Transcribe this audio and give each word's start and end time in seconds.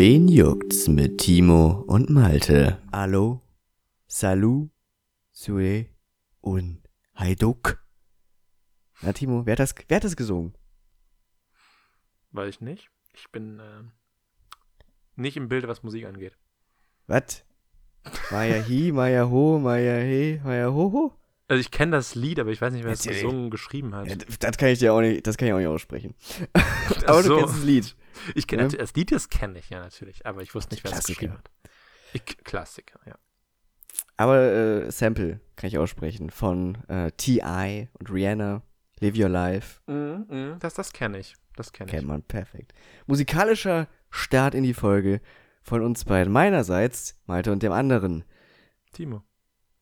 Wen 0.00 0.28
juckt's 0.28 0.86
mit 0.86 1.18
Timo 1.18 1.82
und 1.88 2.08
Malte? 2.08 2.78
Hallo, 2.92 3.42
Salut, 4.06 4.70
Sue 5.32 5.86
und 6.40 6.82
Haiduk. 7.16 7.84
Na 9.02 9.12
Timo, 9.12 9.44
wer 9.44 9.54
hat 9.54 9.58
das, 9.58 9.74
wer 9.88 9.96
hat 9.96 10.04
das 10.04 10.14
gesungen? 10.14 10.54
Weiß 12.30 12.48
ich 12.48 12.60
nicht. 12.60 12.92
Ich 13.12 13.28
bin 13.32 13.58
äh, 13.58 13.82
nicht 15.16 15.36
im 15.36 15.48
Bilde, 15.48 15.66
was 15.66 15.82
Musik 15.82 16.04
angeht. 16.04 16.38
Was? 17.08 17.44
Maya 18.30 18.64
hi, 18.68 18.92
Maya 18.92 19.28
ho, 19.28 19.58
Maya 19.58 19.98
he, 19.98 20.40
Maya 20.44 20.68
ho 20.68 20.92
ho? 20.92 21.12
Also 21.48 21.60
ich 21.60 21.72
kenne 21.72 21.90
das 21.90 22.14
Lied, 22.14 22.38
aber 22.38 22.50
ich 22.50 22.60
weiß 22.60 22.72
nicht, 22.72 22.84
wer 22.84 22.92
es 22.92 23.02
gesungen, 23.02 23.50
geschrieben 23.50 23.96
hat. 23.96 24.06
Ja, 24.06 24.14
das 24.14 24.58
kann 24.58 24.68
ich 24.68 24.78
dir 24.78 24.92
auch 24.92 25.00
nicht, 25.00 25.26
das 25.26 25.36
kann 25.36 25.48
ich 25.48 25.54
auch 25.54 25.58
nicht 25.58 25.66
aussprechen. 25.66 26.14
Aber 27.06 27.22
so. 27.24 27.30
du 27.30 27.40
kennst 27.40 27.54
das 27.56 27.64
Lied. 27.64 27.96
Ich 28.34 28.46
kenne 28.46 28.62
Ja. 28.64 28.68
das 28.68 28.94
Lied, 28.94 29.12
das 29.12 29.28
kenne 29.28 29.58
ich 29.58 29.70
ja 29.70 29.80
natürlich, 29.80 30.26
aber 30.26 30.42
ich 30.42 30.54
wusste 30.54 30.74
nicht, 30.74 30.84
wer 30.84 30.92
es 30.92 31.04
geschrieben 31.06 31.34
hat. 31.34 31.50
Ich, 32.12 32.24
Klassiker, 32.24 32.98
ja. 33.06 33.14
Aber 34.16 34.38
äh, 34.40 34.90
Sample 34.90 35.40
kann 35.56 35.68
ich 35.68 35.78
aussprechen 35.78 36.30
von 36.30 36.76
äh, 36.88 37.10
T.I. 37.12 37.88
und 37.98 38.10
Rihanna, 38.10 38.62
Live 39.00 39.16
Your 39.16 39.28
Life. 39.28 39.80
Das, 40.58 40.74
das 40.74 40.92
kenne 40.92 41.18
ich. 41.18 41.36
Das 41.56 41.72
kenne 41.72 41.90
Kennt 41.90 42.06
man, 42.06 42.22
perfekt. 42.22 42.72
Musikalischer 43.06 43.88
Start 44.10 44.54
in 44.54 44.62
die 44.62 44.74
Folge 44.74 45.20
von 45.62 45.82
uns 45.82 46.04
beiden. 46.04 46.32
Meinerseits, 46.32 47.20
Malte 47.26 47.52
und 47.52 47.62
dem 47.62 47.72
anderen. 47.72 48.24
ich. 48.86 48.92
Timo. 48.92 49.22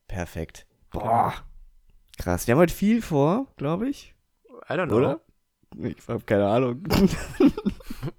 Perfekt. 0.08 0.66
Boah. 0.90 1.34
Krass. 2.18 2.46
Wir 2.46 2.52
haben 2.54 2.60
heute 2.60 2.74
viel 2.74 3.02
vor, 3.02 3.46
glaube 3.56 3.88
ich. 3.88 4.14
I 4.68 4.72
don't 4.72 4.86
know. 4.88 4.96
Oder? 4.96 5.20
Ich 5.78 5.96
habe 6.08 6.24
keine 6.24 6.46
Ahnung. 6.46 6.82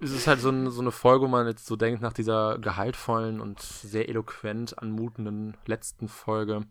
Es 0.00 0.10
ist 0.12 0.26
halt 0.26 0.40
so, 0.40 0.50
ein, 0.50 0.70
so 0.70 0.80
eine 0.80 0.90
Folge, 0.90 1.24
wo 1.24 1.28
man 1.28 1.46
jetzt 1.46 1.66
so 1.66 1.74
denkt, 1.76 2.02
nach 2.02 2.12
dieser 2.12 2.58
gehaltvollen 2.58 3.40
und 3.40 3.60
sehr 3.60 4.08
eloquent 4.08 4.78
anmutenden 4.78 5.56
letzten 5.66 6.08
Folge. 6.08 6.62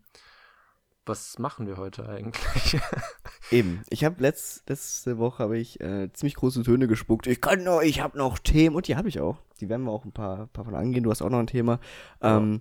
Was 1.04 1.38
machen 1.38 1.66
wir 1.66 1.78
heute 1.78 2.08
eigentlich? 2.08 2.78
Eben. 3.50 3.82
Ich 3.88 4.04
habe 4.04 4.22
letz, 4.22 4.62
letzte 4.68 5.18
Woche 5.18 5.42
habe 5.42 5.58
ich 5.58 5.80
äh, 5.80 6.12
ziemlich 6.12 6.36
große 6.36 6.62
Töne 6.62 6.86
gespuckt. 6.86 7.26
Ich 7.26 7.40
kann 7.40 7.64
noch, 7.64 7.80
ich 7.80 8.00
habe 8.00 8.16
noch 8.16 8.38
Themen 8.38 8.76
und 8.76 8.88
die 8.88 8.96
habe 8.96 9.08
ich 9.08 9.20
auch. 9.20 9.38
Die 9.60 9.68
werden 9.68 9.84
wir 9.84 9.90
auch 9.90 10.04
ein 10.04 10.12
paar, 10.12 10.46
paar 10.48 10.64
von 10.64 10.74
angehen. 10.74 11.02
Du 11.02 11.10
hast 11.10 11.22
auch 11.22 11.30
noch 11.30 11.40
ein 11.40 11.46
Thema. 11.46 11.80
Ähm, 12.20 12.60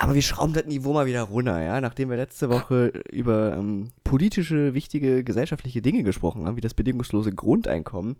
aber 0.00 0.14
wir 0.14 0.22
schrauben 0.22 0.54
das 0.54 0.64
Niveau 0.64 0.94
mal 0.94 1.04
wieder 1.04 1.24
runter, 1.24 1.62
ja. 1.62 1.78
Nachdem 1.78 2.08
wir 2.08 2.16
letzte 2.16 2.48
Woche 2.48 2.86
über 3.12 3.54
ähm, 3.54 3.90
politische, 4.02 4.72
wichtige 4.72 5.22
gesellschaftliche 5.22 5.82
Dinge 5.82 6.04
gesprochen 6.04 6.46
haben, 6.46 6.56
wie 6.56 6.62
das 6.62 6.72
bedingungslose 6.72 7.32
Grundeinkommen, 7.32 8.16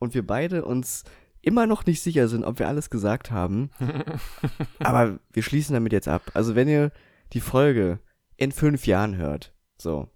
und 0.00 0.12
wir 0.14 0.26
beide 0.26 0.64
uns 0.64 1.04
immer 1.40 1.68
noch 1.68 1.86
nicht 1.86 2.02
sicher 2.02 2.26
sind, 2.26 2.42
ob 2.42 2.58
wir 2.58 2.66
alles 2.66 2.90
gesagt 2.90 3.30
haben. 3.30 3.70
aber 4.80 5.20
wir 5.32 5.44
schließen 5.44 5.72
damit 5.72 5.92
jetzt 5.92 6.08
ab. 6.08 6.32
Also 6.34 6.56
wenn 6.56 6.66
ihr 6.66 6.90
die 7.32 7.40
Folge 7.40 8.00
in 8.36 8.50
fünf 8.50 8.88
Jahren 8.88 9.16
hört, 9.16 9.54
so, 9.78 10.08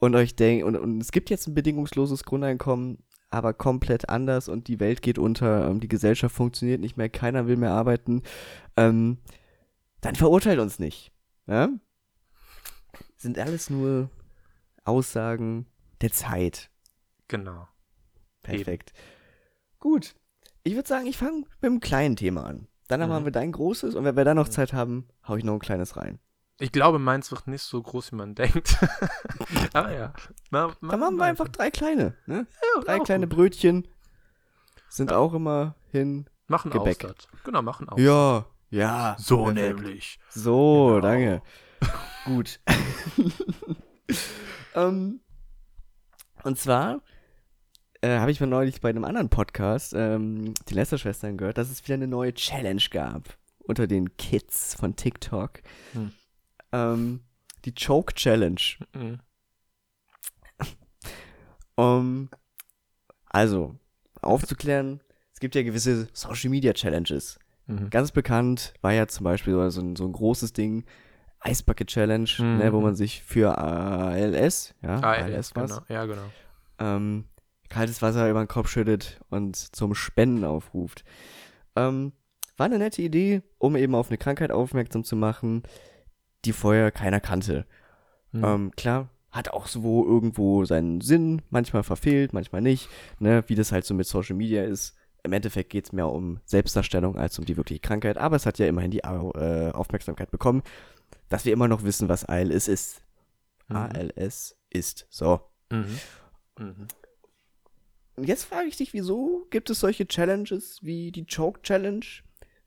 und 0.00 0.14
euch 0.14 0.36
denkt, 0.36 0.66
und, 0.66 0.76
und 0.76 1.00
es 1.00 1.12
gibt 1.12 1.30
jetzt 1.30 1.46
ein 1.46 1.54
bedingungsloses 1.54 2.24
Grundeinkommen, 2.24 2.98
aber 3.30 3.54
komplett 3.54 4.10
anders 4.10 4.50
und 4.50 4.68
die 4.68 4.80
Welt 4.80 5.00
geht 5.00 5.18
unter, 5.18 5.66
ähm, 5.66 5.80
die 5.80 5.88
Gesellschaft 5.88 6.34
funktioniert 6.34 6.82
nicht 6.82 6.98
mehr, 6.98 7.08
keiner 7.08 7.46
will 7.46 7.56
mehr 7.56 7.72
arbeiten, 7.72 8.22
ähm, 8.76 9.16
dann 10.02 10.14
verurteilt 10.16 10.58
uns 10.60 10.78
nicht. 10.78 11.12
Ja? 11.46 11.68
Sind 13.16 13.38
alles 13.38 13.70
nur 13.70 14.10
Aussagen 14.84 15.66
der 16.00 16.12
Zeit. 16.12 16.70
genau. 17.28 17.66
Perfekt. 18.42 18.92
Gut. 19.78 20.14
Ich 20.64 20.74
würde 20.74 20.88
sagen, 20.88 21.06
ich 21.06 21.16
fange 21.16 21.44
mit 21.60 21.70
einem 21.70 21.78
kleinen 21.80 22.16
Thema 22.16 22.44
an. 22.44 22.66
Dann 22.88 22.98
Mhm. 23.00 23.12
haben 23.12 23.24
wir 23.24 23.30
dein 23.32 23.52
großes 23.52 23.94
und 23.94 24.04
wenn 24.04 24.16
wir 24.16 24.24
dann 24.24 24.36
noch 24.36 24.48
Zeit 24.48 24.72
haben, 24.72 25.06
hau 25.28 25.36
ich 25.36 25.44
noch 25.44 25.52
ein 25.54 25.58
kleines 25.60 25.96
rein. 25.96 26.18
Ich 26.58 26.72
glaube, 26.72 26.98
meins 26.98 27.30
wird 27.30 27.46
nicht 27.46 27.62
so 27.62 27.80
groß, 27.80 28.10
wie 28.12 28.16
man 28.16 28.34
denkt. 28.34 28.76
aber 29.72 29.92
ja. 29.94 30.12
Na, 30.50 30.74
Dann 30.80 30.98
machen 31.00 31.16
wir 31.16 31.24
einfach 31.24 31.46
drei 31.48 31.70
kleine. 31.70 32.16
Ne? 32.26 32.46
Ja, 32.76 32.82
Drei 32.82 32.98
kleine 32.98 33.28
gut. 33.28 33.36
Brötchen 33.36 33.86
sind 34.88 35.12
auch 35.12 35.34
immer 35.34 35.76
hin. 35.92 36.28
Machen 36.48 36.72
Gebäck. 36.72 37.06
Genau, 37.44 37.62
machen 37.62 37.88
auch. 37.88 37.98
Ja, 37.98 38.44
ja. 38.72 39.16
So 39.18 39.44
perfekt. 39.44 39.78
nämlich. 39.78 40.18
So, 40.30 40.88
Genau. 40.88 41.00
danke. 41.00 41.42
Gut. 42.24 42.60
ähm, 44.74 45.20
und 46.42 46.58
zwar 46.58 47.02
äh, 48.00 48.18
habe 48.18 48.30
ich 48.30 48.40
mal 48.40 48.46
neulich 48.46 48.80
bei 48.80 48.90
einem 48.90 49.04
anderen 49.04 49.28
Podcast 49.28 49.92
ähm, 49.94 50.54
die 50.68 50.74
Lester-Schwestern 50.74 51.36
gehört, 51.36 51.58
dass 51.58 51.70
es 51.70 51.84
wieder 51.84 51.94
eine 51.94 52.08
neue 52.08 52.34
Challenge 52.34 52.82
gab 52.90 53.36
unter 53.58 53.86
den 53.86 54.16
Kids 54.16 54.74
von 54.74 54.96
TikTok. 54.96 55.60
Hm. 55.92 56.12
Ähm, 56.72 57.20
die 57.64 57.74
Choke 57.74 58.14
Challenge. 58.14 58.60
Mhm. 58.94 59.20
Um, 61.74 62.28
also, 63.26 63.76
aufzuklären, 64.20 65.00
es 65.32 65.40
gibt 65.40 65.54
ja 65.54 65.62
gewisse 65.62 66.08
Social 66.12 66.50
Media 66.50 66.72
Challenges. 66.72 67.38
Mhm. 67.76 67.90
Ganz 67.90 68.12
bekannt 68.12 68.74
war 68.82 68.92
ja 68.92 69.06
zum 69.08 69.24
Beispiel 69.24 69.54
so 69.70 69.80
ein, 69.80 69.96
so 69.96 70.04
ein 70.04 70.12
großes 70.12 70.52
Ding, 70.52 70.84
Ice 71.44 71.64
Bucket 71.64 71.88
Challenge, 71.88 72.28
Mhm. 72.38 72.58
ne, 72.58 72.72
wo 72.72 72.80
man 72.80 72.94
sich 72.94 73.22
für 73.22 73.58
ALS, 73.58 74.74
ja, 74.82 75.00
ALS, 75.00 75.54
war's, 75.56 75.70
genau. 75.70 75.82
Ja, 75.88 76.04
genau. 76.06 76.22
ähm, 76.78 77.24
kaltes 77.68 78.02
Wasser 78.02 78.28
über 78.30 78.42
den 78.44 78.48
Kopf 78.48 78.68
schüttet 78.68 79.20
und 79.30 79.56
zum 79.56 79.94
Spenden 79.94 80.44
aufruft. 80.44 81.04
Ähm, 81.74 82.12
war 82.56 82.66
eine 82.66 82.78
nette 82.78 83.02
Idee, 83.02 83.42
um 83.58 83.76
eben 83.76 83.94
auf 83.94 84.08
eine 84.08 84.18
Krankheit 84.18 84.52
aufmerksam 84.52 85.04
zu 85.04 85.16
machen, 85.16 85.62
die 86.44 86.52
vorher 86.52 86.90
keiner 86.90 87.20
kannte. 87.20 87.66
Mhm. 88.32 88.44
Ähm, 88.44 88.70
klar, 88.76 89.08
hat 89.30 89.48
auch 89.50 89.66
so 89.66 90.06
irgendwo 90.06 90.64
seinen 90.66 91.00
Sinn, 91.00 91.40
manchmal 91.48 91.82
verfehlt, 91.82 92.34
manchmal 92.34 92.60
nicht, 92.60 92.88
ne, 93.18 93.42
wie 93.46 93.54
das 93.54 93.72
halt 93.72 93.84
so 93.86 93.94
mit 93.94 94.06
Social 94.06 94.36
Media 94.36 94.62
ist. 94.64 94.94
Im 95.24 95.32
Endeffekt 95.32 95.70
geht 95.70 95.86
es 95.86 95.92
mehr 95.92 96.08
um 96.08 96.40
Selbstdarstellung 96.44 97.16
als 97.16 97.38
um 97.38 97.44
die 97.44 97.56
wirkliche 97.56 97.80
Krankheit, 97.80 98.18
aber 98.18 98.36
es 98.36 98.46
hat 98.46 98.58
ja 98.58 98.66
immerhin 98.66 98.90
die 98.90 99.00
äh, 99.00 99.70
Aufmerksamkeit 99.70 100.30
bekommen, 100.30 100.62
dass 101.28 101.44
wir 101.44 101.52
immer 101.52 101.68
noch 101.68 101.84
wissen, 101.84 102.08
was 102.08 102.24
ALS 102.24 102.66
ist. 102.66 103.02
Mhm. 103.68 103.76
ALS 103.76 104.56
ist. 104.70 105.06
So. 105.10 105.40
Mhm. 105.70 106.00
Mhm. 106.58 106.88
Und 108.16 108.28
jetzt 108.28 108.44
frage 108.44 108.68
ich 108.68 108.76
dich, 108.76 108.92
wieso 108.92 109.46
gibt 109.50 109.70
es 109.70 109.80
solche 109.80 110.06
Challenges 110.06 110.78
wie 110.82 111.12
die 111.12 111.26
Choke 111.26 111.62
Challenge, 111.62 112.04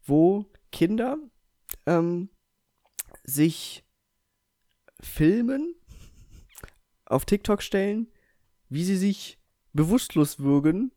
wo 0.03 0.45
Kinder 0.71 1.17
ähm, 1.85 2.29
sich 3.23 3.83
filmen, 5.01 5.75
auf 7.05 7.25
TikTok 7.25 7.61
stellen, 7.61 8.11
wie 8.69 8.83
sie 8.83 8.97
sich 8.97 9.39
bewusstlos 9.73 10.39
würgen 10.39 10.91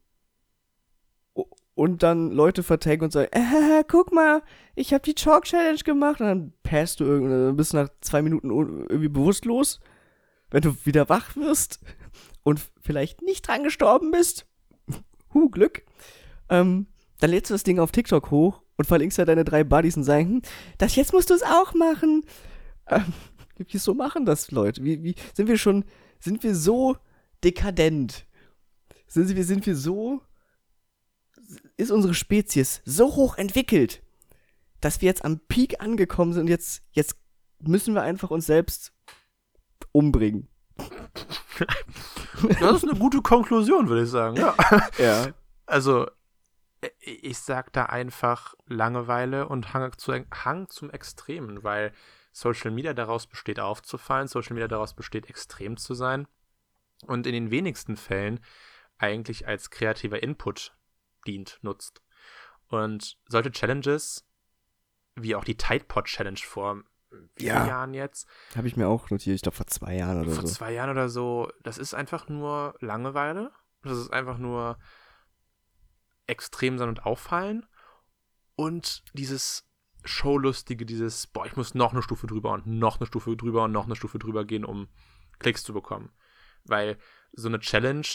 und 1.79 2.03
dann 2.03 2.33
Leute 2.33 2.65
vertaggen 2.65 3.05
und 3.05 3.13
sagen, 3.13 3.31
äh, 3.31 3.85
guck 3.87 4.13
mal, 4.13 4.43
ich 4.75 4.93
habe 4.93 5.05
die 5.05 5.15
Chalk 5.15 5.45
Challenge 5.45 5.79
gemacht 5.79 6.21
und 6.21 6.27
dann 6.27 6.53
passt 6.65 6.99
du 6.99 7.05
irgendwie, 7.05 7.57
bist 7.57 7.73
nach 7.73 7.89
zwei 8.01 8.21
Minuten 8.21 8.51
irgendwie 8.51 9.09
bewusstlos, 9.09 9.79
wenn 10.51 10.63
du 10.63 10.75
wieder 10.85 11.09
wach 11.09 11.37
wirst 11.37 11.79
und 12.43 12.61
vielleicht 12.81 13.23
nicht 13.23 13.47
dran 13.47 13.63
gestorben 13.63 14.11
bist. 14.11 14.45
Huh, 15.35 15.51
Glück. 15.51 15.85
Ähm, 16.49 16.89
dann 17.21 17.31
lädst 17.31 17.51
du 17.51 17.55
das 17.55 17.63
Ding 17.63 17.79
auf 17.79 17.93
TikTok 17.93 18.33
hoch 18.33 18.63
und 18.77 18.87
verlinkst 18.87 19.19
ja 19.19 19.25
deine 19.25 19.45
drei 19.45 19.63
Buddies 19.63 19.97
und 19.97 20.03
sagen, 20.03 20.29
hm, 20.29 20.43
das 20.79 20.97
jetzt 20.97 21.13
musst 21.13 21.31
du 21.31 21.35
es 21.35 21.43
auch 21.45 21.75
machen. 21.75 22.25
Ähm, 22.91 23.13
wieso 23.59 23.93
machen 23.93 24.25
das 24.25 24.51
Leute? 24.51 24.83
Wie, 24.83 25.03
wie 25.05 25.15
sind 25.35 25.47
wir 25.47 25.59
schon, 25.59 25.85
sind 26.21 26.43
wir 26.43 26.55
so 26.55 26.97
dekadent? 27.45 28.25
Sind 29.07 29.37
wir, 29.37 29.45
sind 29.45 29.67
wir 29.67 29.77
so, 29.77 30.23
ist 31.79 31.91
unsere 31.91 32.13
Spezies 32.13 32.83
so 32.85 33.15
hoch 33.17 33.39
entwickelt, 33.39 34.03
dass 34.81 35.01
wir 35.01 35.07
jetzt 35.07 35.25
am 35.25 35.41
Peak 35.41 35.81
angekommen 35.81 36.33
sind 36.35 36.43
und 36.43 36.49
jetzt, 36.49 36.83
jetzt 36.93 37.17
müssen 37.61 37.95
wir 37.95 38.03
einfach 38.03 38.31
uns 38.31 38.47
selbst 38.47 38.93
umbringen. 39.93 40.49
Das 42.61 42.77
ist 42.77 42.89
eine 42.89 42.97
gute 42.97 43.21
Konklusion, 43.21 43.89
würde 43.89 44.05
ich 44.05 44.11
sagen. 44.11 44.37
Ja. 44.37 44.55
Ja. 44.99 45.33
Also, 45.67 46.07
ich 47.01 47.39
sag 47.39 47.73
da 47.73 47.87
einfach 47.87 48.55
Langeweile 48.67 49.49
und 49.49 49.75
Hang, 49.75 49.91
zu, 49.99 50.13
Hang 50.13 50.69
zum 50.69 50.89
Extremen, 50.91 51.65
weil 51.65 51.93
Social 52.33 52.71
Media 52.71 52.95
daraus 52.95 53.27
besteht, 53.27 53.59
aufzufallen, 53.59 54.29
Social 54.29 54.55
Media 54.55 54.69
daraus 54.69 54.95
besteht, 54.95 55.29
extrem 55.29 55.77
zu 55.77 55.95
sein 55.95 56.29
und 57.07 57.27
in 57.27 57.33
den 57.33 57.51
wenigsten 57.51 57.97
Fällen 57.97 58.39
eigentlich 58.99 59.49
als 59.49 59.71
kreativer 59.71 60.23
Input 60.23 60.78
dient, 61.29 61.59
nutzt. 61.63 62.03
Und 62.69 63.17
solche 63.29 63.53
Challenges, 63.53 64.27
wie 65.15 65.35
auch 65.37 65.45
die 65.45 65.57
Tide 65.57 65.85
Pod 65.85 66.07
Challenge 66.07 66.39
vor 66.43 66.83
Ja. 67.39 67.55
vielen 67.55 67.67
Jahren 67.69 67.95
jetzt, 67.95 68.27
Habe 68.57 68.69
ich 68.69 68.77
mir 68.77 68.89
auch 68.89 69.09
notiert, 69.11 69.37
ich 69.37 69.43
glaube 69.43 69.57
vor 69.57 69.67
zwei 69.67 69.95
Jahren 69.97 70.21
oder 70.23 70.31
vor 70.33 70.47
so. 70.47 70.53
zwei 70.55 70.73
Jahren 70.73 70.91
oder 70.91 71.09
so, 71.09 71.51
das 71.63 71.79
ist 71.79 71.95
einfach 71.95 72.29
nur 72.29 72.75
Langeweile. 72.81 73.53
Das 73.83 73.97
ist 73.97 74.13
einfach 74.13 74.39
nur 74.39 74.79
extrem 76.27 76.79
sein 76.79 76.89
und 76.89 77.05
auffallen. 77.07 77.67
und 78.57 79.05
dieses 79.15 79.65
Showlustige, 80.05 80.85
dieses, 80.85 81.27
boah, 81.29 81.47
ich 81.47 81.55
muss 81.57 81.75
noch 81.75 81.93
eine 81.93 82.03
Stufe 82.03 82.27
drüber 82.27 82.53
und 82.53 82.67
noch 82.67 82.99
eine 82.99 83.07
Stufe 83.07 83.37
drüber 83.37 83.65
und 83.65 83.73
noch 83.73 83.85
eine 83.87 83.95
Stufe 83.97 84.19
drüber 84.19 84.45
gehen, 84.45 84.65
um 84.65 84.89
Klicks 85.39 85.63
zu 85.63 85.73
bekommen. 85.73 86.11
Weil 86.65 86.99
so 87.33 87.47
eine 87.49 87.61
Challenge 87.61 88.07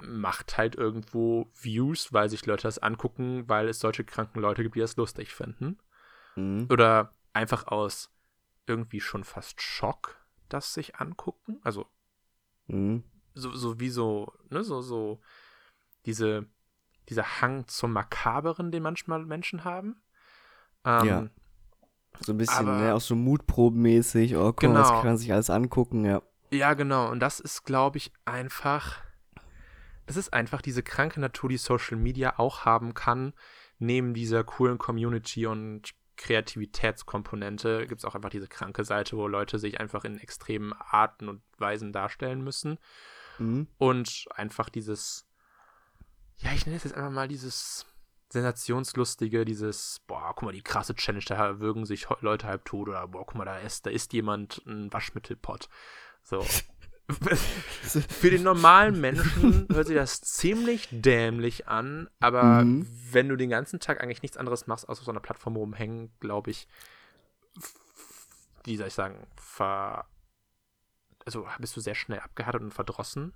macht 0.00 0.56
halt 0.58 0.74
irgendwo 0.74 1.48
Views, 1.60 2.12
weil 2.12 2.28
sich 2.28 2.44
Leute 2.46 2.62
das 2.64 2.78
angucken, 2.78 3.48
weil 3.48 3.68
es 3.68 3.78
solche 3.80 4.04
kranken 4.04 4.40
Leute 4.40 4.62
gibt, 4.62 4.74
die 4.74 4.80
das 4.80 4.96
lustig 4.96 5.32
finden. 5.34 5.78
Mhm. 6.36 6.66
Oder 6.70 7.14
einfach 7.32 7.66
aus 7.68 8.10
irgendwie 8.66 9.00
schon 9.00 9.24
fast 9.24 9.62
Schock 9.62 10.16
das 10.48 10.74
sich 10.74 10.96
angucken. 10.96 11.58
Also 11.62 11.86
Mhm. 12.66 13.04
so, 13.34 13.54
so 13.54 13.78
wie 13.80 13.90
so, 13.90 14.32
ne, 14.50 14.64
so, 14.64 14.80
so 14.82 15.20
diese, 16.06 16.46
dieser 17.08 17.40
Hang 17.40 17.66
zum 17.68 17.92
Makaberen, 17.92 18.70
den 18.72 18.82
manchmal 18.82 19.24
Menschen 19.24 19.64
haben. 19.64 20.02
Ähm, 20.84 21.06
Ja. 21.06 21.28
So 22.20 22.32
ein 22.32 22.38
bisschen, 22.38 22.66
Aber- 22.68 22.78
ne, 22.78 22.94
auch 22.94 23.00
so 23.00 23.14
mutprobenmäßig. 23.14 24.36
Oh, 24.36 24.48
was 24.48 24.56
Genau. 24.56 24.82
kann 24.82 25.04
man 25.04 25.16
sich 25.18 25.32
alles 25.32 25.50
angucken, 25.50 26.04
ja. 26.04 26.20
Ja, 26.50 26.74
genau. 26.74 27.10
Und 27.10 27.20
das 27.20 27.38
ist, 27.40 27.64
glaube 27.64 27.98
ich, 27.98 28.12
einfach. 28.24 28.96
Das 30.08 30.16
ist 30.16 30.32
einfach 30.32 30.62
diese 30.62 30.82
kranke 30.82 31.20
Natur, 31.20 31.50
die 31.50 31.58
Social 31.58 31.98
Media 31.98 32.38
auch 32.38 32.64
haben 32.64 32.94
kann. 32.94 33.34
Neben 33.78 34.14
dieser 34.14 34.42
coolen 34.42 34.78
Community 34.78 35.44
und 35.44 35.92
Kreativitätskomponente 36.16 37.86
gibt 37.86 38.00
es 38.00 38.06
auch 38.06 38.14
einfach 38.14 38.30
diese 38.30 38.48
kranke 38.48 38.84
Seite, 38.84 39.18
wo 39.18 39.28
Leute 39.28 39.58
sich 39.58 39.78
einfach 39.80 40.04
in 40.04 40.18
extremen 40.18 40.72
Arten 40.72 41.28
und 41.28 41.42
Weisen 41.58 41.92
darstellen 41.92 42.42
müssen. 42.42 42.78
Mhm. 43.38 43.68
Und 43.76 44.24
einfach 44.34 44.70
dieses, 44.70 45.28
ja, 46.38 46.52
ich 46.54 46.64
nenne 46.64 46.78
es 46.78 46.84
jetzt 46.84 46.96
einfach 46.96 47.12
mal 47.12 47.28
dieses 47.28 47.84
sensationslustige, 48.30 49.44
dieses, 49.44 50.00
boah, 50.06 50.32
guck 50.34 50.44
mal, 50.44 50.52
die 50.52 50.62
krasse 50.62 50.94
Challenge, 50.94 51.24
da 51.26 51.60
würgen 51.60 51.84
sich 51.84 52.06
Leute 52.22 52.46
halb 52.46 52.64
tot 52.64 52.88
oder 52.88 53.06
boah, 53.08 53.26
guck 53.26 53.34
mal, 53.34 53.44
da 53.44 53.58
ist, 53.58 53.84
da 53.84 53.90
ist 53.90 54.14
jemand 54.14 54.62
ein 54.66 54.90
Waschmittelpott. 54.90 55.68
So. 56.22 56.46
Für 58.10 58.30
den 58.30 58.42
normalen 58.42 59.00
Menschen 59.00 59.66
hört 59.72 59.86
sich 59.86 59.96
das 59.96 60.20
ziemlich 60.20 60.88
dämlich 60.90 61.66
an, 61.66 62.08
aber 62.20 62.64
Mhm. 62.64 62.86
wenn 63.12 63.28
du 63.30 63.36
den 63.36 63.48
ganzen 63.50 63.80
Tag 63.80 64.02
eigentlich 64.02 64.20
nichts 64.22 64.36
anderes 64.36 64.66
machst, 64.66 64.88
als 64.88 64.98
auf 64.98 65.04
so 65.06 65.10
einer 65.10 65.20
Plattform 65.20 65.56
rumhängen, 65.56 66.10
glaube 66.20 66.50
ich, 66.50 66.68
wie 68.64 68.76
soll 68.76 68.88
ich 68.88 68.94
sagen, 68.94 69.26
ver 69.36 70.04
also 71.24 71.46
bist 71.58 71.76
du 71.76 71.80
sehr 71.80 71.94
schnell 71.94 72.20
abgehärtet 72.20 72.62
und 72.62 72.72
verdrossen, 72.72 73.34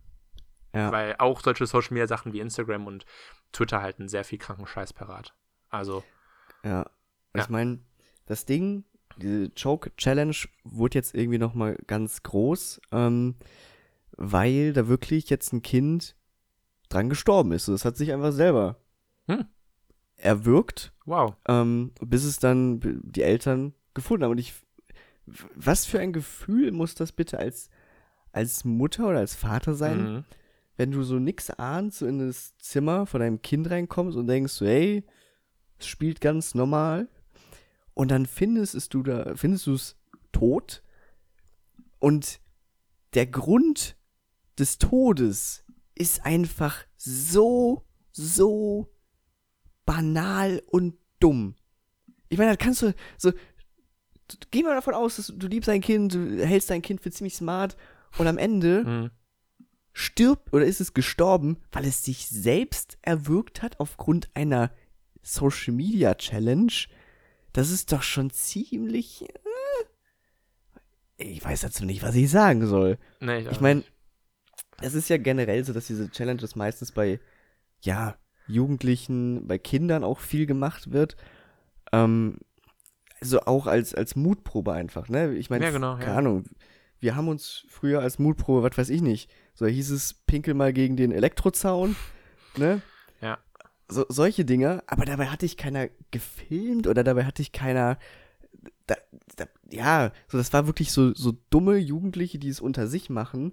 Ja. 0.75 0.91
weil 0.93 1.15
auch 1.19 1.41
solche 1.43 1.67
Social 1.67 1.93
Media 1.95 2.07
Sachen 2.07 2.33
wie 2.33 2.41
Instagram 2.41 2.87
und 2.87 3.05
Twitter 3.53 3.83
halten 3.83 4.09
sehr 4.09 4.25
viel 4.25 4.39
kranken 4.39 4.67
Scheiß 4.67 4.93
parat. 4.93 5.35
Also, 5.69 6.03
Ja. 6.63 6.91
Ja. 7.35 7.43
Ich 7.43 7.49
meine, 7.49 7.81
das 8.27 8.45
Ding, 8.45 8.85
diese 9.19 9.50
Choke 9.50 9.91
Challenge 9.97 10.35
wurde 10.64 10.99
jetzt 10.99 11.14
irgendwie 11.14 11.38
noch 11.38 11.55
mal 11.55 11.76
ganz 11.87 12.23
groß, 12.23 12.81
ähm, 12.93 13.35
weil 14.17 14.73
da 14.73 14.88
wirklich 14.88 15.31
jetzt 15.31 15.53
ein 15.53 15.62
Kind 15.62 16.17
dran 16.88 17.09
gestorben 17.09 17.53
ist. 17.53 17.69
Das 17.69 17.85
hat 17.85 17.97
sich 17.97 18.12
einfach 18.12 18.32
selber 18.32 18.76
Hm. 19.29 19.47
erwürgt, 20.17 20.93
wow. 21.06 21.35
ähm, 21.49 21.93
bis 22.00 22.25
es 22.25 22.38
dann 22.38 22.81
die 23.03 23.23
Eltern 23.23 23.75
gefunden 23.94 24.25
haben. 24.25 24.32
Und 24.32 24.38
ich, 24.38 24.55
was 25.55 25.87
für 25.87 26.00
ein 26.00 26.12
Gefühl 26.12 26.73
muss 26.73 26.94
das 26.94 27.12
bitte 27.12 27.38
als, 27.38 27.70
als 28.32 28.65
Mutter 28.65 29.08
oder 29.08 29.19
als 29.19 29.35
Vater 29.35 29.75
sein, 29.75 29.99
Mhm. 30.15 30.25
wenn 30.76 30.91
du 30.91 31.03
so 31.03 31.19
nix 31.19 31.50
ahnst, 31.50 31.99
so 31.99 32.06
in 32.06 32.19
das 32.19 32.56
Zimmer 32.58 33.06
von 33.06 33.20
deinem 33.20 33.41
Kind 33.43 33.70
reinkommst 33.70 34.17
und 34.17 34.26
denkst 34.26 34.53
so, 34.53 34.67
hey, 34.67 35.05
es 35.79 35.87
spielt 35.87 36.20
ganz 36.20 36.55
normal. 36.55 37.08
Und 37.94 38.11
dann 38.11 38.27
findest 38.27 38.75
es 38.75 38.89
du 38.89 39.03
da, 39.03 39.35
findest 39.37 39.67
du 39.67 39.75
es 39.75 39.97
tot. 40.33 40.83
Und 41.99 42.41
der 43.15 43.27
Grund 43.27 43.97
des 44.59 44.79
Todes 44.79 45.65
ist 45.94 46.25
einfach 46.25 46.77
so, 46.97 47.85
so 48.12 48.89
banal 49.85 50.62
und 50.71 50.94
dumm. 51.21 51.55
Ich 52.29 52.39
meine, 52.39 52.50
da 52.53 52.56
kannst 52.56 52.83
du 52.83 52.94
so, 53.19 53.33
geh 54.50 54.62
mal 54.62 54.75
davon 54.75 54.94
aus, 54.94 55.17
dass 55.17 55.27
du, 55.27 55.35
du 55.35 55.47
liebst 55.47 55.69
dein 55.69 55.81
Kind, 55.83 56.15
du 56.15 56.44
hältst 56.47 56.71
dein 56.71 56.83
Kind 56.83 57.03
für 57.03 57.11
ziemlich 57.11 57.35
smart 57.37 57.77
und 58.19 58.27
am 58.27 58.39
Ende 58.39 58.85
Mhm. 58.85 59.11
stirbt 59.93 60.53
oder 60.53 60.65
ist 60.65 60.81
es 60.81 60.94
gestorben, 60.94 61.59
weil 61.71 61.85
es 61.85 62.03
sich 62.03 62.29
selbst 62.29 62.97
erwürgt 63.03 63.61
hat 63.62 63.79
aufgrund 63.81 64.35
einer 64.35 64.71
Social 65.23 65.75
Media 65.75 66.15
Challenge. 66.15 66.73
Das 67.53 67.71
ist 67.71 67.93
doch 67.93 68.03
schon 68.03 68.31
ziemlich. 68.31 69.23
Äh, 71.19 71.25
ich 71.25 71.45
weiß 71.45 71.61
dazu 71.61 71.85
nicht, 71.85 72.03
was 72.03 72.15
ich 72.15 72.31
sagen 72.31 72.67
soll. 72.67 72.99
Nee, 73.21 73.41
ich, 73.41 73.51
Ich 73.51 73.61
meine, 73.61 73.85
es 74.81 74.95
ist 74.95 75.09
ja 75.09 75.19
generell 75.19 75.65
so, 75.65 75.73
dass 75.73 75.87
diese 75.87 76.11
Challenges 76.11 76.57
meistens 76.57 76.93
bei, 76.93 77.21
ja, 77.83 78.17
Jugendlichen, 78.49 79.47
bei 79.47 79.59
Kindern 79.59 80.03
auch 80.05 80.19
viel 80.19 80.47
gemacht 80.47 80.93
wird. 80.93 81.17
Ähm, 81.93 82.39
also 83.21 83.41
auch 83.43 83.67
als, 83.67 83.95
als 83.95 84.17
Mutprobe 84.17 84.73
einfach, 84.73 85.09
ne? 85.09 85.35
Ich 85.35 85.49
meine, 85.49 85.65
Ja, 85.65 85.71
genau, 85.71 85.95
keine 85.97 86.11
ja. 86.11 86.17
Ahnung. 86.17 86.45
Wir 86.99 87.15
haben 87.15 87.29
uns 87.29 87.65
früher 87.69 88.01
als 88.01 88.19
Mutprobe, 88.19 88.63
was 88.69 88.77
weiß 88.77 88.89
ich 88.89 89.03
nicht, 89.03 89.31
so 89.55 89.67
hieß 89.67 89.91
es, 89.91 90.15
pinkel 90.15 90.55
mal 90.55 90.73
gegen 90.73 90.97
den 90.97 91.13
Elektrozaun, 91.13 91.95
ne? 92.57 92.81
Ja. 93.21 93.39
So, 93.93 94.06
solche 94.09 94.44
Dinge, 94.44 94.83
aber 94.87 95.05
dabei 95.05 95.27
hatte 95.27 95.44
ich 95.44 95.56
keiner 95.56 95.89
gefilmt 96.11 96.87
oder 96.87 97.05
dabei 97.05 97.25
hatte 97.25 97.43
ich 97.43 97.53
keiner, 97.53 97.99
da, 98.87 98.97
da, 99.37 99.44
ja, 99.71 100.12
so 100.29 100.39
das 100.39 100.53
war 100.53 100.67
wirklich 100.67 100.93
so, 100.93 101.12
so 101.15 101.33
dumme 101.50 101.77
Jugendliche, 101.77 102.39
die 102.39 102.49
es 102.49 102.61
unter 102.61 102.87
sich 102.87 103.11
machen. 103.11 103.53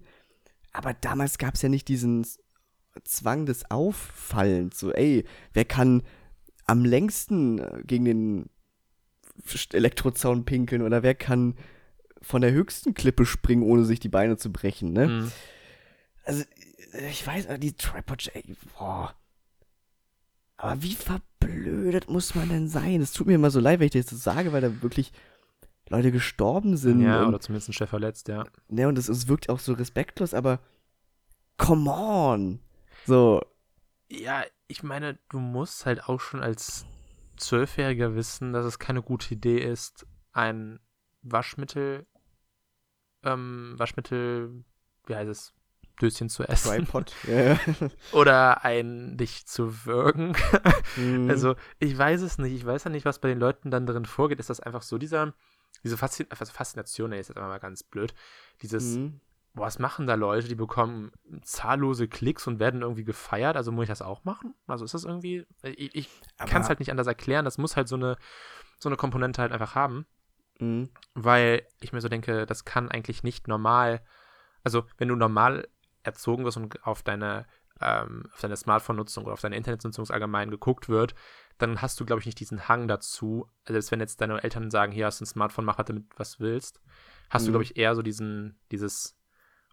Aber 0.72 0.94
damals 0.94 1.38
gab 1.38 1.56
es 1.56 1.62
ja 1.62 1.70
nicht 1.70 1.88
diesen 1.88 2.26
Zwang 3.04 3.46
des 3.46 3.70
Auffallens. 3.70 4.80
So, 4.80 4.94
ey, 4.94 5.26
wer 5.54 5.66
kann 5.66 6.04
am 6.66 6.86
längsten 6.86 7.60
äh, 7.60 7.82
gegen 7.84 8.06
den 8.06 8.50
Elektrozaun 9.74 10.46
pinkeln 10.46 10.82
oder 10.82 11.04
wer 11.04 11.16
kann 11.16 11.56
von 12.22 12.42
der 12.42 12.52
höchsten 12.52 12.94
Klippe 12.94 13.26
springen, 13.26 13.64
ohne 13.64 13.86
sich 13.86 14.00
die 14.00 14.10
Beine 14.10 14.38
zu 14.38 14.52
brechen, 14.52 14.94
ne? 14.94 15.08
Mhm. 15.08 15.32
Also, 16.24 16.44
äh, 16.94 17.10
ich 17.10 17.26
weiß, 17.26 17.48
die 17.60 17.74
Tripod, 17.74 18.32
ey, 18.34 18.56
boah. 18.78 19.16
Aber 20.60 20.84
wie 20.84 20.94
verblödet 20.94 22.10
muss 22.10 22.36
man 22.36 22.50
denn 22.50 22.68
sein? 22.68 23.02
Es 23.02 23.14
tut 23.14 23.28
mir 23.28 23.36
immer 23.36 23.50
so 23.50 23.62
leid, 23.62 23.80
wenn 23.80 23.88
ich 23.88 23.94
das 23.94 24.08
so 24.08 24.18
sage, 24.18 24.52
weil 24.52 24.62
da 24.62 24.82
wirklich 24.82 25.14
Leute 25.88 26.12
gestorben 26.12 26.76
sind. 26.76 27.02
Ja, 27.02 27.22
und, 27.22 27.30
oder 27.30 27.40
zumindest 27.40 27.70
ein 27.70 27.74
Chef 27.74 27.90
verletzt, 27.90 28.28
ja. 28.28 28.44
ne, 28.68 28.88
und 28.88 28.98
es, 28.98 29.08
es 29.08 29.28
wirkt 29.30 29.50
auch 29.50 29.60
so 29.60 29.74
respektlos, 29.74 30.34
aber 30.34 30.60
come 31.58 31.90
on. 31.90 32.60
So, 33.08 33.42
Ja, 34.10 34.44
ich 34.68 34.84
meine, 34.84 35.18
du 35.30 35.40
musst 35.40 35.86
halt 35.86 36.04
auch 36.10 36.20
schon 36.20 36.42
als 36.42 36.86
Zwölfjähriger 37.38 38.16
wissen, 38.16 38.52
dass 38.52 38.66
es 38.66 38.80
keine 38.80 39.02
gute 39.02 39.34
Idee 39.34 39.60
ist, 39.60 40.06
ein 40.34 40.80
Waschmittel, 41.22 42.06
ähm, 43.24 43.76
Waschmittel, 43.78 44.66
wie 45.06 45.16
heißt 45.16 45.30
es, 45.30 45.54
Döschen 46.02 46.30
zu 46.30 46.44
essen. 46.44 46.86
Tripod. 46.86 47.14
Oder 48.12 48.64
ein 48.64 49.18
dich 49.18 49.46
zu 49.46 49.86
würgen. 49.86 50.36
Mhm. 50.96 51.30
Also, 51.30 51.56
ich 51.80 51.98
weiß 51.98 52.22
es 52.22 52.38
nicht. 52.38 52.54
Ich 52.54 52.66
weiß 52.66 52.86
ja 52.86 52.90
nicht, 52.92 53.06
was 53.06 53.20
bei 53.20 53.28
den 53.30 53.40
Leuten 53.40 53.72
dann 53.72 53.86
drin 53.86 54.06
vorgeht. 54.06 54.40
Ist 54.40 54.50
das 54.50 54.60
einfach 54.60 54.82
so 54.82 54.98
dieser, 54.98 55.34
diese 55.84 55.98
Faszin 55.98 56.28
also 56.30 56.52
Faszination, 56.52 57.12
ey, 57.12 57.20
ist 57.20 57.28
jetzt 57.30 57.38
einfach 57.38 57.50
mal 57.50 57.58
ganz 57.60 57.84
blöd. 57.84 58.14
Dieses, 58.62 58.98
Mhm. 58.98 59.20
boah, 59.54 59.66
was 59.66 59.80
machen 59.80 60.08
da 60.08 60.16
Leute? 60.16 60.48
Die 60.48 60.56
bekommen 60.56 61.12
zahllose 61.44 62.08
Klicks 62.08 62.48
und 62.48 62.60
werden 62.60 62.82
irgendwie 62.82 63.04
gefeiert. 63.04 63.58
Also 63.58 63.72
muss 63.72 63.84
ich 63.84 63.90
das 63.90 64.02
auch 64.02 64.24
machen? 64.24 64.54
Also 64.68 64.86
ist 64.86 64.94
das 64.94 65.04
irgendwie, 65.06 65.46
ich, 65.64 65.96
ich 65.96 66.10
kann 66.38 66.62
es 66.62 66.70
halt 66.70 66.80
nicht 66.80 66.92
anders 66.92 67.08
erklären. 67.08 67.46
Das 67.46 67.58
muss 67.58 67.76
halt 67.76 67.88
so 67.88 67.96
eine, 67.96 68.18
so 68.80 68.90
eine 68.90 68.96
Komponente 68.98 69.42
halt 69.42 69.52
einfach 69.52 69.76
haben. 69.76 70.06
Mhm. 70.60 70.90
Weil 71.14 71.66
ich 71.80 71.94
mir 71.94 72.02
so 72.02 72.10
denke, 72.10 72.46
das 72.46 72.66
kann 72.66 72.90
eigentlich 72.90 73.24
nicht 73.24 73.48
normal, 73.48 74.02
also 74.64 74.84
wenn 74.98 75.08
du 75.08 75.16
normal 75.16 75.68
erzogen 76.04 76.46
wirst 76.46 76.58
und 76.58 76.86
auf 76.86 77.04
deine, 77.04 77.46
ähm, 77.82 78.30
auf 78.34 78.42
deine 78.42 78.58
Smartphone-Nutzung 78.58 79.26
oder 79.26 79.34
auf 79.34 79.42
deine 79.42 79.56
Internetnutzung 79.58 80.10
allgemein 80.10 80.52
geguckt 80.52 80.90
wird, 80.90 81.16
dann 81.58 81.82
hast 81.82 82.00
du, 82.00 82.06
glaube 82.06 82.20
ich, 82.20 82.26
nicht 82.26 82.40
diesen 82.40 82.68
Hang 82.68 82.88
dazu. 82.88 83.50
Also 83.64 83.74
Selbst 83.74 83.92
wenn 83.92 84.00
jetzt 84.00 84.22
deine 84.22 84.42
Eltern 84.44 84.70
sagen, 84.72 84.92
hier 84.92 85.06
hast 85.06 85.20
du 85.20 85.24
ein 85.24 85.28
Smartphone, 85.28 85.66
mach 85.66 85.78
halt 85.78 85.90
damit, 85.90 86.06
was 86.16 86.38
du 86.38 86.44
willst, 86.44 86.82
hast 87.30 87.46
du, 87.46 87.50
Mhm. 87.50 87.54
glaube 87.54 87.64
ich, 87.64 87.78
eher 87.78 87.96
so 87.96 88.02
diesen, 88.02 88.60
dieses, 88.72 89.18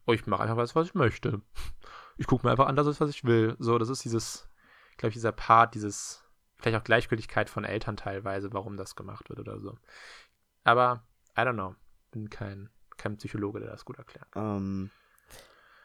oh, 0.07 0.13
ich 0.13 0.27
mache 0.27 0.43
einfach 0.43 0.57
was, 0.57 0.75
was 0.75 0.89
ich 0.89 0.95
möchte. 0.95 1.41
Ich 2.19 2.27
gucke 2.27 2.47
mir 2.47 2.51
einfach 2.51 2.67
an, 2.67 2.77
das 2.77 2.87
ist, 2.87 3.01
was 3.01 3.11
ich 3.11 3.25
will. 3.25 3.57
So, 3.59 3.79
das 3.79 3.89
ist 3.89 4.05
dieses, 4.05 4.49
glaube 4.97 5.11
ich, 5.11 5.15
dieser 5.15 5.33
Part, 5.33 5.75
dieses, 5.75 6.25
vielleicht 6.59 6.79
auch 6.79 6.85
Gleichgültigkeit 6.85 7.51
von 7.51 7.65
Eltern 7.65 7.97
teilweise, 7.97 8.53
warum 8.53 8.77
das 8.77 8.97
gemacht 8.97 9.29
wird 9.29 9.39
oder 9.39 9.61
so. 9.61 9.77
Aber, 10.65 11.05
I 11.37 11.43
don't 11.43 11.55
know. 11.55 11.75
Bin 12.13 12.31
kein, 12.31 12.71
kein 12.97 13.17
Psychologe, 13.19 13.61
der 13.61 13.71
das 13.71 13.85
gut 13.85 13.99
erklären 13.99 14.27
kann. 14.31 14.57
Ähm, 14.57 14.91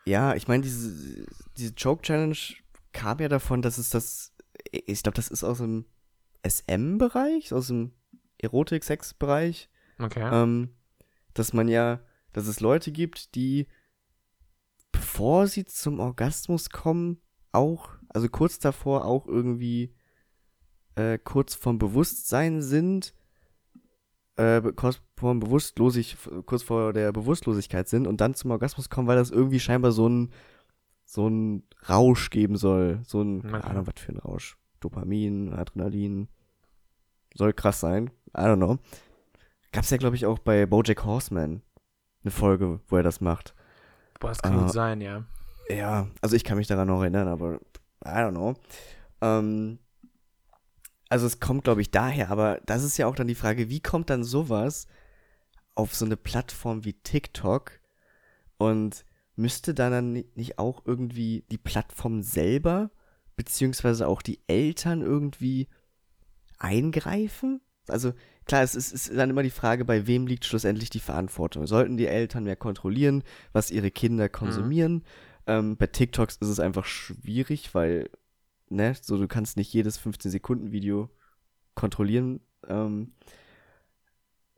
ja, 0.05 0.36
ich 0.36 0.48
meine, 0.48 0.63
diese, 0.63 1.25
diese 1.58 1.74
Choke 1.75 2.01
Challenge 2.01 2.38
kam 2.91 3.20
ja 3.20 3.29
davon, 3.29 3.62
dass 3.62 3.77
es 3.77 3.89
das, 3.89 4.34
ich 4.72 5.03
glaube, 5.03 5.15
das 5.15 5.27
ist 5.29 5.43
aus 5.43 5.60
dem 5.60 5.86
SM-Bereich, 6.48 7.53
aus 7.53 7.67
dem 7.67 7.91
Erotik-Sex-Bereich, 8.39 9.70
Okay. 10.00 10.27
ähm, 10.31 10.70
dass 11.34 11.53
man 11.53 11.67
ja, 11.67 12.01
dass 12.34 12.48
es 12.48 12.60
Leute 12.60 12.91
gibt, 12.91 13.36
die, 13.36 13.67
bevor 14.91 15.48
sie 15.48 15.65
zum 15.65 16.00
Orgasmus 16.00 16.70
kommen, 16.70 17.22
auch, 17.51 17.89
also 18.10 18.27
kurz 18.29 18.60
davor 18.60 19.05
auch 19.05 19.27
irgendwie 19.27 19.93
äh, 20.96 21.17
kurz 21.20 21.53
vom 21.53 21.77
Bewusstsein 21.77 22.62
sind, 22.62 23.13
äh, 24.41 24.62
kurz 24.75 25.01
vor 25.15 25.36
Bewusstlosig, 25.36 26.17
kurz 26.45 26.63
vor 26.63 26.93
der 26.93 27.12
Bewusstlosigkeit 27.12 27.88
sind 27.88 28.07
und 28.07 28.21
dann 28.21 28.33
zum 28.33 28.51
Orgasmus 28.51 28.89
kommen, 28.89 29.07
weil 29.07 29.17
das 29.17 29.31
irgendwie 29.31 29.60
scheinbar 29.60 29.91
so 29.91 30.07
ein 30.07 30.31
so 31.12 31.27
ein 31.27 31.63
Rausch 31.89 32.29
geben 32.29 32.55
soll. 32.55 33.01
So 33.05 33.21
ein, 33.21 33.41
keine. 33.41 33.63
Ahnung, 33.65 33.88
was 33.88 34.01
für 34.01 34.13
ein 34.13 34.17
Rausch. 34.17 34.57
Dopamin, 34.79 35.53
Adrenalin. 35.53 36.29
Soll 37.36 37.53
krass 37.53 37.81
sein. 37.81 38.12
I 38.29 38.41
don't 38.41 38.57
know. 38.57 38.79
Gab's 39.74 39.89
ja, 39.89 39.98
glaube 39.98 40.15
ich, 40.15 40.25
auch 40.25 40.39
bei 40.39 40.65
Bojack 40.65 41.03
Horseman 41.03 41.62
eine 42.24 42.31
Folge, 42.31 42.79
wo 42.88 42.95
er 42.95 43.03
das 43.03 43.19
macht. 43.19 43.53
Boah, 44.19 44.29
das 44.29 44.41
kann 44.41 44.57
äh, 44.57 44.62
gut 44.62 44.71
sein, 44.71 45.01
ja. 45.01 45.25
Ja, 45.69 46.07
also 46.21 46.36
ich 46.36 46.43
kann 46.43 46.57
mich 46.57 46.67
daran 46.67 46.88
noch 46.88 47.01
erinnern, 47.01 47.27
aber 47.27 47.55
I 48.05 48.10
don't 48.10 48.31
know. 48.31 48.55
Ähm, 49.21 49.79
also 51.11 51.25
es 51.27 51.41
kommt, 51.41 51.65
glaube 51.65 51.81
ich, 51.81 51.91
daher, 51.91 52.29
aber 52.29 52.61
das 52.65 52.83
ist 52.83 52.97
ja 52.97 53.05
auch 53.05 53.15
dann 53.15 53.27
die 53.27 53.35
Frage, 53.35 53.69
wie 53.69 53.81
kommt 53.81 54.09
dann 54.09 54.23
sowas 54.23 54.87
auf 55.75 55.93
so 55.93 56.05
eine 56.05 56.15
Plattform 56.15 56.85
wie 56.85 56.93
TikTok 56.93 57.81
und 58.57 59.03
müsste 59.35 59.73
dann, 59.73 59.91
dann 59.91 60.13
ni- 60.13 60.29
nicht 60.35 60.57
auch 60.57 60.85
irgendwie 60.85 61.43
die 61.51 61.57
Plattform 61.57 62.21
selber, 62.21 62.91
beziehungsweise 63.35 64.07
auch 64.07 64.21
die 64.21 64.39
Eltern 64.47 65.01
irgendwie 65.01 65.67
eingreifen? 66.59 67.59
Also 67.89 68.13
klar, 68.45 68.63
es 68.63 68.75
ist, 68.75 68.93
ist 68.93 69.13
dann 69.13 69.31
immer 69.31 69.43
die 69.43 69.49
Frage, 69.49 69.83
bei 69.83 70.07
wem 70.07 70.27
liegt 70.27 70.45
schlussendlich 70.45 70.91
die 70.91 70.99
Verantwortung? 71.01 71.67
Sollten 71.67 71.97
die 71.97 72.07
Eltern 72.07 72.45
mehr 72.45 72.55
kontrollieren, 72.55 73.23
was 73.51 73.69
ihre 73.69 73.91
Kinder 73.91 74.29
konsumieren? 74.29 75.03
Ähm, 75.45 75.75
bei 75.75 75.87
TikToks 75.87 76.37
ist 76.37 76.47
es 76.47 76.59
einfach 76.61 76.85
schwierig, 76.85 77.75
weil, 77.75 78.09
ne, 78.71 78.95
so 79.01 79.17
du 79.17 79.27
kannst 79.27 79.57
nicht 79.57 79.73
jedes 79.73 79.99
15-Sekunden-Video 79.99 81.09
kontrollieren. 81.75 82.39
Ähm, 82.67 83.13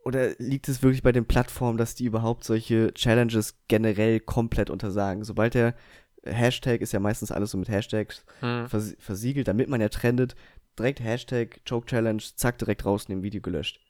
oder 0.04 0.34
liegt 0.38 0.68
es 0.68 0.82
wirklich 0.82 1.02
bei 1.02 1.12
den 1.12 1.26
Plattformen, 1.26 1.78
dass 1.78 1.94
die 1.94 2.04
überhaupt 2.04 2.44
solche 2.44 2.92
Challenges 2.92 3.56
generell 3.68 4.20
komplett 4.20 4.68
untersagen? 4.68 5.24
Sobald 5.24 5.54
der 5.54 5.74
Hashtag 6.24 6.80
ist 6.82 6.92
ja 6.92 7.00
meistens 7.00 7.32
alles 7.32 7.50
so 7.50 7.58
mit 7.58 7.68
Hashtags 7.68 8.24
Hm. 8.40 8.68
vers 8.68 8.96
versiegelt, 8.98 9.48
damit 9.48 9.68
man 9.68 9.80
ja 9.80 9.88
trendet, 9.88 10.34
direkt 10.78 11.00
Hashtag 11.00 11.60
Choke 11.68 11.86
Challenge, 11.86 12.22
zack, 12.36 12.58
direkt 12.58 12.84
raus 12.84 13.04
in 13.08 13.16
dem 13.16 13.22
Video 13.22 13.40
gelöscht. 13.40 13.80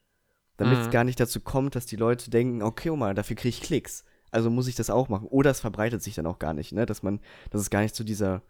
Damit 0.57 0.78
es 0.78 0.87
Mhm. 0.87 0.90
gar 0.90 1.04
nicht 1.04 1.19
dazu 1.19 1.40
kommt, 1.40 1.75
dass 1.75 1.87
die 1.87 1.97
Leute 1.97 2.31
denken, 2.31 2.62
okay, 2.62 2.90
oh 2.90 2.97
mal, 2.97 3.14
dafür 3.14 3.35
kriege 3.35 3.49
ich 3.49 3.61
Klicks. 3.61 4.04
Also 4.31 4.50
muss 4.50 4.69
ich 4.69 4.75
das 4.76 4.90
auch 4.90 5.09
machen. 5.09 5.26
Oder 5.28 5.50
es 5.50 5.61
verbreitet 5.61 6.02
sich 6.02 6.14
dann 6.14 6.26
auch 6.26 6.38
gar 6.38 6.54
nicht, 6.54 6.73
ne? 6.73 6.87
Dass 6.87 7.02
man, 7.02 7.21
dass 7.50 7.61
es 7.61 7.71
gar 7.71 7.81
nicht 7.83 7.95
zu 7.95 8.04
dieser, 8.04 8.43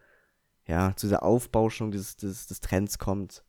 ja, 0.66 0.94
zu 0.96 1.06
dieser 1.06 1.22
Aufbauschung 1.22 1.90
des, 1.90 2.16
des, 2.16 2.46
des 2.46 2.60
Trends 2.60 2.98
kommt. 2.98 3.44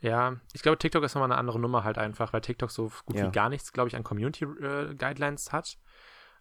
Ja, 0.00 0.36
ich 0.52 0.62
glaube, 0.62 0.78
TikTok 0.78 1.02
ist 1.04 1.14
nochmal 1.14 1.30
eine 1.30 1.38
andere 1.38 1.58
Nummer 1.60 1.84
halt 1.84 1.96
einfach, 1.98 2.32
weil 2.32 2.40
TikTok 2.40 2.70
so 2.70 2.90
gut 3.06 3.16
Ja. 3.16 3.26
wie 3.26 3.32
gar 3.32 3.48
nichts, 3.48 3.72
glaube 3.72 3.88
ich, 3.88 3.96
an 3.96 4.02
Community 4.04 4.44
äh, 4.44 4.94
Guidelines 4.94 5.52
hat. 5.52 5.78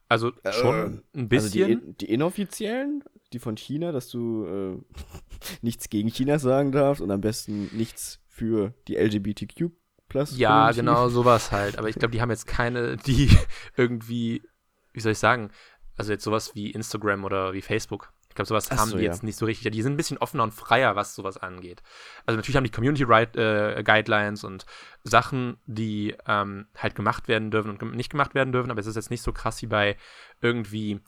Also 0.09 0.31
schon 0.51 1.03
ein 1.15 1.29
Also 1.31 1.49
die, 1.49 1.59
bisschen. 1.63 1.97
die 1.97 2.11
inoffiziellen, 2.11 3.03
die 3.31 3.39
von 3.39 3.55
China, 3.55 3.91
dass 3.91 4.09
du 4.09 4.45
äh, 4.45 4.81
nichts 5.61 5.89
gegen 5.89 6.09
China 6.09 6.39
sagen 6.39 6.71
darfst 6.71 7.01
und 7.01 7.09
am 7.11 7.21
besten 7.21 7.69
nichts 7.75 8.19
für 8.27 8.73
die 8.87 8.97
LGBTQ 8.97 9.69
plus. 10.09 10.37
ja, 10.37 10.71
genau, 10.71 11.07
sowas 11.09 11.51
halt. 11.51 11.77
Aber 11.77 11.87
ich 11.87 11.95
glaube, 11.95 12.11
die 12.11 12.21
haben 12.21 12.31
jetzt 12.31 12.47
keine, 12.47 12.97
die 12.97 13.29
irgendwie, 13.77 14.43
wie 14.91 14.99
soll 14.99 15.13
ich 15.13 15.19
sagen, 15.19 15.51
also 15.95 16.11
jetzt 16.11 16.23
sowas 16.23 16.53
wie 16.55 16.71
Instagram 16.71 17.23
oder 17.23 17.53
wie 17.53 17.61
Facebook. 17.61 18.11
Ich 18.33 18.35
glaube, 18.35 18.47
sowas 18.47 18.71
Ach 18.71 18.77
haben 18.77 18.89
so, 18.89 18.97
die 18.97 19.03
ja. 19.03 19.11
jetzt 19.11 19.21
nicht 19.21 19.35
so 19.37 19.45
richtig. 19.45 19.71
Die 19.71 19.81
sind 19.83 19.93
ein 19.93 19.97
bisschen 19.97 20.17
offener 20.17 20.41
und 20.41 20.55
freier, 20.55 20.95
was 20.95 21.13
sowas 21.13 21.37
angeht. 21.37 21.83
Also 22.25 22.35
natürlich 22.35 22.55
haben 22.57 22.63
die 22.63 22.71
Community 22.71 23.03
right, 23.03 23.35
äh, 23.35 23.83
Guidelines 23.83 24.43
und 24.43 24.65
Sachen, 25.03 25.57
die 25.67 26.15
ähm, 26.25 26.65
halt 26.75 26.95
gemacht 26.95 27.27
werden 27.27 27.51
dürfen 27.51 27.77
und 27.77 27.95
nicht 27.95 28.09
gemacht 28.09 28.33
werden 28.33 28.51
dürfen, 28.51 28.71
aber 28.71 28.79
es 28.79 28.87
ist 28.87 28.95
jetzt 28.95 29.11
nicht 29.11 29.21
so 29.21 29.33
krass 29.33 29.61
wie 29.61 29.67
bei 29.67 29.97
irgendwie 30.41 30.99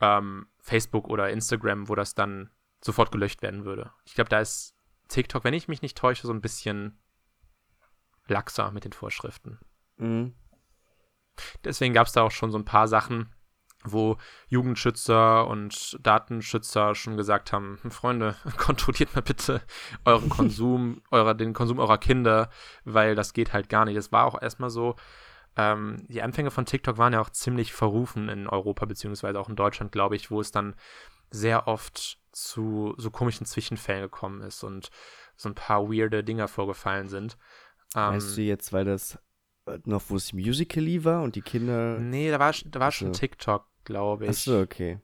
ähm, 0.00 0.46
Facebook 0.60 1.08
oder 1.08 1.28
Instagram, 1.30 1.88
wo 1.88 1.96
das 1.96 2.14
dann 2.14 2.50
sofort 2.80 3.10
gelöscht 3.10 3.42
werden 3.42 3.64
würde. 3.64 3.90
Ich 4.04 4.14
glaube, 4.14 4.30
da 4.30 4.38
ist 4.38 4.76
TikTok, 5.08 5.42
wenn 5.42 5.54
ich 5.54 5.66
mich 5.66 5.82
nicht 5.82 5.98
täusche, 5.98 6.28
so 6.28 6.32
ein 6.32 6.40
bisschen 6.40 7.02
laxer 8.28 8.70
mit 8.70 8.84
den 8.84 8.92
Vorschriften. 8.92 9.58
Mhm. 9.96 10.36
Deswegen 11.64 11.94
gab 11.94 12.06
es 12.06 12.12
da 12.12 12.22
auch 12.22 12.30
schon 12.30 12.52
so 12.52 12.58
ein 12.58 12.64
paar 12.64 12.86
Sachen, 12.86 13.34
wo 13.92 14.16
Jugendschützer 14.48 15.46
und 15.46 15.96
Datenschützer 16.00 16.94
schon 16.94 17.16
gesagt 17.16 17.52
haben, 17.52 17.78
"Hm, 17.82 17.90
Freunde, 17.90 18.36
kontrolliert 18.56 19.14
mal 19.14 19.22
bitte 19.22 19.60
euren 20.04 20.28
Konsum, 20.28 21.02
eurer, 21.10 21.34
den 21.34 21.52
Konsum 21.52 21.78
eurer 21.78 21.98
Kinder, 21.98 22.50
weil 22.84 23.14
das 23.14 23.32
geht 23.32 23.52
halt 23.52 23.68
gar 23.68 23.84
nicht. 23.84 23.96
Es 23.96 24.12
war 24.12 24.24
auch 24.26 24.40
erstmal 24.40 24.70
so, 24.70 24.96
ähm, 25.56 25.96
die 26.08 26.22
Anfänge 26.22 26.50
von 26.50 26.66
TikTok 26.66 26.98
waren 26.98 27.12
ja 27.12 27.20
auch 27.20 27.30
ziemlich 27.30 27.72
verrufen 27.72 28.28
in 28.28 28.46
Europa, 28.46 28.84
beziehungsweise 28.84 29.40
auch 29.40 29.48
in 29.48 29.56
Deutschland, 29.56 29.90
glaube 29.92 30.16
ich, 30.16 30.30
wo 30.30 30.40
es 30.40 30.50
dann 30.50 30.74
sehr 31.30 31.66
oft 31.66 32.18
zu 32.32 32.94
so 32.98 33.10
komischen 33.10 33.46
Zwischenfällen 33.46 34.02
gekommen 34.02 34.42
ist 34.42 34.62
und 34.62 34.90
so 35.36 35.48
ein 35.48 35.54
paar 35.54 35.90
weirde 35.90 36.22
Dinger 36.22 36.48
vorgefallen 36.48 37.08
sind. 37.08 37.38
Ähm, 37.94 38.14
Weißt 38.14 38.36
du 38.36 38.42
jetzt, 38.42 38.72
weil 38.72 38.84
das 38.84 39.18
äh, 39.66 39.78
noch, 39.84 40.02
wo 40.08 40.16
es 40.16 40.32
Musically 40.32 41.04
war 41.04 41.22
und 41.22 41.34
die 41.34 41.42
Kinder. 41.42 41.98
Nee, 41.98 42.30
da 42.30 42.38
war, 42.38 42.52
da 42.66 42.80
war 42.80 42.92
schon. 42.92 43.12
TikTok, 43.12 43.66
glaube 43.86 44.24
ich. 44.24 44.30
Achso, 44.30 44.60
okay. 44.60 45.00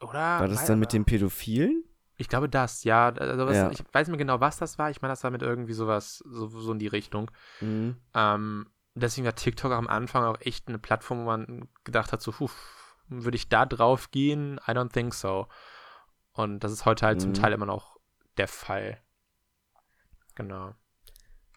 Oder? 0.00 0.40
War 0.40 0.48
das 0.48 0.64
dann 0.64 0.78
mit 0.78 0.92
den 0.94 1.04
Pädophilen? 1.04 1.84
Ich 2.16 2.28
glaube 2.28 2.48
das, 2.48 2.84
ja. 2.84 3.08
Also 3.10 3.46
was, 3.46 3.56
Ja. 3.56 3.70
Ich 3.70 3.80
weiß 3.92 4.08
nicht 4.08 4.12
mehr 4.16 4.24
genau, 4.24 4.40
was 4.40 4.56
das 4.56 4.78
war. 4.78 4.90
Ich 4.90 5.02
meine, 5.02 5.12
das 5.12 5.22
war 5.22 5.30
mit 5.30 5.42
irgendwie 5.42 5.74
sowas, 5.74 6.18
so, 6.26 6.48
so 6.48 6.72
in 6.72 6.78
die 6.78 6.86
Richtung. 6.86 7.30
Mhm. 7.60 7.96
Ähm, 8.14 8.70
deswegen 8.94 9.26
war 9.26 9.34
TikTok 9.34 9.72
am 9.72 9.86
Anfang 9.88 10.24
auch 10.24 10.40
echt 10.40 10.68
eine 10.68 10.78
Plattform, 10.78 11.20
wo 11.20 11.24
man 11.24 11.68
gedacht 11.84 12.12
hat, 12.12 12.22
so, 12.22 12.32
puh, 12.32 12.48
würde 13.08 13.36
ich 13.36 13.48
da 13.50 13.66
drauf 13.66 14.10
gehen? 14.10 14.58
I 14.66 14.70
don't 14.70 14.92
think 14.92 15.12
so. 15.12 15.48
Und 16.32 16.60
das 16.60 16.72
ist 16.72 16.86
heute 16.86 17.04
halt 17.04 17.20
zum 17.20 17.30
Mhm. 17.30 17.34
Teil 17.34 17.52
immer 17.52 17.66
noch 17.66 17.98
der 18.38 18.48
Fall. 18.48 19.00
Genau. 20.34 20.74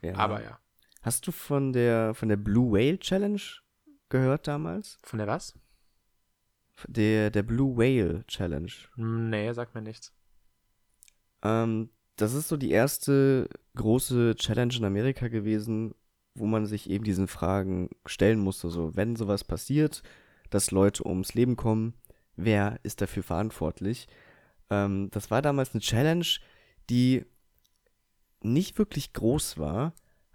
Ja. 0.01 0.15
Aber 0.15 0.41
ja. 0.43 0.59
Hast 1.01 1.27
du 1.27 1.31
von 1.31 1.71
der 1.73 2.13
von 2.13 2.27
der 2.29 2.37
Blue 2.37 2.73
Whale 2.73 2.99
Challenge 2.99 3.41
gehört 4.09 4.47
damals? 4.47 4.97
Von 5.03 5.19
der 5.19 5.27
was? 5.27 5.57
Der, 6.87 7.29
der 7.31 7.43
Blue 7.43 7.77
Whale 7.77 8.23
Challenge. 8.27 8.71
Nee, 8.95 9.51
sagt 9.53 9.75
mir 9.75 9.81
nichts. 9.81 10.13
Ähm, 11.41 11.89
das 12.15 12.33
ist 12.33 12.47
so 12.47 12.57
die 12.57 12.71
erste 12.71 13.47
große 13.75 14.35
Challenge 14.35 14.75
in 14.75 14.85
Amerika 14.85 15.27
gewesen, 15.27 15.95
wo 16.35 16.45
man 16.45 16.65
sich 16.65 16.89
eben 16.89 17.03
diesen 17.03 17.27
Fragen 17.27 17.89
stellen 18.05 18.39
musste. 18.39 18.69
So, 18.69 18.95
wenn 18.95 19.15
sowas 19.15 19.43
passiert, 19.43 20.03
dass 20.49 20.71
Leute 20.71 21.05
ums 21.05 21.33
Leben 21.33 21.55
kommen, 21.55 21.93
wer 22.35 22.79
ist 22.83 23.01
dafür 23.01 23.23
verantwortlich? 23.23 24.07
Ähm, 24.69 25.09
das 25.11 25.31
war 25.31 25.41
damals 25.41 25.73
eine 25.73 25.81
Challenge, 25.81 26.25
die 26.89 27.25
nicht 28.41 28.77
wirklich 28.77 29.13
groß 29.13 29.57
war, 29.57 29.93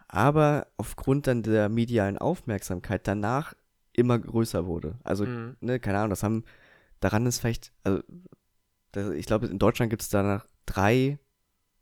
aber 0.08 0.68
aufgrund 0.76 1.26
dann 1.26 1.42
der 1.42 1.68
medialen 1.68 2.18
Aufmerksamkeit 2.18 3.06
danach 3.08 3.54
immer 3.94 4.18
größer 4.18 4.66
wurde. 4.66 4.98
Also 5.04 5.24
Mhm. 5.24 5.56
ne, 5.60 5.80
keine 5.80 5.98
Ahnung, 5.98 6.10
das 6.10 6.22
haben, 6.22 6.44
daran 7.00 7.26
ist 7.26 7.40
vielleicht, 7.40 7.72
also, 7.82 8.02
das, 8.92 9.10
ich 9.10 9.26
glaube, 9.26 9.46
in 9.46 9.58
Deutschland 9.58 9.90
gibt 9.90 10.02
es 10.02 10.08
danach 10.08 10.46
drei 10.66 11.18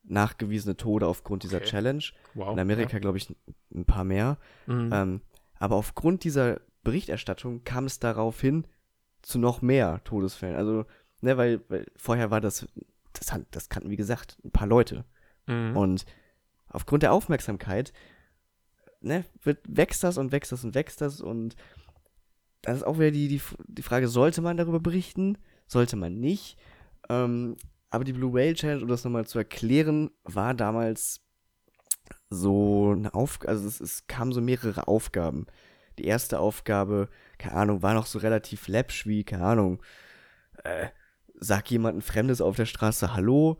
nachgewiesene 0.04 0.76
Tode 0.76 1.06
aufgrund 1.06 1.42
dieser 1.44 1.58
Okay. 1.58 1.66
Challenge. 1.66 2.04
Wow. 2.34 2.52
In 2.52 2.58
Amerika, 2.58 2.98
glaube 2.98 3.18
ich, 3.18 3.34
ein 3.74 3.84
paar 3.84 4.04
mehr. 4.04 4.38
Ja. 4.66 4.74
Mhm. 4.74 4.90
Ähm, 4.92 5.20
aber 5.58 5.76
aufgrund 5.76 6.24
dieser 6.24 6.60
Berichterstattung 6.82 7.62
kam 7.64 7.84
es 7.84 8.00
daraufhin 8.00 8.66
zu 9.22 9.38
noch 9.38 9.62
mehr 9.62 10.02
Todesfällen. 10.04 10.56
Also, 10.56 10.84
ne, 11.20 11.36
weil, 11.36 11.60
weil 11.68 11.86
vorher 11.96 12.30
war 12.30 12.40
das, 12.40 12.66
das, 13.12 13.40
das 13.52 13.68
kannten, 13.68 13.90
wie 13.90 13.96
gesagt, 13.96 14.38
ein 14.44 14.50
paar 14.50 14.66
Leute. 14.66 15.04
Mhm. 15.46 15.76
Und 15.76 16.04
aufgrund 16.68 17.04
der 17.04 17.12
Aufmerksamkeit, 17.12 17.92
ne, 19.00 19.24
wird, 19.42 19.60
wächst 19.68 20.02
das 20.02 20.18
und 20.18 20.32
wächst 20.32 20.50
das 20.50 20.64
und 20.64 20.74
wächst 20.74 21.00
das 21.00 21.20
und 21.20 21.54
das 22.62 22.78
ist 22.78 22.82
auch 22.84 22.98
wieder 22.98 23.10
die, 23.10 23.28
die, 23.28 23.40
die 23.66 23.82
Frage, 23.82 24.08
sollte 24.08 24.40
man 24.40 24.56
darüber 24.56 24.80
berichten? 24.80 25.38
Sollte 25.66 25.96
man 25.96 26.18
nicht? 26.20 26.56
Ähm, 27.08 27.56
aber 27.90 28.04
die 28.04 28.12
Blue 28.12 28.32
Whale 28.32 28.54
Challenge, 28.54 28.82
um 28.82 28.88
das 28.88 29.04
nochmal 29.04 29.26
zu 29.26 29.38
erklären, 29.38 30.10
war 30.24 30.54
damals 30.54 31.20
so 32.30 32.92
eine 32.92 33.14
Aufgabe, 33.14 33.50
also 33.52 33.68
es, 33.68 33.80
es 33.80 34.06
kamen 34.06 34.32
so 34.32 34.40
mehrere 34.40 34.88
Aufgaben. 34.88 35.46
Die 35.98 36.06
erste 36.06 36.38
Aufgabe, 36.40 37.08
keine 37.38 37.54
Ahnung, 37.54 37.82
war 37.82 37.94
noch 37.94 38.06
so 38.06 38.18
relativ 38.18 38.68
läppsch 38.68 39.06
wie, 39.06 39.24
keine 39.24 39.44
Ahnung, 39.44 39.82
äh, 40.64 40.88
sag 41.38 41.70
jemand 41.70 41.98
ein 41.98 42.02
Fremdes 42.02 42.40
auf 42.40 42.56
der 42.56 42.66
Straße 42.66 43.14
Hallo, 43.14 43.58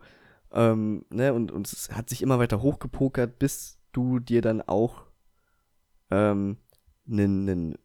Ähm, 0.51 1.05
ne, 1.09 1.33
und, 1.33 1.51
und 1.51 1.67
es 1.71 1.91
hat 1.91 2.09
sich 2.09 2.21
immer 2.21 2.39
weiter 2.39 2.61
hochgepokert, 2.61 3.39
bis 3.39 3.79
du 3.91 4.19
dir 4.19 4.41
dann 4.41 4.61
auch 4.61 5.05
ähm, 6.11 6.57
nen, 7.05 7.45
nen, 7.45 7.77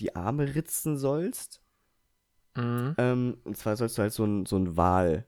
die 0.00 0.16
Arme 0.16 0.54
ritzen 0.54 0.96
sollst. 0.96 1.62
Mhm. 2.56 2.94
Ähm, 2.98 3.38
und 3.44 3.56
zwar 3.56 3.76
sollst 3.76 3.98
du 3.98 4.02
halt 4.02 4.12
so 4.12 4.24
ein, 4.24 4.46
so 4.46 4.56
ein 4.56 4.76
Wal 4.76 5.26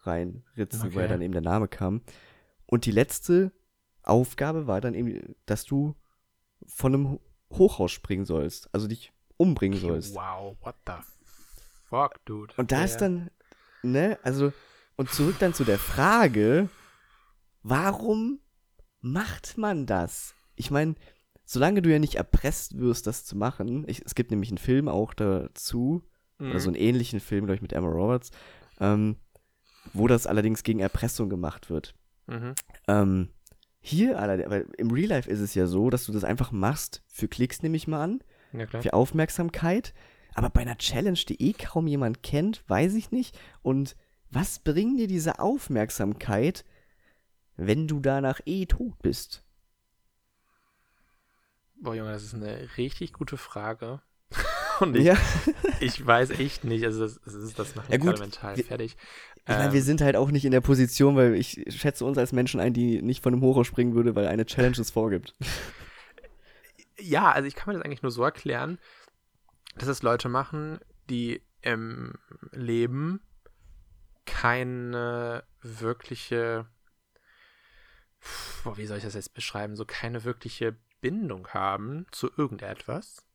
reinritzen, 0.00 0.88
okay. 0.88 0.94
wo 0.94 1.00
ja 1.00 1.08
dann 1.08 1.22
eben 1.22 1.32
der 1.32 1.42
Name 1.42 1.68
kam. 1.68 2.02
Und 2.66 2.86
die 2.86 2.92
letzte 2.92 3.52
Aufgabe 4.02 4.66
war 4.66 4.80
dann 4.80 4.94
eben, 4.94 5.36
dass 5.46 5.64
du 5.64 5.94
von 6.66 6.94
einem 6.94 7.20
Hochhaus 7.52 7.92
springen 7.92 8.24
sollst. 8.24 8.72
Also 8.72 8.86
dich 8.86 9.12
umbringen 9.36 9.78
sollst. 9.78 10.14
Wow, 10.14 10.56
what 10.60 10.76
the 10.86 10.92
fuck, 11.88 12.24
dude. 12.24 12.54
Und 12.56 12.72
da 12.72 12.78
ja. 12.78 12.84
ist 12.84 12.98
dann, 12.98 13.30
ne, 13.82 14.18
also, 14.22 14.52
und 14.96 15.10
zurück 15.10 15.36
dann 15.38 15.54
zu 15.54 15.64
der 15.64 15.78
Frage, 15.78 16.68
warum 17.62 18.40
macht 19.00 19.56
man 19.56 19.86
das? 19.86 20.34
Ich 20.56 20.70
meine, 20.70 20.96
solange 21.50 21.80
du 21.80 21.90
ja 21.90 21.98
nicht 21.98 22.16
erpresst 22.16 22.78
wirst, 22.78 23.06
das 23.06 23.24
zu 23.24 23.34
machen, 23.34 23.84
ich, 23.88 24.02
es 24.04 24.14
gibt 24.14 24.30
nämlich 24.30 24.50
einen 24.50 24.58
Film 24.58 24.86
auch 24.86 25.14
dazu, 25.14 26.04
mhm. 26.38 26.50
oder 26.50 26.60
so 26.60 26.68
einen 26.68 26.76
ähnlichen 26.76 27.20
Film, 27.20 27.46
glaube 27.46 27.56
ich, 27.56 27.62
mit 27.62 27.72
Emma 27.72 27.88
Roberts, 27.88 28.30
ähm, 28.80 29.16
wo 29.94 30.06
das 30.06 30.26
allerdings 30.26 30.62
gegen 30.62 30.80
Erpressung 30.80 31.30
gemacht 31.30 31.70
wird. 31.70 31.94
Mhm. 32.26 32.54
Ähm, 32.86 33.28
hier 33.80 34.18
allerdings, 34.18 34.46
aber 34.46 34.78
im 34.78 34.90
Real 34.90 35.08
Life 35.08 35.30
ist 35.30 35.40
es 35.40 35.54
ja 35.54 35.66
so, 35.66 35.88
dass 35.88 36.04
du 36.04 36.12
das 36.12 36.22
einfach 36.22 36.52
machst 36.52 37.02
für 37.06 37.28
Klicks, 37.28 37.62
nehme 37.62 37.78
ich 37.78 37.88
mal 37.88 38.04
an, 38.04 38.22
ja, 38.52 38.66
für 38.66 38.92
Aufmerksamkeit. 38.92 39.94
Aber 40.34 40.50
bei 40.50 40.60
einer 40.60 40.76
Challenge, 40.76 41.18
die 41.26 41.42
eh 41.42 41.54
kaum 41.54 41.86
jemand 41.86 42.22
kennt, 42.22 42.62
weiß 42.68 42.92
ich 42.94 43.10
nicht. 43.10 43.38
Und 43.62 43.96
was 44.30 44.58
bringt 44.58 45.00
dir 45.00 45.06
diese 45.06 45.38
Aufmerksamkeit, 45.38 46.66
wenn 47.56 47.88
du 47.88 48.00
danach 48.00 48.40
eh 48.44 48.66
tot 48.66 48.98
bist? 49.00 49.47
Boah, 51.80 51.94
Junge, 51.94 52.12
das 52.12 52.24
ist 52.24 52.34
eine 52.34 52.68
richtig 52.76 53.12
gute 53.12 53.36
Frage. 53.36 54.00
Und 54.80 54.96
ich, 54.96 55.04
ja. 55.04 55.16
ich 55.80 56.04
weiß 56.04 56.30
echt 56.30 56.64
nicht, 56.64 56.84
also 56.84 57.00
das, 57.00 57.20
das 57.24 57.34
ist 57.34 57.58
das 57.58 57.74
macht 57.74 57.90
ja, 57.90 57.96
gut, 57.96 58.18
mental 58.18 58.56
fertig. 58.56 58.96
Ich 59.48 59.48
meine, 59.48 59.72
wir 59.72 59.80
ähm, 59.80 59.84
sind 59.84 60.00
halt 60.02 60.14
auch 60.14 60.30
nicht 60.30 60.44
in 60.44 60.50
der 60.52 60.60
Position, 60.60 61.16
weil 61.16 61.34
ich 61.34 61.64
schätze 61.68 62.04
uns 62.04 62.18
als 62.18 62.32
Menschen 62.32 62.60
ein, 62.60 62.74
die 62.74 63.00
nicht 63.00 63.22
von 63.22 63.32
einem 63.32 63.42
Hochhaus 63.42 63.66
springen 63.66 63.94
würde, 63.94 64.14
weil 64.14 64.26
eine 64.26 64.46
Challenge 64.46 64.76
es 64.78 64.90
vorgibt. 64.90 65.34
Ja, 67.00 67.30
also 67.30 67.46
ich 67.46 67.54
kann 67.54 67.68
mir 67.68 67.78
das 67.78 67.84
eigentlich 67.84 68.02
nur 68.02 68.10
so 68.10 68.24
erklären, 68.24 68.76
dass 69.76 69.86
es 69.86 70.02
Leute 70.02 70.28
machen, 70.28 70.80
die 71.08 71.40
im 71.62 72.14
Leben 72.50 73.20
keine 74.26 75.44
wirkliche, 75.62 76.66
boah, 78.64 78.76
wie 78.76 78.86
soll 78.86 78.98
ich 78.98 79.04
das 79.04 79.14
jetzt 79.14 79.32
beschreiben, 79.32 79.76
so 79.76 79.84
keine 79.84 80.24
wirkliche 80.24 80.76
Bindung 81.00 81.48
haben 81.48 82.06
zu 82.10 82.30
irgendetwas. 82.36 83.26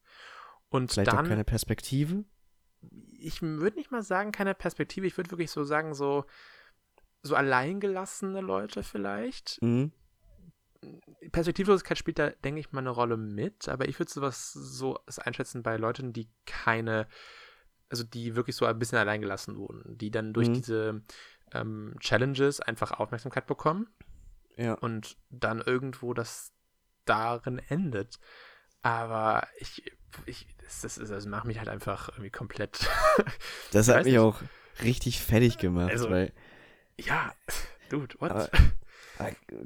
Und 0.69 0.91
Vielleicht 0.91 1.11
dann, 1.11 1.25
auch 1.25 1.29
keine 1.29 1.43
Perspektive? 1.43 2.25
Ich 3.11 3.41
würde 3.41 3.77
nicht 3.77 3.91
mal 3.91 4.03
sagen, 4.03 4.31
keine 4.31 4.55
Perspektive. 4.55 5.07
Ich 5.07 5.17
würde 5.17 5.31
wirklich 5.31 5.51
so 5.51 5.63
sagen, 5.63 5.93
so, 5.93 6.25
so 7.21 7.35
alleingelassene 7.35 8.41
Leute 8.41 8.83
vielleicht. 8.83 9.61
Mhm. 9.61 9.91
Perspektivlosigkeit 11.31 11.97
spielt 11.97 12.19
da, 12.19 12.29
denke 12.29 12.59
ich, 12.59 12.71
mal 12.71 12.81
eine 12.81 12.89
Rolle 12.89 13.17
mit, 13.17 13.69
aber 13.69 13.87
ich 13.87 13.99
würde 13.99 14.11
sowas 14.11 14.51
so 14.51 14.99
einschätzen 15.23 15.63
bei 15.63 15.77
Leuten, 15.77 16.11
die 16.11 16.27
keine, 16.45 17.07
also 17.89 18.03
die 18.03 18.35
wirklich 18.35 18.55
so 18.55 18.65
ein 18.65 18.79
bisschen 18.79 18.97
alleingelassen 18.97 19.55
wurden, 19.55 19.97
die 19.97 20.11
dann 20.11 20.33
durch 20.33 20.49
mhm. 20.49 20.53
diese 20.53 21.01
ähm, 21.53 21.95
Challenges 21.99 22.59
einfach 22.59 22.91
Aufmerksamkeit 22.91 23.47
bekommen. 23.47 23.87
Ja. 24.57 24.73
Und 24.73 25.17
dann 25.29 25.61
irgendwo 25.61 26.13
das 26.13 26.51
darin 27.05 27.59
endet. 27.69 28.19
Aber 28.81 29.47
ich, 29.59 29.83
ich 30.25 30.47
das, 30.63 30.95
das, 30.95 31.09
das 31.09 31.25
macht 31.25 31.45
mich 31.45 31.59
halt 31.59 31.69
einfach 31.69 32.09
irgendwie 32.09 32.29
komplett. 32.29 32.89
das 33.71 33.87
hat 33.87 33.97
mich 34.05 34.13
nicht. 34.13 34.19
auch 34.19 34.41
richtig 34.81 35.21
fertig 35.21 35.57
gemacht, 35.57 35.91
also, 35.91 36.09
weil. 36.09 36.33
Ja, 36.97 37.33
dude, 37.89 38.15
what? 38.19 38.31
Aber, 38.31 38.49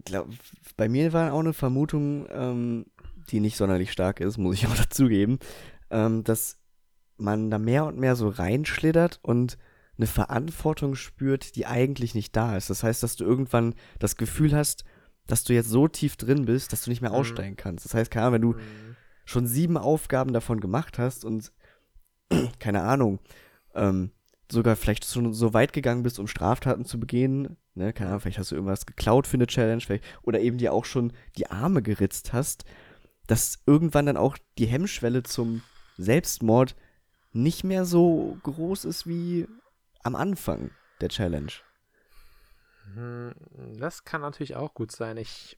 glaub, 0.05 0.29
bei 0.75 0.89
mir 0.89 1.13
war 1.13 1.33
auch 1.33 1.39
eine 1.39 1.53
Vermutung, 1.53 2.27
ähm, 2.31 2.85
die 3.29 3.39
nicht 3.39 3.57
sonderlich 3.57 3.91
stark 3.91 4.19
ist, 4.19 4.37
muss 4.37 4.55
ich 4.55 4.67
auch 4.67 4.75
dazugeben, 4.77 5.39
ähm, 5.89 6.23
dass 6.23 6.59
man 7.17 7.49
da 7.49 7.57
mehr 7.57 7.85
und 7.85 7.97
mehr 7.97 8.15
so 8.15 8.29
reinschlittert 8.29 9.19
und 9.23 9.57
eine 9.97 10.07
Verantwortung 10.07 10.93
spürt, 10.95 11.55
die 11.55 11.65
eigentlich 11.65 12.13
nicht 12.13 12.35
da 12.35 12.55
ist. 12.55 12.69
Das 12.69 12.83
heißt, 12.83 13.01
dass 13.01 13.15
du 13.15 13.23
irgendwann 13.23 13.73
das 13.97 14.15
Gefühl 14.15 14.55
hast, 14.55 14.85
dass 15.27 15.43
du 15.43 15.53
jetzt 15.53 15.69
so 15.69 15.87
tief 15.87 16.15
drin 16.15 16.45
bist, 16.45 16.73
dass 16.73 16.83
du 16.83 16.89
nicht 16.89 17.01
mehr 17.01 17.11
mhm. 17.11 17.17
aussteigen 17.17 17.55
kannst. 17.55 17.85
Das 17.85 17.93
heißt, 17.93 18.09
keine 18.09 18.25
Ahnung, 18.25 18.33
wenn 18.33 18.41
du 18.41 18.53
mhm. 18.53 18.95
schon 19.25 19.47
sieben 19.47 19.77
Aufgaben 19.77 20.33
davon 20.33 20.59
gemacht 20.59 20.97
hast 20.97 21.25
und 21.25 21.51
keine 22.59 22.83
Ahnung, 22.83 23.19
ähm, 23.75 24.11
sogar 24.51 24.75
vielleicht 24.75 25.05
schon 25.05 25.33
so 25.33 25.53
weit 25.53 25.73
gegangen 25.73 26.03
bist, 26.03 26.19
um 26.19 26.27
Straftaten 26.27 26.85
zu 26.85 26.99
begehen, 26.99 27.57
ne, 27.75 27.93
keine 27.93 28.09
Ahnung, 28.09 28.21
vielleicht 28.21 28.39
hast 28.39 28.51
du 28.51 28.55
irgendwas 28.55 28.85
geklaut 28.85 29.27
für 29.27 29.35
eine 29.35 29.47
Challenge, 29.47 29.81
vielleicht, 29.81 30.05
oder 30.23 30.39
eben 30.39 30.57
dir 30.57 30.73
auch 30.73 30.85
schon 30.85 31.13
die 31.37 31.47
Arme 31.47 31.81
geritzt 31.81 32.33
hast, 32.33 32.65
dass 33.27 33.59
irgendwann 33.65 34.05
dann 34.05 34.17
auch 34.17 34.37
die 34.57 34.67
Hemmschwelle 34.67 35.23
zum 35.23 35.61
Selbstmord 35.97 36.75
nicht 37.33 37.63
mehr 37.63 37.85
so 37.85 38.37
groß 38.43 38.85
ist 38.85 39.05
wie 39.05 39.47
am 40.03 40.15
Anfang 40.15 40.71
der 41.01 41.09
Challenge. 41.09 41.51
Hm, 42.93 43.33
das 43.77 44.03
kann 44.03 44.21
natürlich 44.21 44.55
auch 44.55 44.73
gut 44.73 44.91
sein. 44.91 45.17
Ich, 45.17 45.57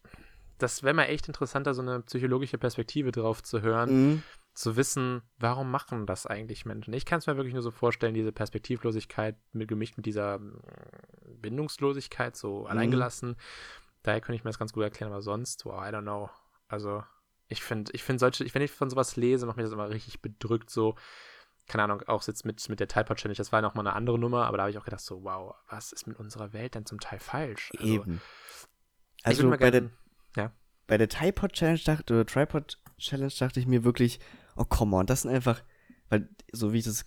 das 0.57 0.83
wäre 0.83 0.93
mal 0.93 1.05
echt 1.05 1.27
interessanter, 1.27 1.73
so 1.73 1.81
eine 1.81 2.01
psychologische 2.01 2.57
Perspektive 2.57 3.11
drauf 3.11 3.43
zu 3.43 3.61
hören, 3.61 3.89
mhm. 3.91 4.23
zu 4.53 4.75
wissen, 4.75 5.21
warum 5.37 5.71
machen 5.71 6.05
das 6.05 6.25
eigentlich 6.25 6.65
Menschen. 6.65 6.93
Ich 6.93 7.05
kann 7.05 7.19
es 7.19 7.27
mir 7.27 7.37
wirklich 7.37 7.53
nur 7.53 7.63
so 7.63 7.71
vorstellen, 7.71 8.13
diese 8.13 8.31
Perspektivlosigkeit 8.31 9.35
mit, 9.53 9.67
gemischt 9.67 9.97
mit 9.97 10.05
dieser 10.05 10.35
hm, 10.35 10.59
Bindungslosigkeit, 11.41 12.35
so 12.35 12.61
mhm. 12.61 12.67
alleingelassen. 12.67 13.35
Daher 14.03 14.21
könnte 14.21 14.37
ich 14.37 14.43
mir 14.43 14.49
das 14.49 14.59
ganz 14.59 14.73
gut 14.73 14.83
erklären, 14.83 15.11
aber 15.11 15.21
sonst, 15.21 15.65
wow, 15.65 15.81
I 15.81 15.93
don't 15.93 16.03
know. 16.03 16.29
Also, 16.67 17.03
ich 17.47 17.63
finde, 17.63 17.91
ich 17.93 18.03
finde 18.03 18.19
solche, 18.19 18.53
wenn 18.53 18.61
ich 18.61 18.71
von 18.71 18.89
sowas 18.89 19.15
lese, 19.15 19.45
macht 19.45 19.57
mich 19.57 19.65
das 19.65 19.73
immer 19.73 19.89
richtig 19.89 20.21
bedrückt, 20.21 20.69
so, 20.69 20.95
keine 21.69 21.83
Ahnung, 21.83 22.01
auch 22.07 22.25
jetzt 22.27 22.45
mit, 22.45 22.67
mit 22.67 22.79
der 22.79 22.87
Typod 22.87 23.17
Challenge, 23.17 23.37
das 23.37 23.51
war 23.51 23.59
ja 23.59 23.61
nochmal 23.61 23.87
eine 23.87 23.95
andere 23.95 24.19
Nummer, 24.19 24.45
aber 24.45 24.57
da 24.57 24.63
habe 24.63 24.71
ich 24.71 24.77
auch 24.77 24.83
gedacht, 24.83 25.01
so, 25.01 25.23
wow, 25.23 25.55
was 25.69 25.93
ist 25.93 26.07
mit 26.07 26.19
unserer 26.19 26.51
Welt 26.51 26.75
denn 26.75 26.85
zum 26.85 26.99
Teil 26.99 27.19
falsch? 27.19 27.71
Also, 27.77 27.93
Eben. 27.93 28.21
Also 29.23 29.49
bei, 29.49 29.57
gern, 29.57 29.71
der, 29.71 30.43
ja? 30.43 30.51
bei 30.87 30.97
der 30.97 31.07
Typod 31.07 31.53
Challenge 31.53 31.79
dachte, 31.85 32.13
oder 32.13 32.25
Tripod 32.25 32.79
Challenge 32.97 33.31
dachte 33.37 33.59
ich 33.59 33.67
mir 33.67 33.83
wirklich, 33.83 34.19
oh 34.55 34.65
come 34.65 34.97
on, 34.97 35.05
das 35.05 35.21
sind 35.21 35.31
einfach, 35.31 35.61
weil 36.09 36.27
so 36.51 36.73
wie 36.73 36.79
ich 36.79 36.85
das 36.85 37.05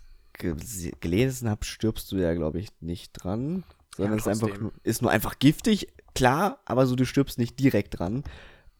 gelesen 1.00 1.50
habe, 1.50 1.64
stirbst 1.64 2.10
du 2.10 2.16
ja, 2.16 2.32
glaube 2.34 2.58
ich, 2.58 2.68
nicht 2.80 3.12
dran, 3.12 3.64
sondern 3.96 4.14
ja, 4.14 4.18
es 4.18 4.26
ist 4.26 4.42
einfach, 4.42 4.72
ist 4.82 5.02
nur 5.02 5.10
einfach 5.10 5.38
giftig, 5.38 5.88
klar, 6.14 6.60
aber 6.64 6.86
so 6.86 6.96
du 6.96 7.04
stirbst 7.04 7.38
nicht 7.38 7.58
direkt 7.58 7.98
dran. 7.98 8.22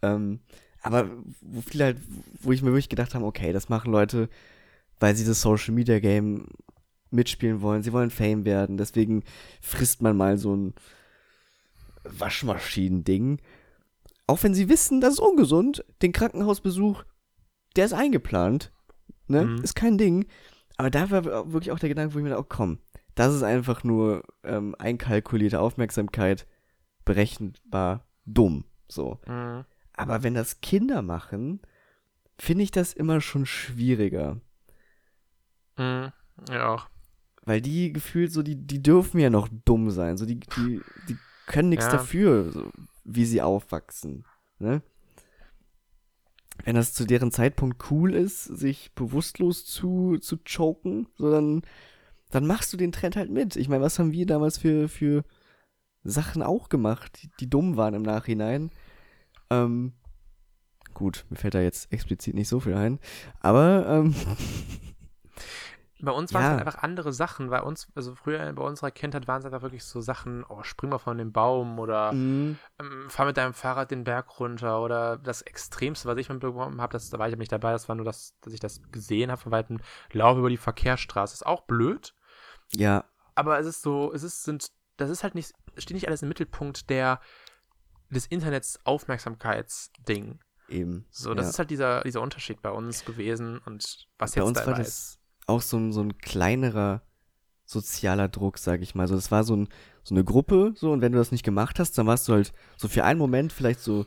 Ähm, 0.01 0.40
aber 0.83 1.11
wo 1.40 1.61
viele 1.61 1.85
halt, 1.85 1.99
wo 2.40 2.53
ich 2.53 2.62
mir 2.62 2.71
wirklich 2.71 2.88
gedacht 2.88 3.14
habe, 3.14 3.25
okay, 3.25 3.53
das 3.53 3.68
machen 3.68 3.92
Leute, 3.92 4.29
weil 5.03 5.17
sie 5.17 5.25
das 5.25 5.43
Social 5.43 5.75
Media 5.75 5.99
Game 5.99 6.47
mitspielen 7.11 7.61
wollen. 7.61 7.83
Sie 7.83 7.93
wollen 7.93 8.11
Fame 8.11 8.45
werden. 8.45 8.77
Deswegen 8.77 9.25
frisst 9.61 10.01
man 10.01 10.17
mal 10.17 10.38
so 10.38 10.55
ein 10.55 10.75
Waschmaschinen-Ding. 12.05 13.41
Auch 14.29 14.43
wenn 14.45 14.55
sie 14.55 14.69
wissen, 14.69 15.01
das 15.01 15.15
ist 15.15 15.21
ungesund. 15.21 15.85
Den 16.03 16.12
Krankenhausbesuch, 16.12 17.03
der 17.75 17.87
ist 17.87 17.93
eingeplant. 17.93 18.73
Ne? 19.27 19.45
Mhm. 19.45 19.65
Ist 19.65 19.75
kein 19.75 19.99
Ding. 19.99 20.27
Aber 20.77 20.88
da 20.88 21.11
war 21.11 21.53
wirklich 21.53 21.73
auch 21.73 21.81
der 21.81 21.88
Gedanke, 21.88 22.15
wo 22.15 22.19
ich 22.19 22.23
mir 22.23 22.31
dachte, 22.31 22.45
oh 22.45 22.47
komm, 22.49 22.79
das 23.17 23.35
ist 23.35 23.43
einfach 23.43 23.83
nur 23.83 24.23
ähm, 24.45 24.77
einkalkulierte 24.79 25.59
Aufmerksamkeit, 25.59 26.47
berechenbar 27.05 28.07
dumm. 28.25 28.65
So. 28.88 29.19
Mhm. 29.27 29.65
Aber 29.95 30.23
wenn 30.23 30.35
das 30.35 30.61
Kinder 30.61 31.03
machen, 31.03 31.61
finde 32.38 32.62
ich 32.62 32.71
das 32.71 32.93
immer 32.93 33.21
schon 33.21 33.47
schwieriger. 33.47 34.41
Mhm. 35.83 36.12
Ja 36.53 36.75
auch. 36.75 36.88
Weil 37.45 37.61
die 37.61 37.92
gefühlt 37.92 38.33
so, 38.33 38.42
die, 38.42 38.57
die 38.57 38.83
dürfen 38.83 39.18
ja 39.18 39.31
noch 39.31 39.49
dumm 39.64 39.90
sein. 39.90 40.16
So, 40.16 40.27
die, 40.27 40.40
die, 40.40 40.81
die 41.09 41.16
können 41.47 41.71
nichts 41.71 41.87
ja. 41.87 41.92
dafür, 41.92 42.53
so, 42.53 42.71
wie 43.05 43.25
sie 43.25 43.42
aufwachsen. 43.42 44.25
Ne? 44.59 44.83
Wenn 46.64 46.77
das 46.77 46.92
zu 46.92 47.05
deren 47.05 47.33
Zeitpunkt 47.33 47.90
cool 47.90 48.14
ist, 48.14 48.45
sich 48.45 48.92
bewusstlos 48.95 49.64
zu, 49.64 50.18
zu 50.18 50.38
choken, 50.38 51.09
so 51.16 51.31
dann, 51.31 51.62
dann 52.31 52.47
machst 52.47 52.73
du 52.73 52.77
den 52.77 52.92
Trend 52.92 53.16
halt 53.16 53.31
mit. 53.31 53.57
Ich 53.57 53.68
meine, 53.68 53.83
was 53.83 53.99
haben 53.99 54.12
wir 54.12 54.27
damals 54.27 54.59
für, 54.59 54.88
für 54.88 55.25
Sachen 56.05 56.42
auch 56.42 56.68
gemacht, 56.68 57.23
die, 57.23 57.31
die 57.40 57.51
dumm 57.51 57.77
waren 57.77 57.95
im 57.95 58.03
Nachhinein? 58.03 58.71
Ähm, 59.51 59.95
gut, 60.95 61.27
mir 61.29 61.37
fällt 61.37 61.55
da 61.55 61.61
jetzt 61.61 61.92
explizit 61.92 62.35
nicht 62.35 62.49
so 62.49 62.61
viel 62.61 62.75
ein. 62.75 63.01
Aber, 63.40 63.87
ähm, 63.88 64.14
bei 66.05 66.11
uns 66.11 66.35
waren 66.35 66.43
es 66.43 66.49
halt 66.49 66.67
einfach 66.67 66.83
andere 66.83 67.12
Sachen. 67.12 67.51
Bei 67.51 67.62
uns, 67.62 67.87
also 67.95 68.17
früher 68.17 68.53
bei 68.53 68.62
unserer 68.65 68.91
Kindheit 68.91 69.29
waren 69.29 69.38
es 69.38 69.45
einfach 69.45 69.62
wirklich 69.62 69.85
so 69.85 70.01
Sachen, 70.01 70.45
oh, 70.49 70.65
spring 70.65 70.91
mal 70.91 70.99
von 70.99 71.17
dem 71.17 71.31
Baum 71.31 71.79
oder 71.79 72.12
mhm. 72.12 72.59
ähm, 72.81 73.09
fahr 73.09 73.27
mit 73.27 73.37
deinem 73.37 73.55
Fahrrad 73.55 73.93
den 73.93 74.03
Berg 74.03 74.41
runter 74.41 74.83
oder 74.83 75.17
das 75.17 75.43
Extremste, 75.43 76.09
was 76.09 76.19
ich 76.19 76.29
mitbekommen 76.29 76.81
habe, 76.81 76.99
da 76.99 77.19
war 77.19 77.29
ich 77.29 77.37
nicht 77.37 77.53
dabei, 77.53 77.71
das 77.71 77.88
war 77.88 77.95
nur, 77.95 78.05
das, 78.05 78.35
dass 78.41 78.53
ich 78.53 78.59
das 78.59 78.83
gesehen 78.91 79.31
habe 79.31 79.41
von 79.41 79.53
weitem, 79.53 79.79
Lauf 80.12 80.37
über 80.37 80.51
die 80.51 80.57
Verkehrsstraße. 80.57 81.35
Ist 81.35 81.47
auch 81.47 81.62
blöd. 81.62 82.15
Ja. 82.73 83.05
Aber 83.37 83.61
es 83.61 83.67
ist 83.67 83.83
so, 83.83 84.12
es 84.12 84.25
ist, 84.25 84.43
sind, 84.43 84.73
das 84.97 85.09
ist 85.09 85.23
halt 85.23 85.37
nicht, 85.37 85.53
steht 85.77 85.95
nicht 85.95 86.09
alles 86.09 86.23
im 86.23 86.29
Mittelpunkt 86.29 86.91
der, 86.91 87.21
des 88.11 88.27
Internets 88.27 88.81
Aufmerksamkeitsding. 88.85 90.41
Eben. 90.69 91.07
So, 91.11 91.33
das 91.35 91.47
ja. 91.47 91.51
ist 91.51 91.59
halt 91.61 91.71
dieser, 91.71 92.03
dieser 92.03 92.23
Unterschied 92.23 92.61
bei 92.61 92.71
uns 92.71 93.05
gewesen 93.05 93.59
und 93.59 94.09
was 94.19 94.33
bei 94.33 94.41
jetzt 94.41 94.49
uns 94.49 94.59
da 94.59 94.67
war 94.67 94.75
das 94.75 94.88
ist 94.88 95.21
auch 95.46 95.62
so 95.62 95.76
ein, 95.76 95.92
so 95.92 96.00
ein 96.00 96.18
kleinerer 96.18 97.02
sozialer 97.64 98.28
Druck, 98.28 98.59
sag 98.59 98.83
ich 98.83 98.94
mal. 98.94 99.09
So, 99.09 99.14
das 99.14 99.31
war 99.31 99.44
so, 99.44 99.57
ein, 99.57 99.68
so 100.02 100.14
eine 100.14 100.24
Gruppe, 100.24 100.72
so, 100.76 100.92
und 100.92 101.00
wenn 101.00 101.12
du 101.12 101.18
das 101.18 101.33
nicht 101.33 101.44
gemacht 101.44 101.78
hast, 101.78 101.96
dann 101.98 102.07
warst 102.07 102.28
du 102.28 102.35
halt 102.35 102.52
so 102.76 102.88
für 102.88 103.05
einen 103.05 103.18
Moment 103.18 103.52
vielleicht 103.52 103.81
so 103.81 104.07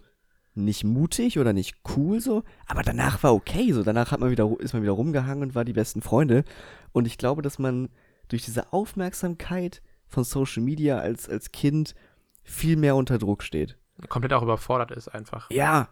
nicht 0.54 0.84
mutig 0.86 1.38
oder 1.38 1.52
nicht 1.52 1.76
cool, 1.96 2.22
so, 2.22 2.44
aber 2.66 2.82
danach 2.82 3.22
war 3.24 3.34
okay, 3.34 3.74
so, 3.74 3.84
danach 3.84 4.12
hat 4.12 4.22
man 4.22 4.32
wieder, 4.32 4.50
ist 4.60 4.74
man 4.74 4.84
wieder 4.84 4.94
rumgehangen 4.94 5.44
und 5.44 5.56
war 5.56 5.66
die 5.66 5.74
besten 5.74 6.02
Freunde. 6.02 6.46
Und 6.94 7.08
ich 7.08 7.18
glaube, 7.18 7.42
dass 7.42 7.60
man 7.60 7.90
durch 8.30 8.46
diese 8.46 8.72
Aufmerksamkeit 8.72 9.82
von 10.08 10.24
Social 10.24 10.64
Media 10.64 11.00
als, 11.00 11.30
als 11.30 11.52
Kind 11.52 11.94
viel 12.44 12.78
mehr 12.78 12.96
unter 12.96 13.18
Druck 13.18 13.44
steht. 13.44 13.78
Komplett 14.08 14.34
auch 14.34 14.44
überfordert 14.44 14.92
ist 14.92 15.10
einfach. 15.10 15.50
Ja. 15.52 15.90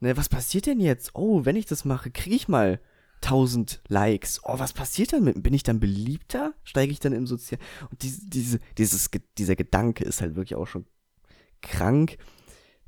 Ne, 0.00 0.16
was 0.16 0.28
passiert 0.28 0.66
denn 0.66 0.80
jetzt? 0.80 1.12
Oh, 1.14 1.44
wenn 1.44 1.56
ich 1.56 1.66
das 1.66 1.84
mache, 1.84 2.10
kriege 2.10 2.34
ich 2.34 2.48
mal 2.48 2.80
1000 3.22 3.80
Likes. 3.88 4.40
Oh, 4.44 4.58
was 4.58 4.72
passiert 4.72 5.12
dann 5.12 5.24
mit? 5.24 5.42
Bin 5.42 5.54
ich 5.54 5.62
dann 5.62 5.80
beliebter? 5.80 6.54
Steige 6.64 6.92
ich 6.92 7.00
dann 7.00 7.12
im 7.12 7.26
Sozial? 7.26 7.60
Und 7.90 8.02
diese, 8.02 8.26
diese, 8.26 8.58
dieses, 8.78 9.10
dieser 9.38 9.56
Gedanke 9.56 10.04
ist 10.04 10.20
halt 10.20 10.34
wirklich 10.34 10.56
auch 10.56 10.66
schon 10.66 10.86
krank. 11.60 12.18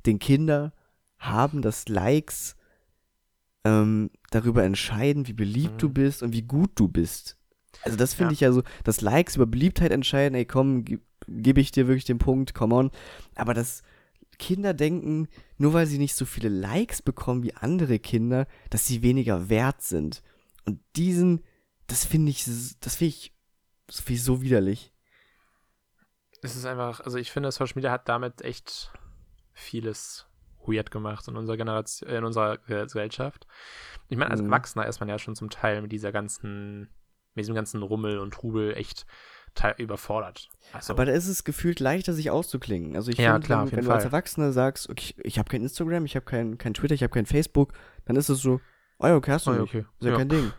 Den 0.05 0.19
Kinder 0.19 0.73
haben, 1.17 1.61
dass 1.61 1.87
Likes 1.87 2.55
ähm, 3.63 4.11
darüber 4.29 4.63
entscheiden, 4.63 5.27
wie 5.27 5.33
beliebt 5.33 5.75
mhm. 5.75 5.79
du 5.79 5.89
bist 5.89 6.21
und 6.23 6.33
wie 6.33 6.43
gut 6.43 6.71
du 6.75 6.87
bist. 6.87 7.37
Also 7.83 7.97
das 7.97 8.13
finde 8.13 8.31
ja. 8.31 8.33
ich 8.33 8.39
ja 8.41 8.51
so, 8.51 8.63
dass 8.83 9.01
Likes 9.01 9.35
über 9.35 9.45
Beliebtheit 9.45 9.91
entscheiden, 9.91 10.35
ey 10.35 10.45
komm, 10.45 10.85
gebe 10.85 11.03
geb 11.27 11.57
ich 11.57 11.71
dir 11.71 11.87
wirklich 11.87 12.05
den 12.05 12.19
Punkt, 12.19 12.53
come 12.53 12.75
on. 12.75 12.91
Aber 13.35 13.53
dass 13.53 13.81
Kinder 14.35 14.73
denken, 14.73 15.27
nur 15.57 15.73
weil 15.73 15.87
sie 15.87 15.97
nicht 15.97 16.15
so 16.15 16.25
viele 16.25 16.49
Likes 16.49 17.01
bekommen 17.01 17.43
wie 17.43 17.53
andere 17.53 17.99
Kinder, 17.99 18.47
dass 18.69 18.85
sie 18.85 19.01
weniger 19.01 19.49
wert 19.49 19.81
sind. 19.81 20.21
Und 20.65 20.79
diesen, 20.95 21.43
das 21.87 22.05
finde 22.05 22.31
ich, 22.31 22.45
das 22.79 22.95
finde 22.95 23.09
ich, 23.09 23.33
das 23.87 23.99
finde 23.99 24.13
ich 24.13 24.23
so 24.23 24.41
widerlich. 24.41 24.91
Es 26.41 26.55
ist 26.55 26.65
einfach, 26.65 27.01
also 27.01 27.17
ich 27.17 27.31
finde, 27.31 27.51
Social 27.51 27.75
Media 27.75 27.91
hat 27.91 28.07
damit 28.07 28.41
echt 28.41 28.91
vieles 29.53 30.27
weird 30.67 30.91
gemacht 30.91 31.27
in 31.27 31.37
unserer 31.37 31.57
Generation, 31.57 32.09
in 32.09 32.23
unserer 32.23 32.57
Gesellschaft. 32.57 33.47
Ich 34.09 34.17
meine, 34.17 34.31
als 34.31 34.41
mhm. 34.41 34.47
Erwachsener 34.47 34.85
ist 34.85 34.99
man 34.99 35.09
ja 35.09 35.19
schon 35.19 35.35
zum 35.35 35.49
Teil 35.49 35.81
mit 35.81 35.91
dieser 35.91 36.11
ganzen, 36.11 36.89
mit 37.33 37.43
diesem 37.43 37.55
ganzen 37.55 37.81
Rummel 37.81 38.19
und 38.19 38.33
Trubel 38.33 38.75
echt 38.75 39.05
überfordert. 39.77 40.49
Also, 40.73 40.93
aber 40.93 41.05
da 41.05 41.11
ist 41.13 41.27
es 41.27 41.43
gefühlt 41.43 41.79
leichter, 41.79 42.13
sich 42.13 42.29
auszuklingen. 42.29 42.95
Also 42.95 43.11
ich 43.11 43.17
ja, 43.17 43.33
finde, 43.33 43.49
wenn, 43.49 43.71
wenn 43.71 43.85
du 43.85 43.91
als 43.91 44.03
Erwachsener 44.03 44.51
sagst, 44.51 44.89
okay, 44.89 45.13
ich, 45.23 45.39
habe 45.39 45.49
kein 45.49 45.61
Instagram, 45.61 46.05
ich 46.05 46.15
habe 46.15 46.25
kein, 46.25 46.57
kein 46.57 46.73
Twitter, 46.73 46.95
ich 46.95 47.03
habe 47.03 47.13
kein 47.13 47.25
Facebook, 47.25 47.73
dann 48.05 48.15
ist 48.15 48.29
es 48.29 48.39
so, 48.39 48.59
oh 48.99 49.07
ja, 49.07 49.15
okay, 49.15 49.31
hast 49.31 49.47
du 49.47 49.51
oh, 49.51 49.61
okay. 49.61 49.85
Ist 49.99 50.05
ja, 50.05 50.11
ja, 50.11 50.17
kein 50.17 50.29
Ding. 50.29 50.51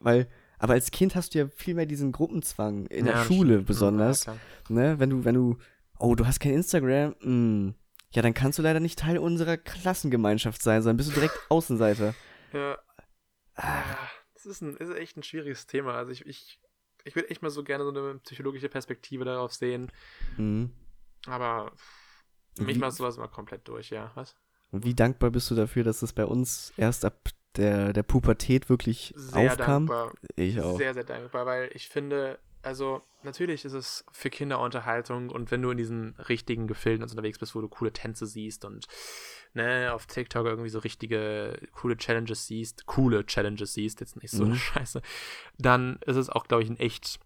Weil, 0.00 0.28
aber 0.58 0.74
als 0.74 0.90
Kind 0.90 1.14
hast 1.14 1.34
du 1.34 1.40
ja 1.40 1.48
viel 1.48 1.74
mehr 1.74 1.86
diesen 1.86 2.12
Gruppenzwang, 2.12 2.86
in 2.86 3.06
ja, 3.06 3.12
der 3.12 3.24
Schule 3.24 3.54
stimmt. 3.54 3.66
besonders. 3.66 4.26
Ja, 4.26 4.36
ne? 4.68 4.98
Wenn 4.98 5.10
du, 5.10 5.24
wenn 5.24 5.34
du, 5.34 5.58
oh, 5.98 6.14
du 6.14 6.26
hast 6.26 6.40
kein 6.40 6.52
Instagram, 6.52 7.14
mh, 7.20 7.24
hm, 7.24 7.74
ja, 8.12 8.22
dann 8.22 8.34
kannst 8.34 8.58
du 8.58 8.62
leider 8.62 8.80
nicht 8.80 8.98
Teil 8.98 9.18
unserer 9.18 9.56
Klassengemeinschaft 9.56 10.62
sein, 10.62 10.82
sondern 10.82 10.96
bist 10.96 11.10
du 11.10 11.14
direkt 11.14 11.38
Außenseiter. 11.48 12.14
Ja. 12.52 12.76
Ah. 13.54 13.82
Das 14.34 14.46
ist, 14.46 14.62
ein, 14.62 14.76
ist 14.76 14.90
echt 14.96 15.16
ein 15.18 15.22
schwieriges 15.22 15.66
Thema. 15.66 15.94
Also 15.94 16.12
ich, 16.12 16.26
ich 16.26 16.58
ich 17.04 17.14
würde 17.14 17.30
echt 17.30 17.42
mal 17.42 17.50
so 17.50 17.64
gerne 17.64 17.84
so 17.84 17.90
eine 17.90 18.18
psychologische 18.18 18.68
Perspektive 18.68 19.24
darauf 19.24 19.52
sehen. 19.52 19.90
Mhm. 20.36 20.70
Aber 21.26 21.72
für 22.56 22.64
mich 22.64 22.78
macht 22.78 22.94
sowas 22.94 23.16
mal 23.16 23.28
komplett 23.28 23.66
durch, 23.68 23.90
ja. 23.90 24.10
Was? 24.14 24.36
Und 24.70 24.84
wie 24.84 24.94
dankbar 24.94 25.30
bist 25.30 25.50
du 25.50 25.54
dafür, 25.54 25.84
dass 25.84 26.02
es 26.02 26.12
bei 26.12 26.24
uns 26.24 26.72
erst 26.76 27.04
ab 27.04 27.30
der, 27.56 27.92
der 27.92 28.02
Pubertät 28.02 28.68
wirklich 28.68 29.12
sehr 29.16 29.52
aufkam? 29.52 29.86
Dankbar. 29.86 30.12
Ich 30.36 30.60
auch. 30.60 30.76
Sehr, 30.76 30.94
sehr 30.94 31.04
dankbar, 31.04 31.46
weil 31.46 31.70
ich 31.74 31.88
finde, 31.88 32.38
also 32.62 33.02
natürlich 33.22 33.64
ist 33.64 33.72
es 33.72 34.04
für 34.12 34.30
Kinder 34.30 34.60
Unterhaltung 34.60 35.30
und 35.30 35.50
wenn 35.50 35.62
du 35.62 35.70
in 35.70 35.78
diesen 35.78 36.14
richtigen 36.28 36.66
Gefilden 36.66 37.02
unterwegs 37.02 37.38
bist, 37.38 37.54
wo 37.54 37.60
du 37.60 37.68
coole 37.68 37.92
Tänze 37.92 38.26
siehst 38.26 38.64
und 38.64 38.86
ne, 39.54 39.92
auf 39.92 40.06
TikTok 40.06 40.46
irgendwie 40.46 40.68
so 40.68 40.78
richtige 40.78 41.60
coole 41.72 41.96
Challenges 41.96 42.46
siehst, 42.46 42.86
coole 42.86 43.24
Challenges 43.26 43.74
siehst, 43.74 44.00
jetzt 44.00 44.16
nicht 44.16 44.30
so 44.30 44.46
mhm. 44.46 44.54
Scheiße, 44.56 45.02
dann 45.58 45.98
ist 46.06 46.16
es 46.16 46.30
auch, 46.30 46.46
glaube 46.46 46.62
ich, 46.62 46.70
ein 46.70 46.78
echt 46.78 47.20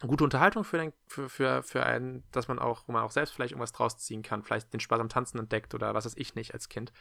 gute 0.00 0.24
Unterhaltung 0.24 0.62
für, 0.64 0.78
den, 0.78 0.92
für, 1.06 1.28
für, 1.28 1.62
für 1.62 1.84
einen, 1.84 2.22
dass 2.30 2.46
man 2.46 2.58
auch, 2.58 2.86
wo 2.86 2.92
man 2.92 3.02
auch 3.02 3.10
selbst 3.10 3.32
vielleicht 3.32 3.52
irgendwas 3.52 3.72
draus 3.72 3.98
ziehen 3.98 4.22
kann, 4.22 4.44
vielleicht 4.44 4.72
den 4.72 4.80
Spaß 4.80 5.00
am 5.00 5.08
Tanzen 5.08 5.38
entdeckt 5.38 5.74
oder 5.74 5.94
was 5.94 6.04
weiß 6.04 6.14
ich 6.16 6.34
nicht 6.34 6.54
als 6.54 6.68
Kind. 6.68 6.92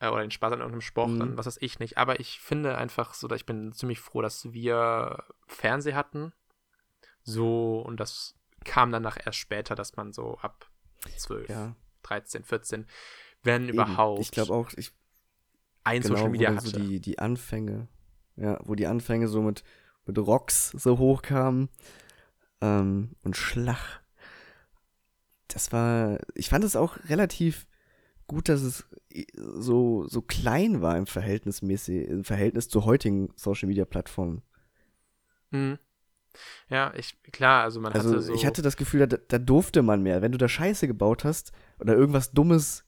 Äh, 0.00 0.08
oder 0.08 0.22
den 0.22 0.30
Spaß 0.30 0.52
an 0.52 0.60
irgendeinem 0.60 0.80
Sport, 0.80 1.10
mhm. 1.10 1.18
dann 1.18 1.36
was 1.36 1.46
weiß 1.46 1.58
ich 1.60 1.78
nicht. 1.78 1.98
Aber 1.98 2.18
ich 2.18 2.40
finde 2.40 2.76
einfach 2.76 3.14
so, 3.14 3.28
dass 3.28 3.40
ich 3.40 3.46
bin 3.46 3.72
ziemlich 3.72 4.00
froh, 4.00 4.22
dass 4.22 4.52
wir 4.52 5.24
Fernseh 5.46 5.94
hatten. 5.94 6.32
So, 7.22 7.80
und 7.80 8.00
das 8.00 8.34
kam 8.64 8.92
dann 8.92 9.02
nach 9.02 9.18
erst 9.24 9.38
später, 9.38 9.74
dass 9.74 9.96
man 9.96 10.12
so 10.12 10.38
ab 10.38 10.70
12, 11.16 11.48
ja. 11.48 11.74
13, 12.02 12.44
14 12.44 12.86
wenn 13.42 13.64
Eben. 13.64 13.74
überhaupt. 13.74 14.20
Ich 14.20 14.30
glaube 14.30 14.52
auch, 14.52 14.70
ich, 14.76 14.92
ein 15.84 16.02
genau, 16.02 16.16
Social 16.16 16.30
Media 16.30 16.54
hatte. 16.54 16.68
So 16.68 16.78
die, 16.78 17.00
die 17.00 17.18
Anfänge, 17.18 17.88
ja, 18.36 18.58
wo 18.64 18.74
die 18.74 18.86
Anfänge 18.86 19.28
so 19.28 19.42
mit, 19.42 19.62
mit 20.06 20.18
Rocks 20.18 20.70
so 20.70 20.98
hochkamen 20.98 21.68
ähm, 22.60 23.16
und 23.22 23.36
Schlag. 23.36 24.02
Das 25.48 25.72
war, 25.72 26.18
ich 26.34 26.48
fand 26.48 26.64
es 26.64 26.76
auch 26.76 26.96
relativ 27.08 27.66
gut, 28.26 28.48
dass 28.48 28.62
es 28.62 28.84
so, 29.34 30.06
so 30.06 30.22
klein 30.22 30.80
war 30.80 30.96
im 30.96 31.06
Verhältnismäßig, 31.06 32.08
im 32.08 32.24
Verhältnis 32.24 32.68
zu 32.68 32.84
heutigen 32.84 33.32
Social 33.34 33.66
Media 33.66 33.84
Plattformen. 33.84 34.42
Mhm. 35.50 35.78
Ja, 36.68 36.92
ich, 36.96 37.20
klar, 37.32 37.64
also 37.64 37.80
man 37.80 37.92
also 37.92 38.10
hatte 38.10 38.22
so. 38.22 38.34
Ich 38.34 38.46
hatte 38.46 38.62
das 38.62 38.76
Gefühl, 38.76 39.06
da, 39.06 39.16
da 39.16 39.38
durfte 39.38 39.82
man 39.82 40.02
mehr. 40.02 40.22
Wenn 40.22 40.32
du 40.32 40.38
da 40.38 40.48
Scheiße 40.48 40.86
gebaut 40.86 41.24
hast 41.24 41.52
oder 41.78 41.94
irgendwas 41.94 42.32
Dummes 42.32 42.84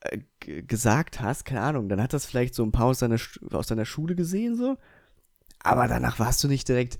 äh, 0.00 0.18
gesagt 0.62 1.20
hast, 1.20 1.44
keine 1.44 1.60
Ahnung, 1.60 1.88
dann 1.88 2.02
hat 2.02 2.12
das 2.12 2.26
vielleicht 2.26 2.54
so 2.54 2.64
ein 2.64 2.72
paar 2.72 2.86
aus 2.86 3.00
deiner, 3.00 3.18
aus 3.52 3.66
deiner 3.66 3.84
Schule 3.84 4.14
gesehen, 4.14 4.56
so. 4.56 4.76
Aber 5.60 5.88
danach 5.88 6.18
warst 6.18 6.42
du 6.44 6.48
nicht 6.48 6.68
direkt, 6.68 6.98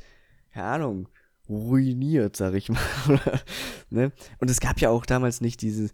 keine 0.53 0.67
Ahnung, 0.67 1.09
ruiniert, 1.49 2.37
sag 2.37 2.55
ich 2.55 2.69
mal. 2.69 2.81
ne? 3.91 4.13
Und 4.39 4.51
es 4.51 4.61
gab 4.61 4.81
ja 4.81 4.91
auch 4.91 5.07
damals 5.07 5.41
nicht 5.41 5.63
diese, 5.63 5.91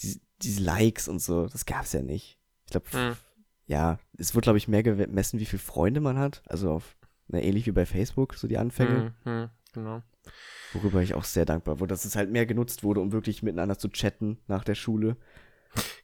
diese, 0.00 0.20
diese 0.40 0.62
Likes 0.62 1.08
und 1.08 1.20
so. 1.20 1.46
Das 1.46 1.66
gab's 1.66 1.92
ja 1.92 2.02
nicht. 2.02 2.38
Ich 2.64 2.72
glaube, 2.72 2.86
hm. 2.90 3.16
ja, 3.66 3.98
es 4.18 4.34
wird, 4.34 4.44
glaube 4.44 4.58
ich, 4.58 4.68
mehr 4.68 4.82
gemessen, 4.82 5.38
wie 5.38 5.46
viele 5.46 5.62
Freunde 5.62 6.00
man 6.00 6.18
hat. 6.18 6.42
Also 6.46 6.72
auf, 6.72 6.96
ne, 7.28 7.42
ähnlich 7.42 7.66
wie 7.66 7.72
bei 7.72 7.86
Facebook, 7.86 8.34
so 8.34 8.48
die 8.48 8.58
Anfänge. 8.58 9.14
Hm, 9.24 9.40
hm, 9.42 9.50
genau. 9.72 10.02
Worüber 10.72 11.02
ich 11.02 11.14
auch 11.14 11.24
sehr 11.24 11.44
dankbar 11.44 11.80
wurde, 11.80 11.92
dass 11.92 12.04
es 12.04 12.16
halt 12.16 12.30
mehr 12.30 12.46
genutzt 12.46 12.82
wurde, 12.82 13.00
um 13.00 13.12
wirklich 13.12 13.42
miteinander 13.42 13.78
zu 13.78 13.88
chatten 13.88 14.38
nach 14.46 14.64
der 14.64 14.74
Schule. 14.74 15.16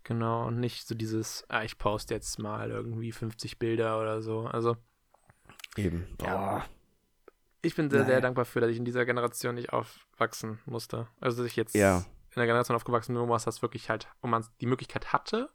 Genau, 0.05 0.47
und 0.47 0.61
nicht 0.61 0.87
so 0.87 0.95
dieses, 0.95 1.45
ah, 1.49 1.63
ich 1.63 1.79
poste 1.79 2.15
jetzt 2.15 2.39
mal 2.39 2.71
irgendwie 2.71 3.13
50 3.13 3.59
Bilder 3.59 4.01
oder 4.01 4.23
so. 4.23 4.47
Also. 4.47 4.77
Eben. 5.77 6.07
Ja. 6.23 6.65
Ich 7.61 7.75
bin 7.75 7.91
sehr, 7.91 8.01
naja. 8.01 8.13
sehr 8.13 8.21
dankbar 8.21 8.45
für, 8.45 8.61
dass 8.61 8.71
ich 8.71 8.79
in 8.79 8.85
dieser 8.85 9.05
Generation 9.05 9.55
nicht 9.55 9.73
aufwachsen 9.73 10.61
musste. 10.65 11.09
Also, 11.21 11.43
dass 11.43 11.51
ich 11.51 11.57
jetzt 11.57 11.75
ja. 11.75 11.99
in 11.99 12.37
der 12.37 12.47
Generation 12.47 12.77
aufgewachsen 12.77 13.15
bin, 13.15 13.23
wo 13.23 13.27
man 13.27 13.41
das 13.45 13.63
wirklich 13.63 13.91
halt, 13.91 14.09
wo 14.23 14.29
man 14.29 14.45
die 14.61 14.67
Möglichkeit 14.67 15.13
hatte. 15.13 15.51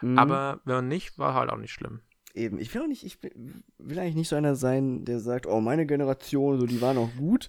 Mhm. 0.00 0.18
Aber 0.18 0.60
wenn 0.64 0.76
man 0.76 0.88
nicht, 0.88 1.18
war 1.18 1.34
halt 1.34 1.50
auch 1.50 1.58
nicht 1.58 1.72
schlimm. 1.72 2.00
Eben, 2.34 2.58
ich 2.58 2.72
will 2.74 2.82
auch 2.82 2.86
nicht, 2.86 3.04
ich 3.04 3.18
will 3.22 3.98
eigentlich 3.98 4.14
nicht 4.14 4.28
so 4.28 4.36
einer 4.36 4.54
sein, 4.54 5.04
der 5.04 5.18
sagt, 5.18 5.46
oh, 5.46 5.60
meine 5.60 5.86
Generation, 5.86 6.60
so, 6.60 6.66
die 6.66 6.80
war 6.80 6.94
noch 6.94 7.10
gut. 7.16 7.48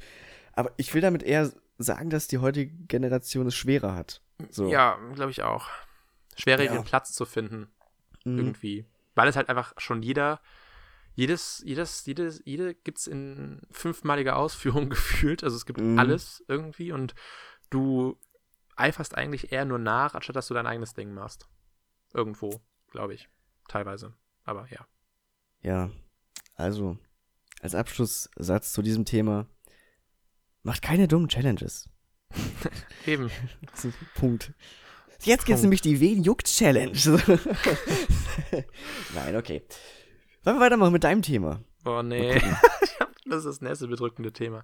Aber 0.54 0.72
ich 0.78 0.94
will 0.94 1.02
damit 1.02 1.24
eher 1.24 1.52
sagen, 1.78 2.10
dass 2.10 2.28
die 2.28 2.40
heutige 2.40 2.74
Generation 2.88 3.48
es 3.48 3.56
schwerer 3.56 3.96
hat. 3.96 4.22
So. 4.50 4.68
Ja, 4.70 4.98
glaube 5.14 5.32
ich 5.32 5.44
auch 5.44 5.68
schwerer, 6.38 6.64
ja. 6.64 6.74
ihren 6.74 6.84
Platz 6.84 7.14
zu 7.14 7.26
finden. 7.26 7.70
Mhm. 8.26 8.38
Irgendwie. 8.38 8.86
Weil 9.16 9.28
es 9.28 9.36
halt 9.36 9.50
einfach 9.50 9.74
schon 9.78 10.02
jeder, 10.02 10.42
jedes, 11.16 11.62
jedes, 11.66 12.06
jedes, 12.06 12.42
jede 12.46 12.74
gibt 12.74 13.00
es 13.00 13.08
in 13.08 13.62
fünfmaliger 13.72 14.38
Ausführung 14.38 14.90
gefühlt. 14.90 15.44
Also 15.44 15.56
es 15.56 15.66
gibt 15.66 15.82
mhm. 15.82 16.00
alles 16.00 16.44
irgendwie 16.48 16.92
und 16.92 17.16
du 17.70 18.18
eiferst 18.76 19.16
eigentlich 19.16 19.52
eher 19.52 19.66
nur 19.66 19.80
nach, 19.80 20.16
anstatt 20.16 20.36
dass 20.36 20.48
du 20.48 20.54
dein 20.54 20.68
eigenes 20.68 20.94
Ding 20.94 21.14
machst. 21.14 21.48
Irgendwo, 22.14 22.62
glaube 22.92 23.14
ich. 23.14 23.30
Teilweise. 23.68 24.14
Aber 24.50 24.68
ja. 24.72 24.88
Ja. 25.62 25.92
Also, 26.56 26.98
als 27.62 27.76
Abschlusssatz 27.76 28.74
zu 28.74 28.82
diesem 28.82 29.06
Thema. 29.06 29.46
Macht 30.64 30.82
keine 30.82 31.08
dummen 31.08 31.30
Challenges. 31.30 31.88
Eben. 33.06 33.30
Punkt. 34.16 34.54
Jetzt 35.22 35.46
geht's 35.46 35.46
Punkt. 35.46 35.62
nämlich 35.62 35.82
die 35.82 36.00
Wen 36.00 36.24
juckt 36.24 36.48
Challenge. 36.48 36.98
Nein, 39.14 39.36
okay. 39.36 39.64
Wollen 40.44 40.58
wir 40.58 40.62
weitermachen 40.62 40.94
mit 40.94 41.04
deinem 41.04 41.22
Thema? 41.22 41.64
Oh 41.86 42.02
nee. 42.02 42.42
das 43.26 43.40
ist 43.40 43.46
das 43.46 43.62
nächste 43.62 43.88
bedrückende 43.88 44.34
Thema. 44.34 44.64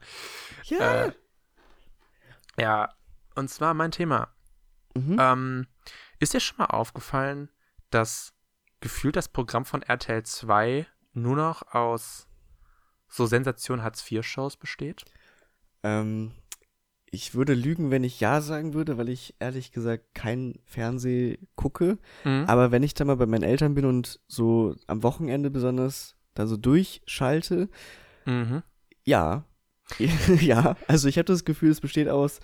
Ja. 0.63 1.05
Äh, 1.05 1.11
ja, 2.59 2.89
und 3.35 3.49
zwar 3.49 3.75
mein 3.75 3.91
Thema. 3.91 4.33
mhm. 4.95 5.17
Ähm, 5.19 5.67
ist 6.19 6.33
dir 6.33 6.39
schon 6.39 6.57
mal 6.57 6.65
aufgefallen, 6.65 7.51
dass 7.91 8.34
gefühlt 8.85 9.15
das 9.15 9.29
Programm 9.29 9.65
von 9.65 9.81
RTL 9.81 10.21
2 10.21 10.85
nur 11.13 11.35
noch 11.35 11.73
aus 11.73 12.27
so 13.07 13.25
Sensation 13.25 13.81
Hartz 13.81 14.05
IV-Shows 14.11 14.57
besteht? 14.57 15.03
ähm, 15.83 16.31
ich 17.09 17.33
würde 17.33 17.53
lügen, 17.53 17.89
wenn 17.91 18.03
ich 18.03 18.19
Ja 18.19 18.41
sagen 18.41 18.73
würde, 18.73 18.97
weil 18.97 19.07
ich 19.09 19.35
ehrlich 19.39 19.71
gesagt 19.71 20.13
kein 20.13 20.59
Fernseh 20.65 21.39
gucke. 21.55 21.97
Mhm. 22.25 22.43
Aber 22.47 22.71
wenn 22.71 22.83
ich 22.83 22.93
da 22.93 23.05
mal 23.05 23.15
bei 23.15 23.25
meinen 23.25 23.43
Eltern 23.43 23.73
bin 23.73 23.85
und 23.85 24.19
so 24.27 24.75
am 24.87 25.01
Wochenende 25.01 25.49
besonders 25.49 26.15
da 26.35 26.45
so 26.45 26.57
durchschalte, 26.57 27.69
Mhm. 28.25 28.61
ja. 29.03 29.45
ja, 30.41 30.75
also 30.87 31.07
ich 31.07 31.17
habe 31.17 31.25
das 31.25 31.45
Gefühl, 31.45 31.71
es 31.71 31.79
besteht 31.81 32.09
aus 32.09 32.39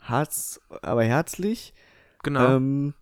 Harz, 0.00 0.60
aber 0.82 1.02
herzlich, 1.04 1.74
Genau. 2.22 2.56
ähm, 2.56 2.94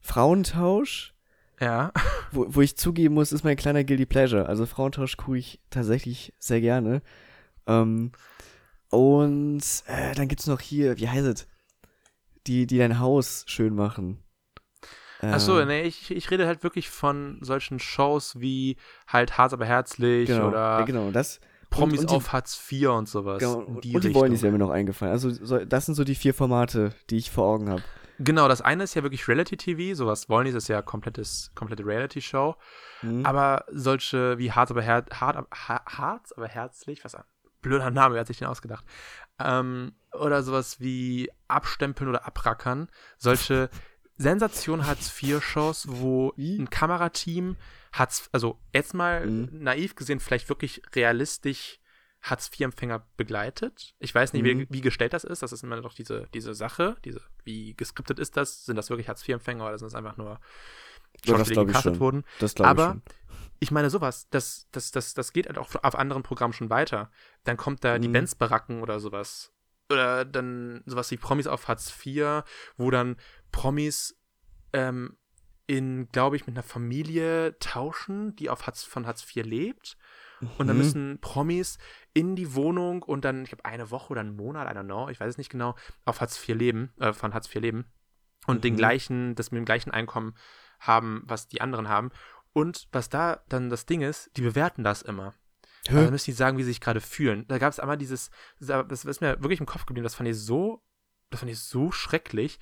Frauentausch, 0.00 1.14
ja. 1.60 1.92
wo, 2.32 2.46
wo 2.48 2.60
ich 2.60 2.76
zugeben 2.76 3.14
muss, 3.14 3.32
ist 3.32 3.44
mein 3.44 3.56
kleiner 3.56 3.84
Guilty 3.84 4.06
Pleasure. 4.06 4.46
Also 4.46 4.66
Frauentausch 4.66 5.16
gucke 5.16 5.38
ich 5.38 5.60
tatsächlich 5.70 6.34
sehr 6.38 6.60
gerne. 6.60 7.02
Ähm, 7.66 8.12
und 8.90 9.62
äh, 9.86 10.14
dann 10.14 10.28
gibt's 10.28 10.46
noch 10.46 10.60
hier, 10.60 10.96
wie 10.98 11.08
heißt 11.08 11.26
es? 11.26 11.46
Die, 12.46 12.66
die 12.66 12.78
dein 12.78 13.00
Haus 13.00 13.44
schön 13.48 13.74
machen. 13.74 14.22
Achso, 15.20 15.58
Ähm, 15.60 15.68
nee, 15.68 15.82
ich, 15.82 16.10
ich 16.10 16.30
rede 16.30 16.46
halt 16.46 16.62
wirklich 16.62 16.90
von 16.90 17.38
solchen 17.40 17.78
Shows 17.80 18.38
wie 18.38 18.76
halt 19.08 19.38
Hart 19.38 19.52
aber 19.52 19.64
herzlich 19.64 20.28
genau, 20.28 20.48
oder 20.48 20.58
ja, 20.80 20.82
genau, 20.84 21.10
das. 21.10 21.40
Promis 21.70 22.00
und 22.00 22.10
die- 22.10 22.14
auf 22.14 22.32
Hartz 22.32 22.60
IV 22.70 22.90
und 22.90 23.08
sowas. 23.08 23.40
Genau, 23.40 23.60
in 23.62 23.76
und 23.76 23.84
die 23.84 23.90
die 23.90 23.96
Richtung. 23.96 24.14
wollen, 24.14 24.32
die 24.34 24.40
wäre 24.42 24.52
mir 24.52 24.58
noch 24.58 24.70
eingefallen. 24.70 25.12
Also 25.12 25.30
so, 25.30 25.64
das 25.64 25.86
sind 25.86 25.94
so 25.94 26.04
die 26.04 26.14
vier 26.14 26.34
Formate, 26.34 26.92
die 27.10 27.16
ich 27.16 27.30
vor 27.30 27.46
Augen 27.46 27.68
habe. 27.70 27.82
Genau, 28.18 28.48
das 28.48 28.60
eine 28.62 28.84
ist 28.84 28.94
ja 28.94 29.02
wirklich 29.02 29.28
Reality-TV, 29.28 29.94
sowas 29.94 30.28
wollen 30.28 30.46
die, 30.46 30.52
das 30.52 30.64
ist 30.64 30.68
ja 30.68 30.82
komplettes, 30.82 31.50
komplette 31.54 31.84
Reality-Show. 31.84 32.56
Mhm. 33.02 33.26
Aber 33.26 33.64
solche 33.70 34.38
wie 34.38 34.52
Hart 34.52 34.70
aber, 34.70 34.82
her 34.82 35.04
hart, 35.12 35.46
Hart, 35.52 36.36
aber 36.36 36.48
herzlich, 36.48 37.04
was 37.04 37.14
ein 37.14 37.24
blöder 37.62 37.90
Name, 37.90 38.14
wer 38.14 38.20
hat 38.20 38.26
sich 38.26 38.38
den 38.38 38.48
ausgedacht? 38.48 38.84
Ähm, 39.38 39.92
oder 40.12 40.42
sowas 40.42 40.80
wie 40.80 41.30
Abstempeln 41.48 42.08
oder 42.08 42.26
Abrackern. 42.26 42.88
Solche 43.18 43.68
Sensation 44.16 44.86
Hartz 44.86 45.12
IV-Shows, 45.22 45.88
wo 45.90 46.32
ein 46.38 46.70
Kamerateam 46.70 47.56
Hartz, 47.92 48.28
also 48.32 48.58
jetzt 48.72 48.94
mal 48.94 49.26
Mhm. 49.26 49.48
naiv 49.62 49.94
gesehen, 49.94 50.20
vielleicht 50.20 50.48
wirklich 50.48 50.80
realistisch 50.94 51.80
Hartz 52.22 52.50
IV-Empfänger 52.52 53.06
begleitet. 53.16 53.94
Ich 53.98 54.14
weiß 54.14 54.32
nicht, 54.32 54.44
wie, 54.44 54.54
Mhm. 54.54 54.66
wie 54.68 54.80
gestellt 54.80 55.12
das 55.12 55.24
ist. 55.24 55.42
Das 55.42 55.52
ist 55.52 55.62
immer 55.62 55.80
doch 55.80 55.94
diese, 55.94 56.28
diese 56.34 56.54
Sache, 56.54 56.96
diese, 57.04 57.20
wie 57.44 57.74
geskriptet 57.74 58.18
ist 58.18 58.36
das? 58.36 58.64
Sind 58.64 58.76
das 58.76 58.90
wirklich 58.90 59.08
Hartz 59.08 59.22
IV-Empfänger 59.28 59.64
oder 59.66 59.78
sind 59.78 59.86
das 59.86 59.94
einfach 59.94 60.16
nur 60.16 60.30
Ja, 60.30 60.38
das 61.22 61.30
Schauspieler, 61.30 61.44
die 61.44 61.52
glaub 61.52 61.62
ich 61.62 61.66
gecastet 61.68 62.00
wurden? 62.00 62.24
Das 62.38 62.54
glaube 62.54 62.68
ich 62.68 62.80
Aber 62.82 62.92
schon. 62.92 63.02
ich 63.60 63.70
meine, 63.70 63.90
sowas, 63.90 64.28
das, 64.30 64.66
das, 64.72 64.90
das, 64.90 65.14
das 65.14 65.32
geht 65.32 65.46
halt 65.46 65.58
auch 65.58 65.74
auf 65.82 65.94
anderen 65.94 66.22
Programmen 66.22 66.52
schon 66.52 66.70
weiter. 66.70 67.10
Dann 67.44 67.56
kommt 67.56 67.84
da 67.84 67.98
die 67.98 68.08
Mhm. 68.08 68.12
Benz-Baracken 68.12 68.82
oder 68.82 68.98
sowas. 68.98 69.52
Oder 69.88 70.24
dann 70.24 70.82
sowas 70.86 71.10
wie 71.12 71.16
Promis 71.16 71.46
auf 71.46 71.68
Hartz 71.68 71.92
IV, 72.04 72.42
wo 72.76 72.90
dann 72.90 73.16
Promis 73.52 74.18
ähm, 74.72 75.16
in, 75.68 76.08
glaube 76.08 76.34
ich, 76.36 76.46
mit 76.46 76.56
einer 76.56 76.64
Familie 76.64 77.56
tauschen, 77.60 78.34
die 78.36 78.50
auf 78.50 78.66
Hartz, 78.66 78.82
von 78.84 79.06
Hartz 79.06 79.22
IV 79.24 79.44
lebt. 79.44 79.96
Und 80.58 80.66
dann 80.66 80.76
Mhm. 80.76 80.82
müssen 80.82 81.18
Promis 81.20 81.78
in 82.12 82.36
die 82.36 82.54
Wohnung 82.54 83.02
und 83.02 83.24
dann, 83.24 83.42
ich 83.42 83.48
glaube, 83.50 83.64
eine 83.64 83.90
Woche 83.90 84.10
oder 84.10 84.20
einen 84.20 84.36
Monat, 84.36 84.70
I 84.70 84.76
don't 84.78 84.84
know, 84.84 85.08
ich 85.08 85.18
weiß 85.18 85.30
es 85.30 85.38
nicht 85.38 85.50
genau, 85.50 85.74
auf 86.04 86.20
Hartz 86.20 86.36
IV 86.38 86.56
leben, 86.56 86.92
äh, 86.98 87.12
von 87.12 87.32
Hartz 87.34 87.46
IV 87.48 87.60
leben. 87.62 87.86
Und 88.46 88.62
den 88.64 88.74
Mhm. 88.74 88.78
gleichen, 88.78 89.34
das 89.34 89.50
mit 89.50 89.58
dem 89.58 89.64
gleichen 89.64 89.90
Einkommen 89.90 90.36
haben, 90.78 91.22
was 91.24 91.48
die 91.48 91.60
anderen 91.60 91.88
haben. 91.88 92.10
Und 92.52 92.86
was 92.92 93.08
da 93.08 93.42
dann 93.48 93.70
das 93.70 93.86
Ding 93.86 94.02
ist, 94.02 94.30
die 94.36 94.42
bewerten 94.42 94.84
das 94.84 95.02
immer. 95.02 95.34
Hä? 95.88 95.96
Also 95.96 96.10
müssen 96.10 96.30
die 96.30 96.32
sagen, 96.32 96.58
wie 96.58 96.62
sie 96.62 96.70
sich 96.70 96.80
gerade 96.80 97.00
fühlen. 97.00 97.46
Da 97.48 97.58
gab 97.58 97.72
es 97.72 97.80
einmal 97.80 97.96
dieses, 97.98 98.30
das 98.60 99.04
ist 99.04 99.20
mir 99.20 99.40
wirklich 99.42 99.60
im 99.60 99.66
Kopf 99.66 99.86
geblieben, 99.86 100.04
das 100.04 100.14
fand 100.14 100.28
ich 100.28 100.36
so, 100.38 100.82
das 101.30 101.40
fand 101.40 101.50
ich 101.50 101.60
so 101.60 101.90
schrecklich. 101.92 102.58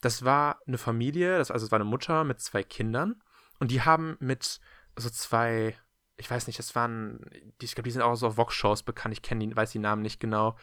Das 0.00 0.24
war 0.24 0.60
eine 0.66 0.78
Familie, 0.78 1.38
das, 1.38 1.50
also 1.50 1.66
es 1.66 1.72
war 1.72 1.76
eine 1.80 1.88
Mutter 1.88 2.24
mit 2.24 2.40
zwei 2.40 2.62
Kindern 2.62 3.22
und 3.58 3.70
die 3.70 3.82
haben 3.82 4.16
mit 4.20 4.60
so 4.96 5.08
zwei, 5.10 5.76
ich 6.22 6.30
weiß 6.30 6.46
nicht, 6.46 6.58
das 6.58 6.74
waren, 6.76 7.18
ich 7.60 7.74
glaube, 7.74 7.86
die 7.86 7.90
sind 7.90 8.02
auch 8.02 8.14
so 8.14 8.28
auf 8.28 8.36
Vox-Shows 8.36 8.84
bekannt, 8.84 9.12
ich 9.12 9.22
kenne 9.22 9.44
die, 9.44 9.56
weiß 9.56 9.72
die 9.72 9.80
Namen 9.80 10.02
nicht 10.02 10.20
genau. 10.20 10.56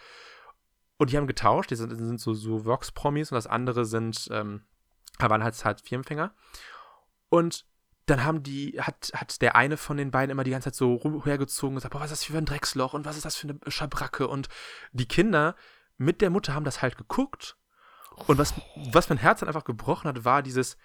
Und 0.98 1.12
die 1.12 1.18
haben 1.18 1.28
getauscht, 1.28 1.70
die 1.70 1.76
sind, 1.76 1.94
sind 1.96 2.20
so, 2.20 2.34
so 2.34 2.66
Vox-Promis 2.66 3.32
und 3.32 3.36
das 3.36 3.48
andere 3.48 3.84
sind, 3.84 4.30
ähm, 4.32 4.64
waren 5.20 5.44
halt 5.44 5.66
halt 5.66 5.82
Firmenfänger. 5.82 6.34
Und 7.28 7.66
dann 8.06 8.24
haben 8.24 8.42
die, 8.42 8.80
hat, 8.82 9.12
hat 9.14 9.42
der 9.42 9.58
eine 9.58 9.76
von 9.76 9.98
den 9.98 10.12
beiden 10.12 10.32
immer 10.32 10.46
die 10.46 10.52
ganze 10.52 10.72
Zeit 10.72 10.76
so 10.76 10.94
rumhergezogen 10.94 11.76
und 11.76 11.76
gesagt, 11.76 11.94
boah, 11.94 12.00
was 12.00 12.12
ist 12.12 12.22
das 12.22 12.24
für 12.24 12.38
ein 12.38 12.46
Drecksloch 12.46 12.94
und 12.94 13.06
was 13.06 13.18
ist 13.18 13.26
das 13.26 13.36
für 13.36 13.50
eine 13.50 13.60
Schabracke? 13.68 14.28
Und 14.28 14.48
die 14.94 15.08
Kinder 15.08 15.56
mit 15.98 16.22
der 16.22 16.30
Mutter 16.30 16.54
haben 16.54 16.64
das 16.64 16.82
halt 16.82 16.98
geguckt. 16.98 17.58
Und 18.28 18.38
was, 18.38 18.54
was 18.92 19.10
mein 19.10 19.18
Herz 19.18 19.42
dann 19.42 19.50
einfach 19.50 19.66
gebrochen 19.66 20.08
hat, 20.08 20.24
war 20.24 20.42
dieses, 20.42 20.78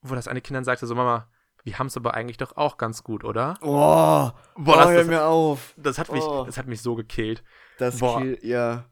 wo 0.00 0.14
das 0.14 0.28
eine 0.28 0.40
Kind 0.40 0.56
dann 0.56 0.64
sagte, 0.64 0.86
so 0.86 0.94
Mama, 0.94 1.28
wir 1.64 1.78
haben 1.78 1.86
es 1.86 1.96
aber 1.96 2.14
eigentlich 2.14 2.38
doch 2.38 2.56
auch 2.56 2.76
ganz 2.76 3.02
gut, 3.04 3.24
oder? 3.24 3.54
Oh, 3.60 3.68
Boah, 3.70 4.34
oh, 4.56 4.64
das, 4.64 4.88
hör 4.88 4.98
das, 4.98 5.06
mir 5.06 5.24
auf. 5.24 5.74
das, 5.76 5.98
hat 5.98 6.10
mich, 6.12 6.22
Oh. 6.22 6.44
das 6.44 6.56
hat 6.58 6.66
mich 6.66 6.80
so 6.82 6.94
gekillt. 6.94 7.42
Das 7.78 7.98
Boah. 7.98 8.20
kill, 8.20 8.38
ja. 8.42 8.84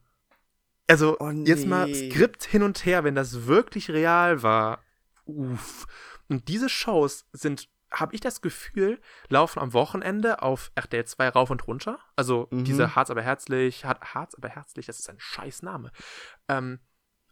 Also, 0.88 1.16
Oh, 1.20 1.30
jetzt 1.30 1.66
mal 1.66 1.86
nee. 1.86 2.10
Skript 2.10 2.44
hin 2.44 2.62
und 2.62 2.84
her, 2.84 3.04
wenn 3.04 3.14
das 3.14 3.46
wirklich 3.46 3.90
real 3.90 4.42
war. 4.42 4.80
Uff. 5.24 5.86
Und 6.28 6.48
diese 6.48 6.68
Shows 6.68 7.26
sind, 7.32 7.68
habe 7.92 8.14
ich 8.14 8.20
das 8.20 8.40
Gefühl, 8.40 9.00
laufen 9.28 9.58
am 9.60 9.72
Wochenende 9.72 10.42
auf 10.42 10.70
RTL 10.76 11.04
2 11.04 11.28
rauf 11.30 11.50
und 11.50 11.66
runter. 11.66 11.98
Also 12.16 12.46
Mhm. 12.50 12.64
diese 12.64 12.94
Harz 12.94 13.10
aber 13.10 13.22
herzlich, 13.22 13.84
Har- 13.84 14.00
Harz 14.00 14.34
aber 14.36 14.48
herzlich, 14.48 14.86
das 14.86 14.98
ist 15.00 15.10
ein 15.10 15.18
scheiß 15.18 15.62
Name. 15.62 15.90
Ähm, 16.48 16.78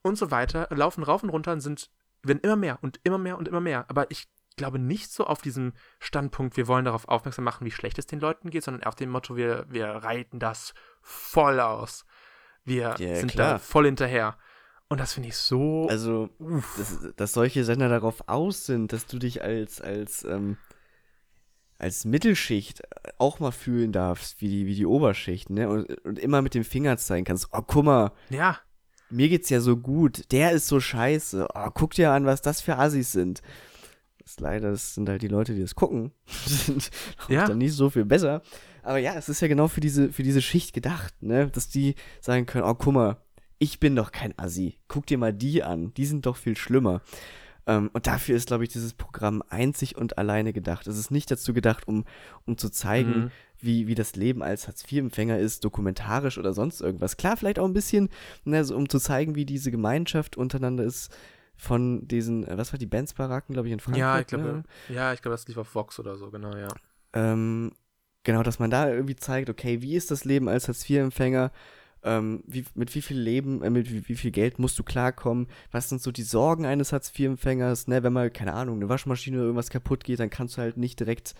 und 0.02 0.16
so 0.18 0.30
weiter, 0.30 0.68
laufen 0.70 1.02
rauf 1.04 1.22
und 1.22 1.30
runter 1.30 1.52
und 1.52 1.60
sind, 1.60 1.90
werden 2.22 2.40
immer 2.40 2.56
mehr 2.56 2.78
und 2.82 3.00
immer 3.04 3.18
mehr 3.18 3.38
und 3.38 3.46
immer 3.48 3.60
mehr. 3.60 3.84
Aber 3.88 4.10
ich 4.10 4.28
glaube 4.58 4.78
nicht 4.78 5.10
so 5.10 5.24
auf 5.24 5.40
diesem 5.40 5.72
Standpunkt, 5.98 6.56
wir 6.58 6.68
wollen 6.68 6.84
darauf 6.84 7.08
aufmerksam 7.08 7.44
machen, 7.44 7.64
wie 7.64 7.70
schlecht 7.70 7.98
es 7.98 8.06
den 8.06 8.20
Leuten 8.20 8.50
geht, 8.50 8.64
sondern 8.64 8.82
auf 8.82 8.94
dem 8.94 9.08
Motto, 9.10 9.36
wir, 9.36 9.64
wir 9.70 9.86
reiten 9.86 10.38
das 10.38 10.74
voll 11.00 11.60
aus. 11.60 12.04
Wir 12.64 12.94
Ja, 12.98 13.16
sind 13.16 13.32
klar. 13.32 13.52
da 13.52 13.58
voll 13.58 13.86
hinterher. 13.86 14.36
Und 14.88 15.00
das 15.00 15.14
finde 15.14 15.30
ich 15.30 15.36
so. 15.36 15.86
Also, 15.88 16.28
dass, 16.76 17.14
dass 17.16 17.32
solche 17.32 17.64
Sender 17.64 17.88
darauf 17.88 18.28
aus 18.28 18.66
sind, 18.66 18.92
dass 18.92 19.06
du 19.06 19.18
dich 19.18 19.42
als, 19.42 19.80
als, 19.80 20.24
ähm, 20.24 20.56
als 21.78 22.04
Mittelschicht 22.04 22.82
auch 23.18 23.38
mal 23.38 23.52
fühlen 23.52 23.92
darfst, 23.92 24.40
wie 24.40 24.48
die, 24.48 24.66
wie 24.66 24.74
die 24.74 24.86
Oberschicht, 24.86 25.50
ne? 25.50 25.68
Und, 25.68 25.90
und 26.04 26.18
immer 26.18 26.42
mit 26.42 26.54
dem 26.54 26.64
Finger 26.64 26.96
zeigen 26.96 27.24
kannst, 27.24 27.48
oh, 27.52 27.62
guck 27.66 27.84
mal, 27.84 28.12
ja, 28.30 28.58
mir 29.10 29.28
geht's 29.28 29.48
ja 29.50 29.60
so 29.60 29.76
gut, 29.76 30.30
der 30.32 30.52
ist 30.52 30.66
so 30.68 30.80
scheiße, 30.80 31.48
oh, 31.54 31.70
guck 31.72 31.92
dir 31.94 32.10
an, 32.12 32.26
was 32.26 32.42
das 32.42 32.60
für 32.60 32.76
Assis 32.76 33.12
sind. 33.12 33.42
Ist 34.28 34.40
leider, 34.40 34.70
das 34.72 34.94
sind 34.94 35.08
halt 35.08 35.22
die 35.22 35.28
Leute, 35.28 35.54
die 35.54 35.62
das 35.62 35.74
gucken, 35.74 36.12
sind 36.46 36.90
Ja. 37.28 37.46
dann 37.46 37.56
nicht 37.56 37.72
so 37.72 37.88
viel 37.88 38.04
besser. 38.04 38.42
Aber 38.82 38.98
ja, 38.98 39.14
es 39.14 39.30
ist 39.30 39.40
ja 39.40 39.48
genau 39.48 39.68
für 39.68 39.80
diese, 39.80 40.12
für 40.12 40.22
diese 40.22 40.42
Schicht 40.42 40.74
gedacht, 40.74 41.14
ne? 41.22 41.48
Dass 41.48 41.68
die 41.70 41.94
sagen 42.20 42.44
können, 42.44 42.64
oh, 42.64 42.74
guck 42.74 42.92
mal, 42.92 43.16
ich 43.58 43.80
bin 43.80 43.96
doch 43.96 44.12
kein 44.12 44.38
Assi. 44.38 44.76
Guck 44.86 45.06
dir 45.06 45.16
mal 45.16 45.32
die 45.32 45.62
an, 45.62 45.94
die 45.94 46.04
sind 46.04 46.26
doch 46.26 46.36
viel 46.36 46.56
schlimmer. 46.58 47.00
Ähm, 47.66 47.88
und 47.94 48.06
dafür 48.06 48.36
ist, 48.36 48.48
glaube 48.48 48.64
ich, 48.64 48.70
dieses 48.70 48.92
Programm 48.92 49.42
einzig 49.48 49.96
und 49.96 50.18
alleine 50.18 50.52
gedacht. 50.52 50.86
Es 50.86 50.98
ist 50.98 51.10
nicht 51.10 51.30
dazu 51.30 51.54
gedacht, 51.54 51.88
um, 51.88 52.04
um 52.46 52.58
zu 52.58 52.68
zeigen, 52.70 53.10
Mhm. 53.24 53.30
wie, 53.60 53.86
wie 53.86 53.94
das 53.94 54.14
Leben 54.14 54.42
als 54.42 54.66
Hartz-IV-Empfänger 54.68 55.38
ist, 55.38 55.64
dokumentarisch 55.64 56.36
oder 56.36 56.52
sonst 56.52 56.82
irgendwas. 56.82 57.16
Klar, 57.16 57.38
vielleicht 57.38 57.58
auch 57.58 57.64
ein 57.66 57.72
bisschen, 57.72 58.10
ne, 58.44 58.62
so, 58.64 58.76
um 58.76 58.90
zu 58.90 58.98
zeigen, 58.98 59.34
wie 59.36 59.46
diese 59.46 59.70
Gemeinschaft 59.70 60.36
untereinander 60.36 60.84
ist 60.84 61.10
von 61.58 62.06
diesen, 62.06 62.46
äh, 62.46 62.56
was 62.56 62.72
war 62.72 62.78
die 62.78 62.86
Benz-Baracken, 62.86 63.52
glaube 63.52 63.68
ich, 63.68 63.72
in 63.74 63.80
Frankfurt. 63.80 64.00
ja, 64.00 64.20
ich 64.20 64.26
glaube, 64.26 64.44
ne? 64.44 64.62
ja, 64.88 65.12
ich 65.12 65.20
glaube, 65.20 65.34
das 65.34 65.46
lief 65.48 65.58
auf 65.58 65.74
Vox 65.74 65.98
oder 65.98 66.16
so, 66.16 66.30
genau, 66.30 66.56
ja. 66.56 66.68
ähm, 67.12 67.72
genau, 68.22 68.42
dass 68.42 68.58
man 68.58 68.70
da 68.70 68.88
irgendwie 68.88 69.16
zeigt, 69.16 69.50
okay, 69.50 69.82
wie 69.82 69.96
ist 69.96 70.10
das 70.10 70.24
Leben 70.24 70.48
als 70.48 70.68
Hartz-IV-Empfänger? 70.68 71.50
Ähm, 72.04 72.44
wie, 72.46 72.64
mit 72.74 72.94
wie 72.94 73.02
viel 73.02 73.18
Leben, 73.18 73.60
äh, 73.64 73.70
mit 73.70 73.90
wie, 73.90 74.08
wie 74.08 74.14
viel 74.14 74.30
Geld 74.30 74.60
musst 74.60 74.78
du 74.78 74.84
klarkommen? 74.84 75.48
Was 75.72 75.88
sind 75.88 76.00
so 76.00 76.12
die 76.12 76.22
Sorgen 76.22 76.64
eines 76.64 76.92
Hartz-IV-Empfängers? 76.92 77.88
Ne, 77.88 78.04
wenn 78.04 78.12
mal, 78.12 78.30
keine 78.30 78.54
Ahnung, 78.54 78.76
eine 78.76 78.88
Waschmaschine 78.88 79.36
oder 79.36 79.46
irgendwas 79.46 79.70
kaputt 79.70 80.04
geht, 80.04 80.20
dann 80.20 80.30
kannst 80.30 80.56
du 80.56 80.62
halt 80.62 80.76
nicht 80.76 81.00
direkt 81.00 81.34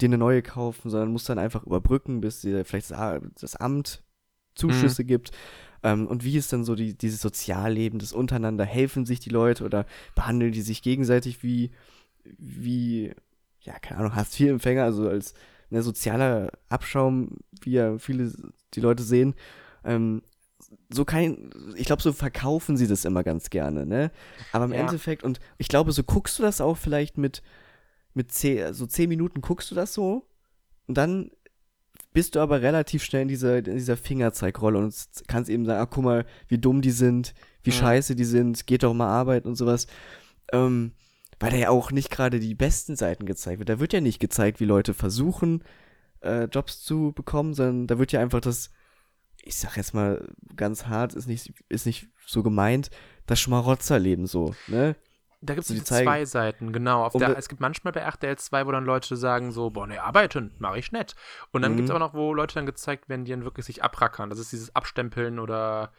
dir 0.00 0.06
eine 0.06 0.16
neue 0.16 0.40
kaufen, 0.42 0.90
sondern 0.90 1.12
musst 1.12 1.28
dann 1.28 1.38
einfach 1.38 1.64
überbrücken, 1.64 2.22
bis 2.22 2.40
dir 2.40 2.64
vielleicht 2.64 2.90
das, 2.90 3.22
das 3.38 3.56
Amt 3.56 4.02
Zuschüsse 4.54 5.02
mhm. 5.02 5.06
gibt. 5.06 5.30
Ähm, 5.82 6.06
und 6.06 6.24
wie 6.24 6.36
ist 6.36 6.52
dann 6.52 6.64
so 6.64 6.74
die, 6.74 6.96
dieses 6.96 7.20
Sozialleben, 7.20 7.98
das 7.98 8.12
untereinander? 8.12 8.64
Helfen 8.64 9.06
sich 9.06 9.20
die 9.20 9.30
Leute 9.30 9.64
oder 9.64 9.86
behandeln 10.14 10.52
die 10.52 10.62
sich 10.62 10.82
gegenseitig 10.82 11.42
wie, 11.42 11.70
wie, 12.24 13.12
ja, 13.60 13.78
keine 13.78 14.00
Ahnung, 14.00 14.14
Hartz-IV-Empfänger, 14.14 14.84
also 14.84 15.08
als 15.08 15.34
ne, 15.70 15.82
sozialer 15.82 16.52
Abschaum, 16.68 17.38
wie 17.62 17.72
ja 17.72 17.98
viele 17.98 18.32
die 18.74 18.80
Leute 18.80 19.02
sehen. 19.02 19.34
Ähm, 19.84 20.22
so 20.90 21.04
kein, 21.04 21.50
ich 21.76 21.86
glaube, 21.86 22.02
so 22.02 22.12
verkaufen 22.12 22.76
sie 22.76 22.86
das 22.86 23.04
immer 23.04 23.24
ganz 23.24 23.50
gerne, 23.50 23.84
ne? 23.84 24.10
Aber 24.52 24.66
im 24.66 24.72
ja. 24.72 24.80
Endeffekt, 24.80 25.22
und 25.24 25.40
ich 25.58 25.68
glaube, 25.68 25.92
so 25.92 26.02
guckst 26.02 26.38
du 26.38 26.42
das 26.42 26.60
auch 26.60 26.76
vielleicht 26.76 27.18
mit, 27.18 27.42
mit 28.14 28.32
zehn, 28.32 28.72
so 28.72 28.86
zehn 28.86 29.08
Minuten 29.08 29.40
guckst 29.40 29.70
du 29.70 29.74
das 29.74 29.92
so 29.94 30.26
und 30.86 30.96
dann 30.96 31.30
bist 32.12 32.34
du 32.34 32.40
aber 32.40 32.62
relativ 32.62 33.02
schnell 33.04 33.22
in 33.22 33.28
dieser, 33.28 33.58
in 33.58 33.76
dieser 33.76 33.96
Fingerzeigrolle 33.96 34.78
und 34.78 34.94
kannst 35.28 35.50
eben 35.50 35.64
sagen, 35.64 35.80
ah, 35.80 35.86
guck 35.86 36.04
mal, 36.04 36.26
wie 36.48 36.58
dumm 36.58 36.82
die 36.82 36.90
sind, 36.90 37.34
wie 37.62 37.70
ja. 37.70 37.76
scheiße 37.76 38.14
die 38.14 38.24
sind, 38.24 38.66
geht 38.66 38.82
doch 38.82 38.94
mal 38.94 39.08
arbeiten 39.08 39.48
und 39.48 39.56
sowas. 39.56 39.86
Ähm, 40.52 40.92
weil 41.40 41.50
da 41.50 41.56
ja 41.56 41.70
auch 41.70 41.90
nicht 41.90 42.10
gerade 42.10 42.38
die 42.38 42.54
besten 42.54 42.94
Seiten 42.94 43.26
gezeigt 43.26 43.58
wird. 43.58 43.68
Da 43.68 43.80
wird 43.80 43.92
ja 43.92 44.00
nicht 44.00 44.20
gezeigt, 44.20 44.60
wie 44.60 44.64
Leute 44.64 44.94
versuchen, 44.94 45.64
äh, 46.20 46.44
Jobs 46.44 46.82
zu 46.82 47.12
bekommen, 47.12 47.54
sondern 47.54 47.86
da 47.86 47.98
wird 47.98 48.12
ja 48.12 48.20
einfach 48.20 48.40
das, 48.40 48.70
ich 49.42 49.56
sag 49.56 49.76
jetzt 49.76 49.92
mal 49.92 50.28
ganz 50.54 50.86
hart, 50.86 51.14
ist 51.14 51.26
nicht, 51.26 51.52
ist 51.68 51.86
nicht 51.86 52.08
so 52.26 52.42
gemeint, 52.42 52.90
das 53.26 53.40
Schmarotzerleben 53.40 54.26
so, 54.26 54.54
ne? 54.68 54.94
Da 55.44 55.54
gibt 55.54 55.68
es 55.68 55.76
so 55.76 55.82
zwei 55.82 56.24
Seiten, 56.24 56.72
genau. 56.72 57.08
Um 57.10 57.18
der, 57.18 57.36
es 57.36 57.48
gibt 57.48 57.60
manchmal 57.60 57.92
bei 57.92 58.00
RTL 58.00 58.38
2, 58.38 58.66
wo 58.66 58.70
dann 58.70 58.84
Leute 58.84 59.16
sagen 59.16 59.50
so, 59.50 59.70
boah, 59.70 59.88
ne, 59.88 60.00
arbeiten, 60.00 60.54
mache 60.58 60.78
ich 60.78 60.92
nicht. 60.92 61.16
Und 61.50 61.62
dann 61.62 61.72
mhm. 61.72 61.76
gibt 61.76 61.88
es 61.88 61.94
auch 61.94 61.98
noch, 61.98 62.14
wo 62.14 62.32
Leute 62.32 62.54
dann 62.54 62.66
gezeigt 62.66 63.08
werden, 63.08 63.24
die 63.24 63.32
dann 63.32 63.42
wirklich 63.42 63.66
sich 63.66 63.82
abrackern. 63.82 64.30
Das 64.30 64.38
ist 64.38 64.52
dieses 64.52 64.74
Abstempeln 64.76 65.40
oder 65.40 65.92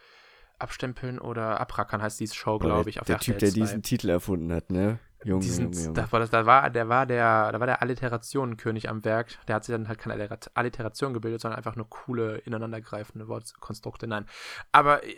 Abstempeln 0.59 1.19
oder 1.19 1.59
Abrackern 1.59 2.01
heißt 2.01 2.19
diese 2.19 2.35
Show, 2.35 2.57
glaube 2.57 2.89
ich, 2.89 3.01
auf 3.01 3.07
der, 3.07 3.17
der 3.17 3.21
Typ, 3.21 3.39
der 3.39 3.51
diesen 3.51 3.83
Titel 3.83 4.09
erfunden 4.09 4.53
hat, 4.53 4.71
ne? 4.71 4.99
Junge, 5.23 5.41
diesen, 5.41 5.71
Junge, 5.71 5.77
Junge. 5.77 5.93
Da, 5.93 6.11
war 6.11 6.19
das, 6.19 6.29
da, 6.29 6.45
war, 6.45 6.69
der 6.69 6.89
war 6.89 7.05
der, 7.05 7.51
da 7.51 7.59
war 7.59 7.67
der 7.67 7.81
Alliterationenkönig 7.81 8.89
am 8.89 9.03
Werk. 9.05 9.37
Der 9.47 9.55
hat 9.55 9.65
sich 9.65 9.73
dann 9.73 9.87
halt 9.87 9.99
keine 9.99 10.29
Alliteration 10.53 11.13
gebildet, 11.13 11.41
sondern 11.41 11.57
einfach 11.57 11.75
nur 11.75 11.89
coole, 11.89 12.37
ineinandergreifende 12.39 13.27
Wortkonstrukte. 13.27 14.07
Nein. 14.07 14.25
Aber 14.71 15.03
äh, 15.03 15.15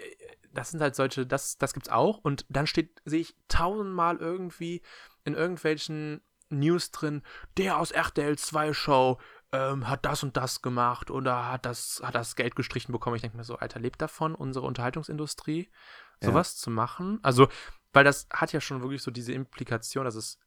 das 0.55 0.71
sind 0.71 0.81
halt 0.81 0.95
solche, 0.95 1.25
das, 1.25 1.57
das 1.57 1.73
gibt's 1.73 1.89
auch. 1.89 2.17
Und 2.17 2.45
dann 2.49 2.67
steht, 2.67 3.01
sehe 3.05 3.21
ich 3.21 3.35
tausendmal 3.47 4.17
irgendwie 4.17 4.81
in 5.23 5.33
irgendwelchen 5.33 6.21
News 6.49 6.91
drin, 6.91 7.23
der 7.57 7.77
aus 7.79 7.91
RTL 7.91 8.37
2 8.37 8.73
Show 8.73 9.19
ähm, 9.51 9.87
hat 9.87 10.05
das 10.05 10.23
und 10.23 10.37
das 10.37 10.61
gemacht 10.61 11.11
oder 11.11 11.51
hat 11.51 11.65
das, 11.65 12.01
hat 12.03 12.15
das 12.15 12.35
Geld 12.35 12.55
gestrichen 12.55 12.91
bekommen. 12.91 13.15
Ich 13.15 13.21
denke 13.21 13.37
mir 13.37 13.43
so, 13.43 13.57
Alter, 13.57 13.79
lebt 13.79 14.01
davon 14.01 14.35
unsere 14.35 14.65
Unterhaltungsindustrie, 14.65 15.69
sowas 16.21 16.55
ja. 16.55 16.63
zu 16.63 16.69
machen? 16.69 17.19
Also, 17.23 17.47
weil 17.93 18.03
das 18.03 18.27
hat 18.31 18.53
ja 18.53 18.61
schon 18.61 18.81
wirklich 18.81 19.01
so 19.01 19.11
diese 19.11 19.33
Implikation, 19.33 20.05
dass 20.05 20.15
es 20.15 20.39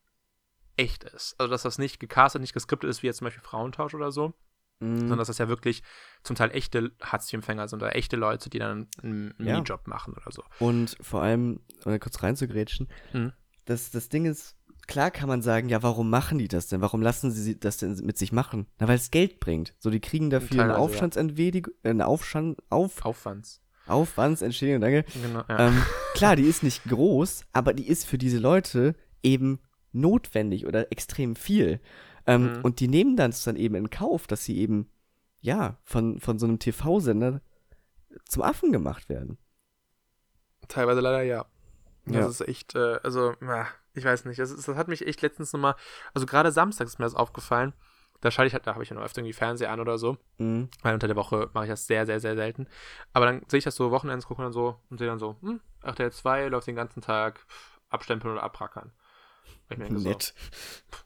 echt 0.77 1.05
ist. 1.05 1.35
Also, 1.39 1.51
dass 1.51 1.63
das 1.63 1.79
nicht 1.79 2.01
gecastet, 2.01 2.41
nicht 2.41 2.55
geskriptet 2.55 2.91
ist, 2.91 3.03
wie 3.03 3.09
jetzt 3.09 3.19
zum 3.19 3.27
Beispiel 3.27 3.43
Frauentausch 3.43 3.95
oder 3.95 4.13
so. 4.13 4.35
Mhm. 4.81 5.01
Sondern 5.01 5.19
dass 5.19 5.29
das 5.29 5.39
ja 5.39 5.49
wirklich 5.49 5.83
zum 6.23 6.37
Teil 6.37 6.51
echte 6.53 6.93
Hartz-IV-Empfänger 7.03 7.69
sind 7.69 7.83
oder 7.83 7.97
echte 7.97 8.17
Leute, 8.17 8.51
die 8.51 8.59
dann 8.59 8.89
einen 9.03 9.35
Minijob 9.39 9.83
ja. 9.87 9.95
machen 9.95 10.15
oder 10.15 10.31
so. 10.31 10.43
Und 10.59 10.97
vor 11.01 11.23
allem, 11.23 11.61
um 11.85 11.99
kurz 12.01 12.23
reinzugrätschen, 12.23 12.89
mhm. 13.13 13.33
das, 13.65 13.91
das 13.91 14.09
Ding 14.09 14.25
ist, 14.25 14.57
klar 14.87 15.11
kann 15.11 15.29
man 15.29 15.43
sagen, 15.43 15.69
ja, 15.69 15.83
warum 15.83 16.11
machen 16.11 16.39
die 16.39 16.49
das 16.49 16.69
denn? 16.69 16.81
Warum 16.81 17.03
lassen 17.03 17.31
sie 17.31 17.59
das 17.59 17.77
denn 17.77 17.95
mit 18.05 18.19
sich 18.19 18.33
machen? 18.33 18.67
Na, 18.79 18.89
weil 18.89 18.97
es 18.97 19.11
Geld 19.11 19.41
bringt. 19.41 19.75
So, 19.79 19.91
die 19.91 20.01
kriegen 20.01 20.31
dafür 20.31 20.63
eine 20.63 20.79
Aufstandsentwedigung, 20.79 21.75
ja. 21.85 21.91
eine 21.91 22.07
Aufstand, 22.07 22.59
auf, 22.71 23.05
Aufwands. 23.05 23.61
Aufwandsentschädigung, 23.87 24.81
danke. 24.81 25.05
Genau, 25.23 25.45
ja. 25.49 25.69
ähm, 25.69 25.83
klar, 26.15 26.37
die 26.37 26.45
ist 26.45 26.63
nicht 26.63 26.85
groß, 26.85 27.47
aber 27.53 27.73
die 27.75 27.89
ist 27.89 28.07
für 28.07 28.19
diese 28.19 28.39
Leute 28.39 28.95
eben 29.23 29.61
notwendig 29.93 30.67
oder 30.67 30.93
extrem 30.93 31.37
viel. 31.37 31.81
Ähm, 32.29 32.59
mhm. 32.59 32.61
Und 32.63 32.81
die 32.81 32.89
nehmen 32.89 33.17
das 33.17 33.43
dann 33.43 33.57
eben 33.57 33.75
in 33.75 33.91
Kauf, 33.91 34.27
dass 34.27 34.45
sie 34.45 34.59
eben, 34.59 34.91
ja, 35.41 35.79
von, 35.83 36.21
von 36.21 36.39
so 36.39 36.47
einem 36.47 36.59
TV-Sender 36.59 37.41
zum 38.27 38.43
Affen 38.43 38.71
gemacht 38.71 39.09
werden. 39.09 39.39
Teilweise 40.69 41.01
leider 41.01 41.23
ja. 41.23 41.47
Das 42.05 42.15
ja. 42.15 42.29
ist 42.29 42.41
echt, 42.43 42.75
äh, 42.75 42.99
also, 43.03 43.35
ich 43.95 44.05
weiß 44.05 44.27
nicht, 44.27 44.39
das, 44.39 44.55
das 44.55 44.69
hat 44.69 44.89
mich 44.89 45.07
echt 45.07 45.23
letztens 45.23 45.53
nochmal, 45.53 45.75
also 46.13 46.27
gerade 46.27 46.53
Samstag 46.53 46.87
ist 46.87 46.99
mir 46.99 47.07
das 47.07 47.15
aufgefallen, 47.15 47.73
da 48.21 48.31
schalte 48.31 48.49
ich 48.49 48.53
halt, 48.53 48.67
da 48.67 48.75
habe 48.75 48.83
ich 48.83 48.91
ja 48.91 48.97
noch 48.97 49.05
öfter 49.05 49.21
irgendwie 49.21 49.33
Fernseher 49.33 49.71
an 49.71 49.81
oder 49.81 49.97
so. 49.97 50.19
Mhm. 50.39 50.69
Weil 50.83 50.95
unter 50.95 51.07
der 51.07 51.17
Woche 51.17 51.49
mache 51.55 51.65
ich 51.65 51.71
das 51.71 51.87
sehr, 51.87 52.05
sehr, 52.05 52.21
sehr 52.21 52.35
selten. 52.35 52.67
Aber 53.13 53.27
dann 53.27 53.43
sehe 53.49 53.59
ich 53.59 53.65
das 53.65 53.77
so 53.77 53.91
Wochenends, 53.91 54.27
gucke 54.27 54.43
dann 54.43 54.53
so 54.53 54.81
und 54.91 54.99
sehe 54.99 55.07
dann 55.07 55.19
so, 55.19 55.37
hm, 55.41 55.61
RTL 55.83 56.13
2 56.13 56.49
läuft 56.49 56.67
den 56.67 56.77
ganzen 56.77 57.01
Tag 57.01 57.47
abstempeln 57.89 58.33
oder 58.33 58.43
abrackern. 58.43 58.93
Nett. 59.71 60.35
So, 60.91 60.99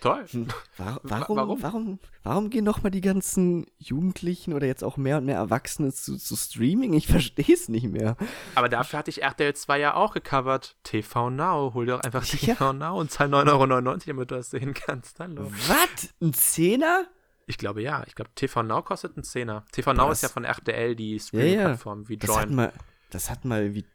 Toll. 0.00 0.26
Hm. 0.28 0.48
Warum, 0.76 1.00
warum, 1.36 1.62
warum, 1.62 1.98
warum 2.22 2.50
gehen 2.50 2.66
doch 2.66 2.82
mal 2.82 2.90
die 2.90 3.00
ganzen 3.00 3.66
Jugendlichen 3.78 4.52
oder 4.52 4.66
jetzt 4.66 4.84
auch 4.84 4.96
mehr 4.96 5.18
und 5.18 5.24
mehr 5.24 5.36
Erwachsene 5.36 5.92
zu, 5.92 6.18
zu 6.18 6.36
Streaming? 6.36 6.92
Ich 6.92 7.06
verstehe 7.06 7.54
es 7.54 7.68
nicht 7.68 7.88
mehr. 7.88 8.16
Aber 8.54 8.68
dafür 8.68 8.98
hatte 8.98 9.10
ich 9.10 9.22
RTL 9.22 9.54
2 9.54 9.78
ja 9.78 9.94
auch 9.94 10.12
gecovert. 10.12 10.76
TV 10.82 11.30
Now. 11.30 11.72
Hol 11.72 11.86
dir 11.86 11.92
doch 11.92 12.02
einfach 12.02 12.24
ja. 12.24 12.54
TV 12.54 12.72
Now 12.74 13.00
und 13.00 13.10
zahl 13.10 13.28
9,99 13.28 13.48
Euro, 13.48 13.98
damit 14.06 14.30
du 14.30 14.34
das 14.34 14.50
sehen 14.50 14.74
kannst. 14.74 15.18
Hallo. 15.18 15.50
Was? 15.66 16.14
Ein 16.20 16.34
Zehner? 16.34 17.06
Ich 17.46 17.56
glaube 17.56 17.80
ja. 17.80 18.04
Ich 18.06 18.14
glaube, 18.14 18.30
TV 18.34 18.62
Now 18.62 18.82
kostet 18.82 19.16
einen 19.16 19.24
Zehner. 19.24 19.64
TV 19.72 19.94
Now 19.94 20.10
ist 20.10 20.22
ja 20.22 20.28
von 20.28 20.44
RTL 20.44 20.94
die 20.94 21.18
Streaming-Plattform 21.18 22.00
ja, 22.00 22.02
ja. 22.02 22.08
wie 22.08 22.14
Join. 22.14 22.26
Das 22.26 22.36
hat, 22.36 22.50
mal, 22.50 22.72
das 23.10 23.30
hat 23.30 23.44
mal 23.44 23.74
wie 23.74 23.86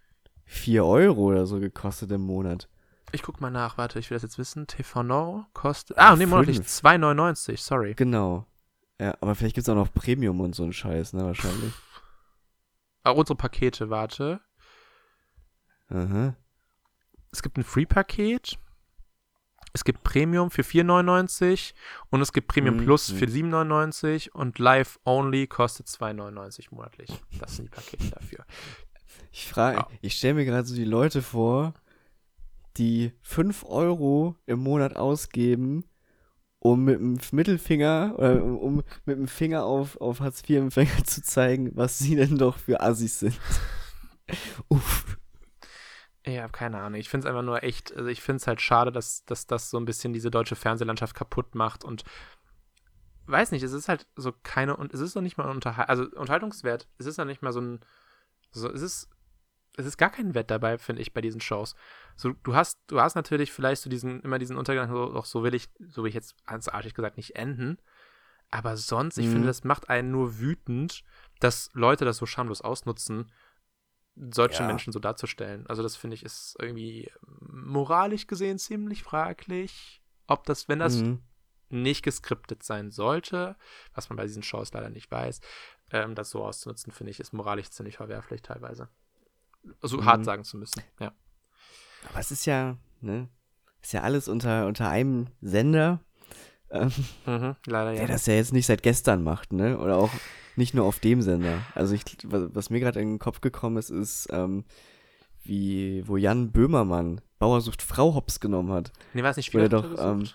4 0.46 0.84
Euro 0.84 1.22
oder 1.26 1.46
so 1.46 1.60
gekostet 1.60 2.12
im 2.12 2.22
Monat. 2.22 2.68
Ich 3.12 3.24
guck 3.24 3.42
mal 3.42 3.52
nach, 3.52 3.78
warte, 3.78 4.00
ich 4.00 4.10
will 4.10 4.16
das 4.16 4.24
jetzt 4.24 4.38
wissen. 4.38 4.68
TV 4.68 5.04
Now 5.04 5.46
kostet. 5.54 5.98
Ah, 5.98 6.16
nee, 6.16 6.26
monatlich 6.26 6.60
2,99, 6.60 7.58
sorry. 7.58 7.94
Genau. 7.94 8.46
Ja, 9.00 9.16
aber 9.20 9.36
vielleicht 9.36 9.56
gibt 9.56 9.68
es 9.68 9.70
auch 9.70 9.76
noch 9.76 9.92
Premium 9.92 10.40
und 10.40 10.54
so 10.54 10.64
einen 10.64 10.74
Scheiß, 10.74 11.14
ne, 11.14 11.26
wahrscheinlich. 11.26 11.74
Ah, 13.04 13.12
unsere 13.12 13.36
Pakete, 13.36 13.90
warte. 13.90 14.42
Aha. 15.90 16.36
Es 17.32 17.42
gibt 17.42 17.58
ein 17.58 17.64
Free-Paket. 17.64 18.60
Es 19.74 19.84
gibt 19.84 20.04
Premium 20.04 20.52
für 20.52 20.64
4,99 20.64 21.74
und 22.10 22.22
es 22.22 22.34
gibt 22.34 22.48
Premium 22.50 22.76
mhm. 22.76 22.84
Plus 22.84 23.10
für 23.10 23.26
7,99 23.26 24.30
und 24.32 24.60
Live 24.60 25.00
Only 25.06 25.48
kostet 25.48 25.88
2,99 25.88 26.68
monatlich. 26.72 27.10
Das 27.40 27.56
sind 27.56 27.66
die 27.66 27.70
Pakete 27.70 28.10
dafür. 28.10 28.46
Ich 29.32 29.48
frage, 29.48 29.78
ja. 29.78 29.88
ich 30.02 30.16
stelle 30.16 30.36
mir 30.36 30.46
gerade 30.46 30.68
so 30.68 30.76
die 30.76 30.84
Leute 30.84 31.22
vor, 31.22 31.74
die 32.78 33.14
5 33.22 33.66
Euro 33.66 34.36
im 34.46 34.60
Monat 34.60 34.96
ausgeben, 34.96 35.84
um 36.60 36.84
mit 36.84 37.00
dem 37.00 37.20
Mittelfinger 37.32 38.16
oder 38.18 38.44
um 38.44 38.84
mit 39.06 39.18
dem 39.18 39.28
Finger 39.28 39.66
auf, 39.66 40.00
auf 40.00 40.20
Hartz-IV-Empfänger 40.20 41.04
zu 41.04 41.24
zeigen, 41.24 41.72
was 41.76 42.00
sie 42.00 42.16
denn 42.16 42.38
doch 42.38 42.58
für 42.58 42.82
Assis 42.82 43.20
sind. 43.20 43.40
Uff. 44.70 45.18
Ich 46.24 46.38
habe 46.38 46.52
keine 46.52 46.80
Ahnung. 46.80 47.00
Ich 47.00 47.10
finde 47.10 47.26
es 47.26 47.30
einfach 47.30 47.42
nur 47.42 47.64
echt, 47.64 47.96
also 47.96 48.08
ich 48.08 48.22
finde 48.22 48.38
es 48.38 48.48
halt 48.48 48.62
schade, 48.62 48.92
dass, 48.92 49.26
dass 49.26 49.48
das 49.48 49.72
so 49.72 49.78
ein 49.78 49.86
bisschen 49.86 50.14
diese 50.14 50.30
deutsche 50.30 50.56
Fernsehlandschaft 50.56 51.16
kaputt 51.16 51.56
macht 51.56 51.84
und 51.84 52.04
weiß 53.26 53.52
nicht, 53.52 53.64
es 53.64 53.74
ist 53.74 53.90
halt 53.90 54.08
so 54.16 54.32
keine, 54.44 54.78
und 54.78 54.94
es 54.94 55.00
ist 55.00 55.16
noch 55.16 55.22
nicht 55.22 55.38
mal 55.38 55.50
Unterhal 55.50 55.86
also 55.86 56.04
Unterhaltungswert, 56.04 56.88
es 57.00 57.08
ist 57.08 57.18
noch 57.18 57.26
nicht 57.26 57.42
mal 57.42 57.54
so 57.54 57.62
ein, 57.62 57.80
so, 58.52 58.70
es 58.72 58.82
ist 58.82 59.10
es 59.82 59.88
ist 59.88 59.98
gar 59.98 60.10
kein 60.10 60.34
Wett 60.34 60.52
dabei, 60.52 60.78
finde 60.78 61.02
ich, 61.02 61.14
bei 61.14 61.22
diesen 61.22 61.42
Shows. 61.42 61.76
So, 62.16 62.34
du 62.44 62.56
hast, 62.56 62.80
du 62.88 63.02
hast 63.02 63.16
natürlich 63.16 63.52
vielleicht 63.52 63.82
so 63.82 63.90
diesen, 63.90 64.22
immer 64.22 64.40
diesen 64.40 64.58
Untergang, 64.58 64.90
so, 64.90 65.22
so 65.24 65.44
will 65.44 65.54
ich, 65.54 65.70
so 65.90 66.04
will 66.04 66.10
ich 66.10 66.16
jetzt 66.16 66.36
ganz 66.46 66.68
artig 66.68 66.94
gesagt 66.94 67.18
nicht 67.18 67.36
enden. 67.36 67.78
Aber 68.50 68.78
sonst, 68.78 69.18
ich 69.18 69.28
mhm. 69.28 69.32
finde, 69.32 69.48
das 69.48 69.64
macht 69.64 69.90
einen 69.90 70.12
nur 70.12 70.40
wütend, 70.40 71.04
dass 71.40 71.70
Leute 71.74 72.06
das 72.06 72.18
so 72.18 72.26
schamlos 72.26 72.62
ausnutzen, 72.62 73.32
solche 74.16 74.62
ja. 74.62 74.68
Menschen 74.68 74.92
so 74.92 75.00
darzustellen. 75.00 75.66
Also, 75.68 75.84
das 75.84 75.96
finde 75.96 76.16
ich 76.16 76.24
ist 76.24 76.56
irgendwie 76.60 77.10
moralisch 77.40 78.28
gesehen 78.28 78.60
ziemlich 78.60 79.04
fraglich, 79.04 80.02
ob 80.28 80.46
das, 80.46 80.68
wenn 80.68 80.80
das 80.80 80.98
mhm. 80.98 81.22
nicht 81.70 82.04
geskriptet 82.04 82.64
sein 82.64 82.92
sollte, 82.92 83.56
was 83.94 84.10
man 84.10 84.18
bei 84.18 84.26
diesen 84.26 84.44
Shows 84.44 84.74
leider 84.74 84.90
nicht 84.90 85.10
weiß, 85.10 85.40
ähm, 85.92 86.14
das 86.14 86.30
so 86.30 86.44
auszunutzen, 86.44 86.92
finde 86.92 87.12
ich, 87.12 87.22
ist 87.22 87.34
moralisch 87.34 87.70
ziemlich 87.70 87.98
verwerflich 87.98 88.42
teilweise 88.42 88.90
so 89.82 89.98
mhm. 89.98 90.06
hart 90.06 90.26
sagen 90.26 90.44
zu 90.44 90.58
müssen, 90.58 90.82
ja. 91.00 91.12
Aber 92.10 92.20
es 92.20 92.32
ist 92.32 92.46
ja, 92.46 92.78
ne, 93.02 93.30
ist 93.82 93.94
ja 93.94 94.02
alles 94.02 94.28
unter, 94.28 94.68
unter 94.68 94.90
einem 94.90 95.28
Sender. 95.42 96.00
Ähm, 96.70 96.92
mhm, 97.26 97.56
leider 97.66 97.92
ja. 97.92 98.00
Der 98.00 98.08
das 98.08 98.26
ja 98.26 98.34
jetzt 98.34 98.54
nicht 98.54 98.66
seit 98.66 98.84
gestern 98.84 99.24
macht, 99.24 99.54
ne? 99.54 99.78
Oder 99.78 99.98
auch 99.98 100.12
nicht 100.56 100.74
nur 100.74 100.86
auf 100.86 101.00
dem 101.00 101.22
Sender. 101.22 101.60
Also 101.76 101.94
ich, 101.94 102.04
was, 102.24 102.70
mir 102.70 102.80
gerade 102.80 103.00
in 103.00 103.10
den 103.10 103.20
Kopf 103.20 103.42
gekommen 103.42 103.78
ist, 103.78 103.90
ist, 103.90 104.28
ähm, 104.32 104.66
wie, 105.44 106.08
wo 106.08 106.18
Jan 106.18 106.52
Böhmermann 106.52 107.22
Bauer 107.40 107.62
sucht 107.62 107.82
Frau 107.82 108.14
hops 108.14 108.40
genommen 108.40 108.72
hat. 108.72 108.92
Nee, 109.14 109.24
weiß 109.24 109.38
nicht, 109.38 109.54
wie 109.54 109.58
er 109.58 109.70
doch, 109.70 109.98
ähm, 109.98 110.28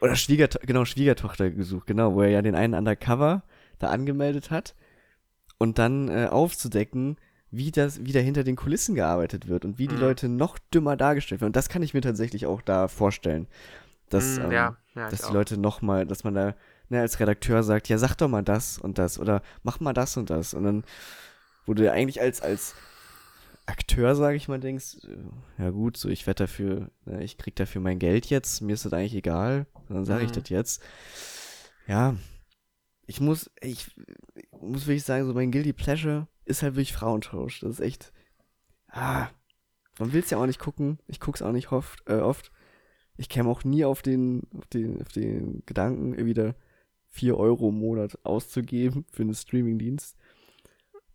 Oder 0.00 0.14
Schwiegertochter, 0.14 0.66
genau, 0.66 0.84
Schwiegertochter 0.84 1.50
gesucht, 1.50 1.88
genau, 1.88 2.14
wo 2.14 2.22
er 2.22 2.30
ja 2.30 2.40
den 2.40 2.54
einen 2.54 2.74
Undercover 2.74 3.42
da 3.80 3.88
angemeldet 3.88 4.50
hat 4.50 4.76
und 5.58 5.78
dann 5.78 6.08
äh, 6.08 6.28
aufzudecken, 6.30 7.16
wie 7.50 7.70
das, 7.70 8.04
wie 8.04 8.12
da 8.12 8.20
hinter 8.20 8.44
den 8.44 8.56
Kulissen 8.56 8.94
gearbeitet 8.94 9.48
wird 9.48 9.64
und 9.64 9.78
wie 9.78 9.88
die 9.88 9.96
Mhm. 9.96 10.00
Leute 10.00 10.28
noch 10.28 10.58
dümmer 10.72 10.96
dargestellt 10.96 11.40
werden. 11.40 11.48
Und 11.50 11.56
das 11.56 11.68
kann 11.68 11.82
ich 11.82 11.94
mir 11.94 12.00
tatsächlich 12.02 12.46
auch 12.46 12.62
da 12.62 12.88
vorstellen. 12.88 13.46
Dass, 14.10 14.38
Mm, 14.38 14.42
ähm, 14.44 14.50
ja, 14.52 14.76
ja, 14.94 15.10
dass 15.10 15.20
ich 15.20 15.26
die 15.26 15.32
auch. 15.32 15.34
Leute 15.34 15.56
noch 15.58 15.82
mal, 15.82 16.06
dass 16.06 16.24
man 16.24 16.34
da 16.34 16.54
ne, 16.88 17.00
als 17.00 17.20
Redakteur 17.20 17.62
sagt, 17.62 17.88
ja, 17.88 17.98
sag 17.98 18.14
doch 18.16 18.28
mal 18.28 18.42
das 18.42 18.78
und 18.78 18.98
das 18.98 19.18
oder 19.18 19.42
mach 19.62 19.80
mal 19.80 19.92
das 19.92 20.16
und 20.16 20.30
das. 20.30 20.54
Und 20.54 20.64
dann, 20.64 20.84
du 21.66 21.84
ja 21.84 21.92
eigentlich 21.92 22.20
als, 22.20 22.40
als 22.40 22.74
Akteur, 23.66 24.16
sage 24.16 24.36
ich 24.36 24.48
mal, 24.48 24.58
denkst, 24.58 24.96
äh, 25.04 25.62
ja 25.62 25.70
gut, 25.70 25.96
so 25.96 26.08
ich 26.08 26.26
werde 26.26 26.44
dafür, 26.44 26.90
ne, 27.04 27.22
ich 27.22 27.38
krieg 27.38 27.54
dafür 27.56 27.80
mein 27.80 27.98
Geld 28.00 28.26
jetzt, 28.26 28.60
mir 28.62 28.74
ist 28.74 28.84
das 28.84 28.92
eigentlich 28.92 29.14
egal, 29.14 29.66
dann 29.88 30.04
sage 30.04 30.24
ich 30.24 30.30
Mhm. 30.30 30.34
das 30.34 30.48
jetzt. 30.48 30.82
Ja, 31.86 32.16
ich 33.06 33.20
muss, 33.20 33.50
ich 33.60 33.90
muss 34.60 34.86
wirklich 34.86 35.04
sagen, 35.04 35.26
so 35.26 35.34
mein 35.34 35.50
Guilty 35.52 35.72
Pleasure 35.72 36.26
ist 36.50 36.62
halt 36.62 36.74
wirklich 36.74 36.92
Frauentausch. 36.92 37.60
Das 37.60 37.70
ist 37.74 37.80
echt, 37.80 38.12
ah, 38.88 39.28
man 39.98 40.12
will 40.12 40.20
es 40.22 40.30
ja 40.30 40.38
auch 40.38 40.46
nicht 40.46 40.58
gucken. 40.60 40.98
Ich 41.06 41.20
guck's 41.20 41.42
auch 41.42 41.52
nicht 41.52 41.72
oft, 41.72 42.02
äh, 42.08 42.14
oft. 42.20 42.50
Ich 43.16 43.28
käme 43.28 43.48
auch 43.50 43.64
nie 43.64 43.84
auf 43.84 44.02
den, 44.02 44.42
auf 44.56 44.66
den, 44.66 45.00
auf 45.02 45.08
den 45.08 45.62
Gedanken, 45.66 46.16
wieder 46.24 46.54
4 47.10 47.36
Euro 47.36 47.68
im 47.68 47.78
Monat 47.78 48.18
auszugeben 48.24 49.04
für 49.12 49.22
einen 49.22 49.34
Streamingdienst. 49.34 50.16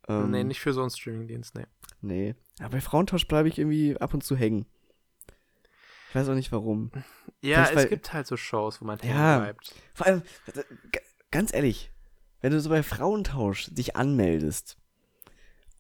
Ähm, 0.08 0.32
nee, 0.32 0.44
nicht 0.44 0.60
für 0.60 0.74
so 0.74 0.82
einen 0.82 0.90
Streamingdienst, 0.92 1.56
nee. 1.56 1.66
Nee. 2.02 2.36
Aber 2.60 2.70
bei 2.72 2.82
Frauentausch 2.82 3.28
bleibe 3.28 3.48
ich 3.50 3.58
irgendwie 3.58 3.98
ab 3.98 4.14
und 4.14 4.24
zu 4.24 4.36
hängen. 4.36 4.66
Ich 6.10 6.16
weiß 6.16 6.30
auch 6.30 6.36
nicht 6.36 6.52
warum. 6.52 6.92
Ja, 7.42 7.66
Vielleicht, 7.66 7.86
es 7.86 7.90
gibt 7.90 8.14
halt 8.14 8.28
so 8.28 8.38
Shows, 8.38 8.82
wo 8.82 8.86
man 8.86 9.00
Ja. 9.00 9.06
hängen 9.06 9.42
bleibt. 9.44 9.76
Vor 9.94 10.06
allem, 10.06 10.22
äh, 10.54 10.64
ganz 11.32 11.54
ehrlich, 11.54 11.92
wenn 12.42 12.52
du 12.52 12.60
so 12.62 12.70
bei 12.70 12.84
Frauentausch 12.84 13.70
dich 13.74 13.96
anmeldest 13.96 14.78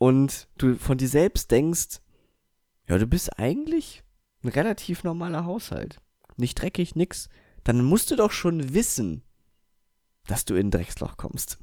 und 0.05 0.47
du 0.59 0.75
von 0.75 0.99
dir 0.99 1.07
selbst 1.07 1.49
denkst, 1.49 1.99
ja, 2.87 2.99
du 2.99 3.07
bist 3.07 3.39
eigentlich 3.39 4.03
ein 4.43 4.49
relativ 4.49 5.03
normaler 5.03 5.45
Haushalt. 5.45 5.99
Nicht 6.37 6.61
dreckig, 6.61 6.95
nix. 6.95 7.27
Dann 7.63 7.83
musst 7.83 8.11
du 8.11 8.15
doch 8.15 8.31
schon 8.31 8.75
wissen, 8.75 9.23
dass 10.27 10.45
du 10.45 10.53
in 10.53 10.67
ein 10.67 10.71
Drecksloch 10.71 11.17
kommst. 11.17 11.57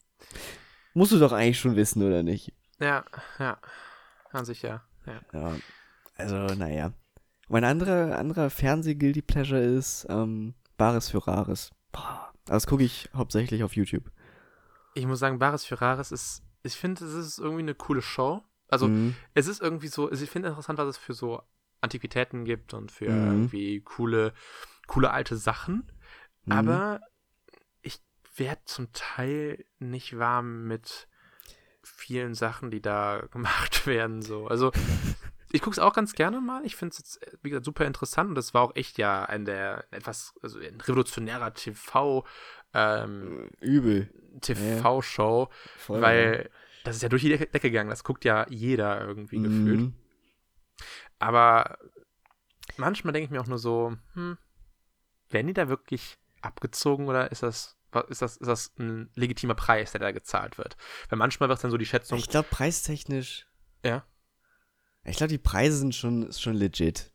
musst 0.94 1.12
du 1.12 1.18
doch 1.18 1.32
eigentlich 1.32 1.60
schon 1.60 1.76
wissen, 1.76 2.02
oder 2.02 2.22
nicht? 2.22 2.54
Ja, 2.80 3.04
ja. 3.38 3.58
An 4.30 4.46
sich 4.46 4.62
ja. 4.62 4.82
ja. 5.04 5.20
Ja, 5.34 5.56
also, 6.16 6.54
naja. 6.54 6.94
Mein 7.50 7.64
anderer, 7.64 8.18
anderer 8.18 8.48
Fernseh-Guilty 8.48 9.20
Pleasure 9.20 9.60
ist 9.60 10.06
ähm, 10.08 10.54
Bares 10.78 11.10
für 11.10 11.28
Rares. 11.28 11.70
Boah, 11.90 12.32
das 12.46 12.66
gucke 12.66 12.84
ich 12.84 13.10
hauptsächlich 13.14 13.62
auf 13.62 13.76
YouTube. 13.76 14.10
Ich 14.94 15.06
muss 15.06 15.18
sagen, 15.18 15.38
Bares 15.38 15.66
für 15.66 15.82
Rares 15.82 16.12
ist, 16.12 16.42
ich 16.62 16.76
finde, 16.76 17.04
es 17.04 17.12
ist 17.12 17.38
irgendwie 17.38 17.62
eine 17.62 17.74
coole 17.74 18.02
Show. 18.02 18.42
Also, 18.68 18.88
Mhm. 18.88 19.16
es 19.34 19.46
ist 19.46 19.60
irgendwie 19.60 19.88
so, 19.88 20.08
also 20.08 20.22
ich 20.24 20.30
finde 20.30 20.48
interessant, 20.48 20.78
was 20.78 20.88
es 20.88 20.98
für 20.98 21.14
so 21.14 21.42
Antiquitäten 21.80 22.44
gibt 22.44 22.74
und 22.74 22.90
für 22.92 23.06
Mhm. 23.06 23.26
irgendwie 23.28 23.80
coole, 23.80 24.32
coole 24.86 25.10
alte 25.10 25.36
Sachen. 25.36 25.90
Mhm. 26.44 26.52
Aber 26.52 27.00
ich 27.82 28.00
werde 28.36 28.62
zum 28.64 28.92
Teil 28.92 29.64
nicht 29.78 30.18
warm 30.18 30.66
mit 30.66 31.08
vielen 31.82 32.34
Sachen, 32.34 32.70
die 32.70 32.80
da 32.80 33.26
gemacht 33.32 33.86
werden. 33.86 34.22
So. 34.22 34.46
Also 34.46 34.72
ich 35.50 35.60
gucke 35.60 35.74
es 35.74 35.78
auch 35.80 35.92
ganz 35.92 36.14
gerne 36.14 36.40
mal. 36.40 36.64
Ich 36.64 36.76
finde 36.76 36.92
es 36.92 36.98
jetzt, 36.98 37.20
wie 37.42 37.50
gesagt, 37.50 37.66
super 37.66 37.84
interessant 37.84 38.30
und 38.30 38.34
das 38.36 38.54
war 38.54 38.62
auch 38.62 38.74
echt 38.74 38.96
ja 38.96 39.24
ein 39.24 39.44
der 39.44 39.84
etwas, 39.90 40.34
also 40.42 40.58
ein 40.58 40.80
revolutionärer 40.80 41.52
TV, 41.52 42.24
ähm, 42.74 43.50
Übel. 43.60 44.08
TV-Show, 44.40 45.48
Voll. 45.76 46.00
weil 46.00 46.50
das 46.84 46.96
ist 46.96 47.02
ja 47.02 47.08
durch 47.08 47.22
die 47.22 47.28
Decke, 47.36 47.60
gegangen. 47.60 47.90
Das 47.90 48.02
guckt 48.04 48.24
ja 48.24 48.46
jeder 48.48 49.00
irgendwie 49.06 49.40
gefühlt. 49.40 49.80
Mhm. 49.80 49.94
Aber 51.18 51.78
manchmal 52.76 53.12
denke 53.12 53.26
ich 53.26 53.30
mir 53.30 53.40
auch 53.40 53.46
nur 53.46 53.58
so, 53.58 53.96
hm, 54.14 54.36
werden 55.30 55.46
die 55.46 55.52
da 55.52 55.68
wirklich 55.68 56.18
abgezogen 56.40 57.08
oder 57.08 57.30
ist 57.30 57.42
das, 57.42 57.76
ist 58.08 58.22
das, 58.22 58.36
ist 58.38 58.46
das 58.48 58.72
ein 58.78 59.10
legitimer 59.14 59.54
Preis, 59.54 59.92
der 59.92 60.00
da 60.00 60.10
gezahlt 60.12 60.58
wird? 60.58 60.76
Weil 61.08 61.18
manchmal 61.18 61.48
wird 61.48 61.62
dann 61.62 61.70
so 61.70 61.76
die 61.76 61.86
Schätzung, 61.86 62.18
Ich 62.18 62.28
glaube, 62.28 62.48
preistechnisch. 62.50 63.46
ja, 63.84 64.04
Ich 65.04 65.16
glaube, 65.16 65.30
die 65.30 65.38
Preise 65.38 65.76
sind 65.76 65.94
schon, 65.94 66.32
schon 66.32 66.54
legit. 66.54 67.12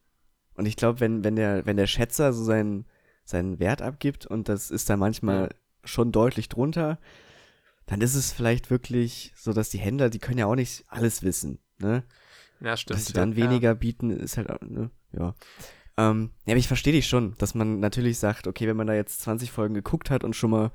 Und 0.53 0.66
ich 0.66 0.76
glaube, 0.76 0.99
wenn, 1.01 1.24
wenn, 1.24 1.36
der, 1.36 1.66
wenn 1.66 1.78
der 1.78 1.88
Schätzer 1.88 2.32
so 2.32 2.43
seinen, 2.43 2.88
seinen 3.28 3.59
Wert 3.59 3.82
abgibt 3.82 4.25
und 4.25 4.49
das 4.49 4.71
ist 4.71 4.89
dann 4.89 4.99
manchmal 4.99 5.43
Ja. 5.43 5.49
schon 5.84 6.11
deutlich 6.11 6.49
drunter, 6.49 6.99
dann 7.86 8.01
ist 8.01 8.15
es 8.15 8.32
vielleicht 8.34 8.69
wirklich 8.69 9.34
so, 9.36 9.53
dass 9.53 9.69
die 9.69 9.78
Händler, 9.80 10.09
die 10.09 10.19
können 10.19 10.39
ja 10.39 10.45
auch 10.45 10.55
nicht 10.55 10.86
alles 10.88 11.23
wissen. 11.23 11.59
Ne? 11.80 12.03
ja, 12.59 12.75
stimmt. 12.75 12.97
dass 12.97 13.05
sie 13.05 13.13
dann 13.13 13.34
ja. 13.34 13.38
weniger 13.38 13.75
bieten, 13.75 14.09
ist 14.09 14.38
halt, 14.38 14.49
ne, 14.69 14.89
ja. 15.11 15.36
Ähm, 15.99 16.32
ja, 16.45 16.53
aber 16.53 16.59
ich 16.59 16.67
verstehe 16.67 16.93
dich 16.93 17.07
schon, 17.07 17.36
dass 17.38 17.55
man 17.55 17.80
natürlich 17.80 18.19
sagt, 18.19 18.47
okay, 18.47 18.67
wenn 18.67 18.78
man 18.78 18.88
da 18.88 18.93
jetzt 18.93 19.21
20 19.21 19.51
Folgen 19.51 19.73
geguckt 19.73 20.09
hat 20.09 20.23
und 20.23 20.36
schon 20.36 20.51
mal, 20.51 20.71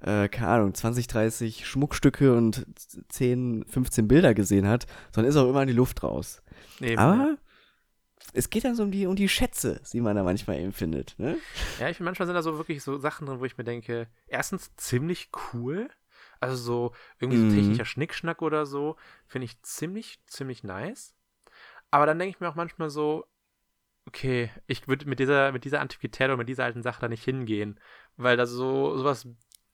äh, 0.00 0.28
keine 0.28 0.48
Ahnung, 0.48 0.74
20, 0.74 1.06
30 1.06 1.66
Schmuckstücke 1.66 2.34
und 2.36 2.66
10, 3.08 3.64
15 3.68 4.08
Bilder 4.08 4.34
gesehen 4.34 4.66
hat, 4.66 4.86
dann 5.12 5.24
ist 5.24 5.36
auch 5.36 5.48
immer 5.48 5.64
die 5.66 5.72
Luft 5.72 6.02
raus. 6.02 6.42
Eben, 6.80 6.98
Aber 6.98 7.36
es 8.32 8.50
geht 8.50 8.64
dann 8.64 8.74
so 8.74 8.82
um 8.84 8.90
die, 8.90 9.06
um 9.06 9.16
die 9.16 9.28
Schätze, 9.28 9.80
die 9.92 10.00
man 10.00 10.16
da 10.16 10.22
manchmal 10.22 10.58
eben 10.58 10.72
findet, 10.72 11.14
ne? 11.18 11.36
Ja, 11.80 11.88
ich 11.88 11.96
finde, 11.96 12.08
manchmal 12.08 12.26
sind 12.26 12.34
da 12.34 12.42
so 12.42 12.56
wirklich 12.58 12.82
so 12.82 12.98
Sachen 12.98 13.26
drin, 13.26 13.40
wo 13.40 13.44
ich 13.44 13.56
mir 13.58 13.64
denke, 13.64 14.08
erstens 14.26 14.74
ziemlich 14.76 15.30
cool. 15.52 15.88
Also 16.40 16.56
so 16.56 16.92
irgendwie 17.18 17.38
Mhm. 17.38 17.50
so 17.50 17.56
technischer 17.56 17.84
Schnickschnack 17.84 18.42
oder 18.42 18.66
so, 18.66 18.96
finde 19.26 19.46
ich 19.46 19.60
ziemlich, 19.62 20.20
ziemlich 20.26 20.64
nice. 20.64 21.14
Aber 21.90 22.04
dann 22.06 22.18
denke 22.18 22.34
ich 22.36 22.40
mir 22.40 22.48
auch 22.48 22.54
manchmal 22.54 22.90
so, 22.90 23.26
okay, 24.06 24.50
ich 24.66 24.86
würde 24.88 25.06
mit 25.08 25.18
dieser, 25.18 25.52
mit 25.52 25.64
dieser 25.64 25.80
Antiquität 25.80 26.26
oder 26.28 26.36
mit 26.36 26.48
dieser 26.48 26.64
alten 26.64 26.82
Sache 26.82 27.00
da 27.00 27.08
nicht 27.08 27.24
hingehen. 27.24 27.80
Weil 28.16 28.36
da 28.36 28.46
so 28.46 28.96
sowas, 28.96 29.26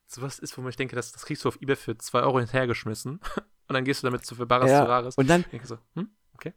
sowas 0.06 0.38
ist, 0.38 0.56
wo 0.56 0.66
ich 0.68 0.76
denke, 0.76 0.96
das, 0.96 1.12
das 1.12 1.24
kriegst 1.26 1.44
du 1.44 1.48
auf 1.48 1.60
Ebay 1.60 1.76
für 1.76 1.96
2 1.98 2.20
Euro 2.22 2.38
hinterhergeschmissen. 2.38 3.20
Und 3.68 3.74
dann 3.74 3.84
gehst 3.84 4.02
du 4.02 4.06
damit 4.06 4.24
zu 4.26 4.34
für 4.34 4.46
Bares 4.46 4.70
Ja, 4.70 4.80
zu 4.82 4.88
Rares. 4.88 5.16
Und 5.16 5.28
dann, 5.28 5.44
denke 5.50 5.66
so, 5.66 5.78
hm? 5.94 6.10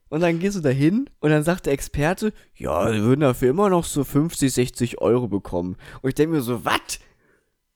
Und 0.09 0.21
dann 0.21 0.39
gehst 0.39 0.57
du 0.57 0.61
da 0.61 0.69
hin 0.69 1.09
und 1.19 1.29
dann 1.29 1.43
sagt 1.43 1.65
der 1.67 1.73
Experte, 1.73 2.33
ja, 2.55 2.91
wir 2.91 3.03
würden 3.03 3.21
dafür 3.21 3.49
immer 3.51 3.69
noch 3.69 3.83
so 3.85 4.03
50, 4.03 4.51
60 4.51 4.99
Euro 5.01 5.27
bekommen. 5.27 5.77
Und 6.01 6.09
ich 6.09 6.15
denke 6.15 6.35
mir 6.35 6.41
so, 6.41 6.65
was? 6.65 6.99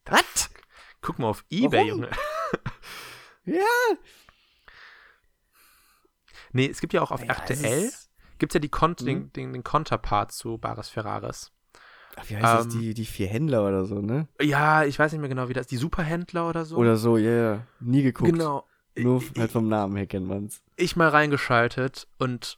Was? 0.05 0.49
Guck 1.01 1.19
mal 1.19 1.27
auf 1.27 1.45
Ebay, 1.49 1.71
Warum? 1.77 1.87
Junge. 1.87 2.09
Ja. 3.45 3.63
Nee, 6.51 6.67
es 6.67 6.81
gibt 6.81 6.93
ja 6.93 7.01
auch 7.01 7.11
auf 7.11 7.21
Ja, 7.23 7.33
RTL, 7.33 7.91
gibt 8.37 8.51
es 8.51 8.53
ja 8.55 8.59
die 8.59 8.69
Kont 8.69 9.01
Mhm. 9.01 9.05
den, 9.05 9.33
den, 9.33 9.53
den 9.53 9.63
Konterpart 9.63 10.31
zu 10.31 10.57
Bares 10.57 10.89
Ferraris. 10.89 11.51
Ach, 12.15 12.27
wie 12.29 12.35
heißt 12.37 12.45
das? 12.67 12.73
Ähm, 12.73 12.79
Die, 12.81 12.93
die 12.93 13.05
vier 13.05 13.27
Händler 13.27 13.65
oder 13.67 13.85
so, 13.85 14.01
ne? 14.01 14.27
Ja, 14.41 14.83
ich 14.83 14.97
weiß 14.99 15.11
nicht 15.11 15.21
mehr 15.21 15.29
genau, 15.29 15.47
wie 15.49 15.53
das 15.53 15.67
Die 15.67 15.77
Superhändler 15.77 16.49
oder 16.49 16.65
so? 16.65 16.75
Oder 16.77 16.97
so, 16.97 17.17
ja, 17.17 17.31
ja. 17.31 17.67
Nie 17.79 18.03
geguckt. 18.03 18.31
Genau. 18.31 18.65
Nur 19.03 19.23
halt 19.37 19.51
vom 19.51 19.67
Namen 19.67 19.95
her 19.95 20.07
kennt 20.07 20.27
man's. 20.27 20.61
ich 20.75 20.95
mal 20.95 21.09
reingeschaltet 21.09 22.07
und 22.17 22.57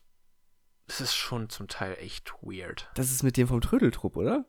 es 0.87 0.99
ist 1.01 1.15
schon 1.15 1.49
zum 1.49 1.67
Teil 1.67 1.95
echt 1.99 2.33
weird. 2.41 2.89
Das 2.95 3.11
ist 3.11 3.23
mit 3.23 3.37
dem 3.37 3.47
vom 3.47 3.61
Trödeltrupp, 3.61 4.17
oder? 4.17 4.45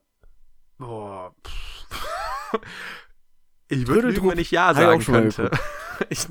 Boah. 0.79 1.35
pff. 1.47 1.87
Ich 3.69 3.87
würde 3.87 4.09
lügen, 4.09 4.29
wenn 4.29 4.39
ich 4.39 4.51
Ja 4.51 4.75
sagen 4.75 5.03
könnte. 5.03 5.51
Ich, 6.09 6.27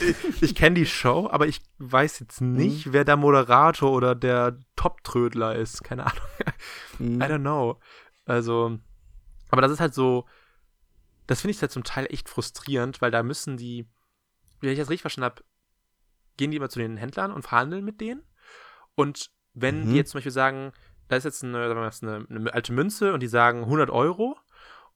ich, 0.00 0.42
ich 0.42 0.54
kenne 0.54 0.76
die 0.76 0.86
Show, 0.86 1.28
aber 1.30 1.46
ich 1.46 1.60
weiß 1.78 2.20
jetzt 2.20 2.40
Mhm. 2.40 2.54
nicht, 2.56 2.92
wer 2.92 3.04
der 3.04 3.16
Moderator 3.18 3.92
oder 3.92 4.14
der 4.14 4.56
Top-Trödler 4.76 5.56
ist. 5.56 5.84
Keine 5.84 6.06
Ahnung. 6.06 6.22
Hm. 6.96 7.20
I 7.20 7.24
don't 7.24 7.40
know. 7.40 7.78
Also, 8.24 8.78
aber 9.50 9.60
das 9.60 9.72
ist 9.72 9.80
halt 9.80 9.92
so, 9.92 10.24
das 11.26 11.42
finde 11.42 11.52
ich 11.52 11.60
halt 11.60 11.70
zum 11.72 11.84
Teil 11.84 12.06
echt 12.08 12.30
frustrierend, 12.30 13.02
weil 13.02 13.10
da 13.10 13.22
müssen 13.22 13.58
die, 13.58 13.86
wie 14.62 14.68
ich 14.68 14.78
das 14.78 14.88
richtig 14.90 15.02
verstanden 15.02 15.32
habe, 15.32 15.44
gehen 16.36 16.50
die 16.50 16.56
immer 16.56 16.68
zu 16.70 16.78
den 16.78 16.96
Händlern 16.96 17.32
und 17.32 17.42
verhandeln 17.42 17.84
mit 17.84 18.00
denen. 18.00 18.22
Und 18.94 19.30
wenn 19.54 19.84
Mhm. 19.84 19.90
die 19.90 19.96
jetzt 19.96 20.10
zum 20.10 20.18
Beispiel 20.18 20.32
sagen, 20.32 20.72
da 21.08 21.16
ist 21.16 21.24
jetzt 21.24 21.44
eine, 21.44 21.62
eine, 21.64 22.26
eine 22.30 22.54
alte 22.54 22.72
Münze 22.72 23.12
und 23.12 23.20
die 23.20 23.26
sagen 23.28 23.60
100 23.64 23.90
Euro 23.90 24.38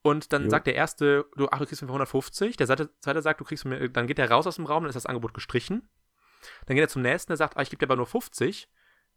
und 0.03 0.33
dann 0.33 0.45
Jo. 0.45 0.51
sagt 0.51 0.67
der 0.67 0.75
erste, 0.75 1.27
du, 1.37 1.49
ach, 1.51 1.59
du 1.59 1.67
kriegst 1.67 1.83
mir 1.83 1.89
für 1.89 1.93
150, 1.93 2.57
der 2.57 2.67
zweite, 2.67 2.91
zweite 3.01 3.21
sagt, 3.23 3.41
du 3.41 3.45
kriegst 3.45 3.65
mir, 3.67 3.89
dann 3.91 4.07
geht 4.07 4.19
der 4.19 4.31
raus 4.31 4.47
aus 4.47 4.57
dem 4.57 4.65
Raum, 4.67 4.85
dann 4.85 4.89
ist 4.91 4.95
das 4.97 5.07
Angebot 5.07 5.35
gestrichen. 5.35 5.89
Dann 6.67 6.77
geht 6.77 6.85
er 6.85 6.89
zum 6.89 7.03
nächsten, 7.03 7.31
der 7.31 7.37
sagt, 7.37 7.57
ah, 7.57 7.63
ich 7.63 7.71
gebe 7.71 7.81
dir 7.81 7.87
aber 7.87 7.97
nur 7.97 8.07
50. 8.07 8.69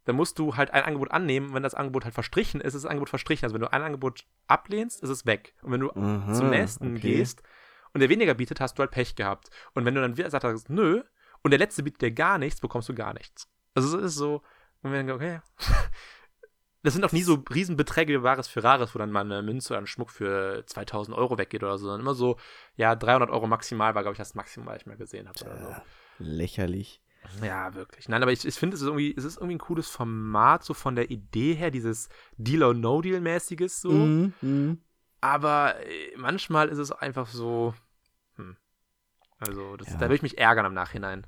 Dann 0.04 0.16
musst 0.16 0.38
du 0.38 0.56
halt 0.56 0.72
ein 0.72 0.82
Angebot 0.82 1.10
annehmen. 1.10 1.52
Wenn 1.54 1.62
das 1.62 1.74
Angebot 1.74 2.04
halt 2.04 2.14
verstrichen 2.14 2.60
ist, 2.60 2.74
ist 2.74 2.84
das 2.84 2.90
Angebot 2.90 3.10
verstrichen. 3.10 3.44
Also 3.44 3.54
wenn 3.54 3.60
du 3.60 3.72
ein 3.72 3.82
Angebot 3.82 4.24
ablehnst, 4.46 5.02
ist 5.02 5.10
es 5.10 5.26
weg. 5.26 5.54
Und 5.62 5.72
wenn 5.72 5.80
du 5.80 5.90
Aha, 5.92 6.32
zum 6.32 6.50
nächsten 6.50 6.96
okay. 6.96 7.00
gehst 7.16 7.42
und 7.92 8.00
der 8.00 8.08
weniger 8.08 8.34
bietet, 8.34 8.60
hast 8.60 8.78
du 8.78 8.80
halt 8.80 8.90
Pech 8.90 9.14
gehabt. 9.16 9.50
Und 9.74 9.84
wenn 9.84 9.94
du 9.94 10.00
dann 10.00 10.16
wieder 10.16 10.30
sagst, 10.30 10.70
nö, 10.70 11.02
und 11.42 11.50
der 11.50 11.58
letzte 11.58 11.82
bietet 11.82 12.02
dir 12.02 12.12
gar 12.12 12.38
nichts, 12.38 12.60
bekommst 12.60 12.88
du 12.88 12.94
gar 12.94 13.14
nichts. 13.14 13.48
Also 13.74 13.98
es 13.98 14.04
ist 14.04 14.14
so, 14.16 14.42
wenn 14.82 14.92
wir 14.92 14.98
denken, 14.98 15.12
okay, 15.12 15.40
das 16.82 16.94
sind 16.94 17.04
auch 17.04 17.12
nie 17.12 17.22
so 17.22 17.42
Riesenbeträge 17.52 18.12
wie 18.12 18.22
Wahres 18.22 18.48
für 18.48 18.64
Rares, 18.64 18.94
wo 18.94 18.98
dann 18.98 19.12
mal 19.12 19.20
eine 19.20 19.42
Münze 19.42 19.72
oder 19.72 19.82
ein 19.82 19.86
Schmuck 19.86 20.10
für 20.10 20.64
2000 20.66 21.16
Euro 21.16 21.38
weggeht 21.38 21.62
oder 21.62 21.78
so, 21.78 21.84
sondern 21.84 22.00
immer 22.00 22.14
so, 22.14 22.38
ja, 22.76 22.94
300 22.94 23.30
Euro 23.30 23.46
maximal 23.46 23.94
war, 23.94 24.02
glaube 24.02 24.14
ich, 24.14 24.18
das 24.18 24.34
Maximum, 24.34 24.66
was 24.66 24.78
ich 24.78 24.86
mal 24.86 24.96
gesehen 24.96 25.28
habe 25.28 25.40
oder 25.44 25.58
so. 25.58 26.24
Lächerlich. 26.24 27.02
Ja, 27.42 27.74
wirklich. 27.74 28.08
Nein, 28.08 28.22
aber 28.22 28.32
ich, 28.32 28.46
ich 28.46 28.54
finde, 28.54 28.76
es 28.76 28.80
ist 28.80 28.86
irgendwie, 28.86 29.14
es 29.14 29.24
ist 29.24 29.36
irgendwie 29.36 29.56
ein 29.56 29.60
cooles 29.60 29.88
Format, 29.88 30.64
so 30.64 30.74
von 30.74 30.96
der 30.96 31.10
Idee 31.10 31.54
her, 31.54 31.70
dieses 31.70 32.08
Deal 32.36 32.62
or 32.62 32.74
No 32.74 33.02
Deal 33.02 33.20
mäßiges 33.20 33.80
so. 33.80 33.90
Mhm, 33.90 34.32
mhm. 34.40 34.82
Aber 35.20 35.74
äh, 35.86 36.16
manchmal 36.16 36.68
ist 36.68 36.78
es 36.78 36.92
einfach 36.92 37.26
so, 37.28 37.74
hm. 38.36 38.56
Also, 39.38 39.76
das, 39.76 39.88
Ja. 39.88 39.94
da 39.94 40.00
würde 40.02 40.16
ich 40.16 40.22
mich 40.22 40.38
ärgern 40.38 40.66
im 40.66 40.74
Nachhinein. 40.74 41.26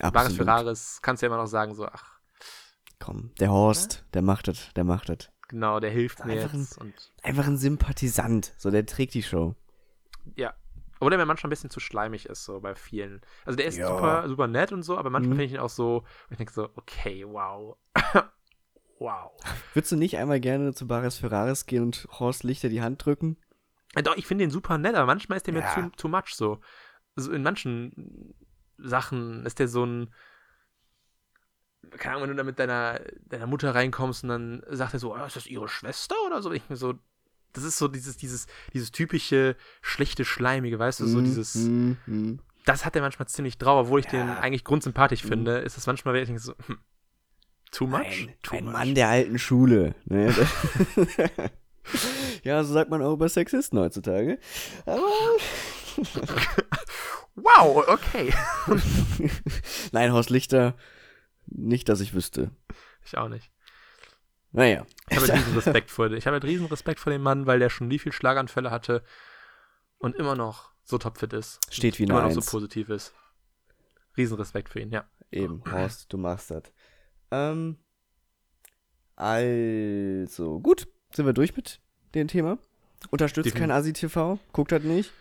Wahres 0.00 0.34
für. 0.36 0.46
Rares 0.46 1.00
kannst 1.02 1.22
du 1.22 1.26
ja 1.26 1.32
immer 1.32 1.42
noch 1.42 1.48
sagen, 1.48 1.74
so, 1.74 1.86
ach, 1.86 2.18
Komm, 3.00 3.32
der 3.40 3.50
Horst, 3.50 4.04
der 4.14 4.22
macht 4.22 4.48
das, 4.48 4.72
der 4.74 4.84
macht 4.84 5.08
das. 5.08 5.30
genau, 5.48 5.78
der 5.80 5.90
hilft 5.90 6.24
mir 6.24 6.32
Einfach 6.34 6.52
ein- 6.54 6.60
jetzt. 6.60 6.78
Und 6.78 7.12
Einfach 7.22 7.46
ein 7.46 7.56
Sympathisant, 7.56 8.54
so 8.58 8.70
der 8.70 8.86
trägt 8.86 9.14
die 9.14 9.22
Show. 9.22 9.54
ja. 10.36 10.54
Oder 11.00 11.16
der 11.16 11.26
manchmal 11.26 11.46
ein 11.46 11.50
bisschen 11.50 11.70
zu 11.70 11.78
schleimig 11.78 12.26
ist, 12.26 12.42
so 12.44 12.58
bei 12.60 12.74
vielen. 12.74 13.20
Also 13.46 13.56
der 13.56 13.66
ist 13.66 13.76
Ja. 13.76 13.86
super, 13.86 14.28
super 14.28 14.48
nett 14.48 14.72
und 14.72 14.82
so, 14.82 14.98
aber 14.98 15.10
manchmal 15.10 15.34
Mhm. 15.34 15.38
finde 15.38 15.44
ich 15.44 15.52
ihn 15.52 15.60
auch 15.60 15.68
so, 15.70 16.02
ich 16.28 16.36
denke 16.38 16.52
so, 16.52 16.70
okay, 16.74 17.24
wow. 17.24 17.76
Wow. 18.98 19.30
Würdest 19.74 19.92
du 19.92 19.96
nicht 19.96 20.16
einmal 20.18 20.40
gerne 20.40 20.74
zu 20.74 20.86
Bares 20.86 21.18
Ferraris 21.18 21.66
gehen 21.66 21.82
und 21.84 22.08
Horst 22.18 22.44
Lichter 22.44 22.68
die 22.68 22.82
Hand 22.82 23.04
drücken? 23.04 23.36
Doch, 24.02 24.16
ich 24.16 24.26
finde 24.26 24.44
den 24.44 24.50
super 24.50 24.78
nett, 24.78 24.94
aber 24.94 25.06
manchmal 25.06 25.36
ist 25.38 25.46
der 25.46 25.54
mir 25.54 25.60
Ja. 25.60 25.72
zu, 25.74 25.90
too 25.96 26.08
much 26.08 26.34
so. 26.34 26.60
Also 27.16 27.32
in 27.32 27.42
manchen 27.42 28.34
Sachen 28.76 29.44
ist 29.46 29.58
der 29.58 29.68
so 29.68 29.84
ein. 29.84 30.14
Keine 31.96 32.16
Ahnung, 32.16 32.22
wenn 32.24 32.30
du 32.30 32.36
da 32.36 32.44
mit 32.44 32.58
deiner, 32.58 33.00
deiner 33.26 33.46
Mutter 33.46 33.74
reinkommst 33.74 34.22
und 34.24 34.28
dann 34.30 34.62
sagt 34.68 34.92
er 34.94 34.98
so, 34.98 35.14
oh, 35.14 35.24
ist 35.24 35.36
das 35.36 35.46
ihre 35.46 35.68
Schwester 35.68 36.14
oder 36.26 36.42
so? 36.42 36.52
Ich 36.52 36.68
mir 36.68 36.76
so, 36.76 36.94
das 37.54 37.64
ist 37.64 37.78
so 37.78 37.88
dieses, 37.88 38.16
dieses, 38.16 38.46
dieses 38.74 38.92
typische 38.92 39.56
schlechte, 39.80 40.24
schleimige, 40.24 40.78
weißt 40.78 41.00
du, 41.00 41.06
so 41.06 41.18
Mhm, 41.20 41.24
dieses, 41.24 41.54
mhm, 41.54 41.96
mhm. 42.06 42.40
das 42.66 42.84
hat 42.84 42.94
er 42.94 43.02
manchmal 43.02 43.28
ziemlich 43.28 43.56
drauf, 43.58 43.86
obwohl 43.86 44.00
ich 44.00 44.06
den 44.06 44.26
Ja. 44.26 44.38
eigentlich 44.40 44.64
grundsympathisch 44.64 45.24
Mhm. 45.24 45.28
finde, 45.28 45.58
ist 45.58 45.76
das 45.76 45.86
manchmal 45.86 46.14
wirklich 46.14 46.38
so, 46.40 46.52
hm, 46.66 46.78
too 47.70 47.86
much? 47.86 48.00
Ein, 48.00 48.34
too 48.42 48.56
ein 48.56 48.64
much. 48.64 48.72
Mann 48.72 48.94
der 48.94 49.08
alten 49.08 49.38
Schule. 49.38 49.94
Ne? 50.04 50.34
ja, 52.42 52.62
so 52.64 52.72
sagt 52.72 52.90
man 52.90 53.02
auch 53.02 53.14
über 53.14 53.28
Sexisten 53.28 53.78
heutzutage. 53.78 54.38
Aber 54.86 55.02
Wow, 57.42 57.86
okay. 57.88 58.32
nein, 59.92 60.12
Horst 60.12 60.30
Lichter, 60.30 60.74
nicht, 61.46 61.88
dass 61.88 62.00
ich 62.00 62.14
wüsste. 62.14 62.50
Ich 63.04 63.16
auch 63.16 63.28
nicht. 63.28 63.50
Naja. 64.50 64.86
Ich 65.08 65.16
habe 65.16 65.28
halt 65.28 65.40
riesen 65.40 65.54
Respekt 65.54 65.90
vor 65.90 66.10
Ich 66.10 66.26
habe 66.26 66.34
halt 66.34 66.44
riesen 66.44 66.66
Respekt 66.66 67.00
vor 67.00 67.12
dem 67.12 67.22
Mann, 67.22 67.46
weil 67.46 67.58
der 67.58 67.70
schon 67.70 67.90
wie 67.90 67.98
viel 67.98 68.12
Schlaganfälle 68.12 68.70
hatte 68.70 69.04
und 69.98 70.16
immer 70.16 70.34
noch 70.34 70.72
so 70.82 70.98
topfit 70.98 71.32
ist. 71.32 71.60
Steht 71.70 71.98
wie 71.98 72.04
eine 72.04 72.12
immer 72.12 72.22
noch 72.22 72.30
so 72.30 72.40
Eins. 72.40 72.50
positiv 72.50 72.88
ist. 72.88 73.14
Riesen 74.16 74.36
Respekt 74.36 74.70
für 74.70 74.80
ihn, 74.80 74.90
ja. 74.90 75.04
Eben, 75.30 75.62
Horst, 75.70 76.12
du 76.12 76.18
machst 76.18 76.50
das. 76.50 76.62
Ähm, 77.30 77.76
also, 79.16 80.60
gut, 80.60 80.88
sind 81.12 81.26
wir 81.26 81.32
durch 81.32 81.56
mit 81.56 81.80
dem 82.14 82.28
Thema. 82.28 82.58
Unterstützt 83.10 83.46
Definitiv. 83.46 83.60
kein 83.60 83.70
Asi-TV, 83.70 84.38
guckt 84.52 84.72
das 84.72 84.82
nicht. 84.82 85.12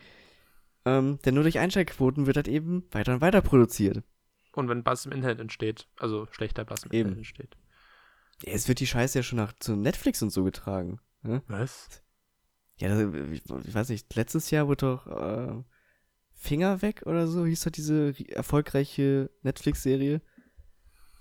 Ähm, 0.86 1.20
denn 1.26 1.34
nur 1.34 1.43
durch 1.43 1.60
Einschaltquoten 1.60 2.26
wird 2.28 2.38
das 2.38 2.47
eben 2.47 2.88
weiter 2.91 3.14
und 3.14 3.22
weiter 3.22 3.41
produziert. 3.41 4.03
Und 4.53 4.70
wenn 4.70 4.84
Bass 4.84 5.05
im 5.05 5.12
Internet 5.12 5.39
entsteht, 5.39 5.88
also 5.99 6.28
schlechter 6.32 6.66
Bass 6.66 6.84
im 6.84 6.91
Eben. 6.91 7.10
Internet 7.10 7.18
entsteht. 7.18 7.58
Ja, 8.43 8.53
es 8.53 8.68
wird 8.68 8.80
die 8.80 8.88
Scheiße 8.88 9.20
ja 9.20 9.24
schon 9.24 9.38
nach, 9.38 9.53
zu 9.60 9.76
Netflix 9.76 10.22
und 10.22 10.30
so 10.30 10.43
getragen. 10.43 10.99
Ne? 11.24 11.41
Was? 11.47 12.03
Ja, 12.78 12.89
das, 12.89 13.14
ich, 13.32 13.43
ich 13.45 13.74
weiß 13.74 13.89
nicht, 13.89 14.16
letztes 14.16 14.51
Jahr 14.51 14.68
wurde 14.68 14.86
doch 14.86 15.08
äh, 15.08 15.64
Finger 16.34 16.82
weg 16.82 17.03
oder 17.05 17.28
so, 17.28 17.45
hieß 17.45 17.64
doch 17.64 17.72
diese 17.72 18.14
erfolgreiche 18.30 19.32
Netflix-Serie, 19.41 20.22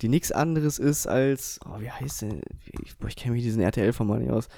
die 0.02 0.08
nichts 0.08 0.32
anderes 0.32 0.78
ist 0.78 1.06
als, 1.06 1.58
oh, 1.64 1.80
wie 1.80 1.90
heißt 1.90 2.22
denn, 2.22 2.42
ich, 2.82 2.96
boah, 2.98 3.08
ich 3.08 3.16
kenne 3.16 3.34
mich 3.34 3.42
diesen 3.42 3.62
RTL-Format 3.62 4.20
nicht 4.20 4.30
aus, 4.30 4.48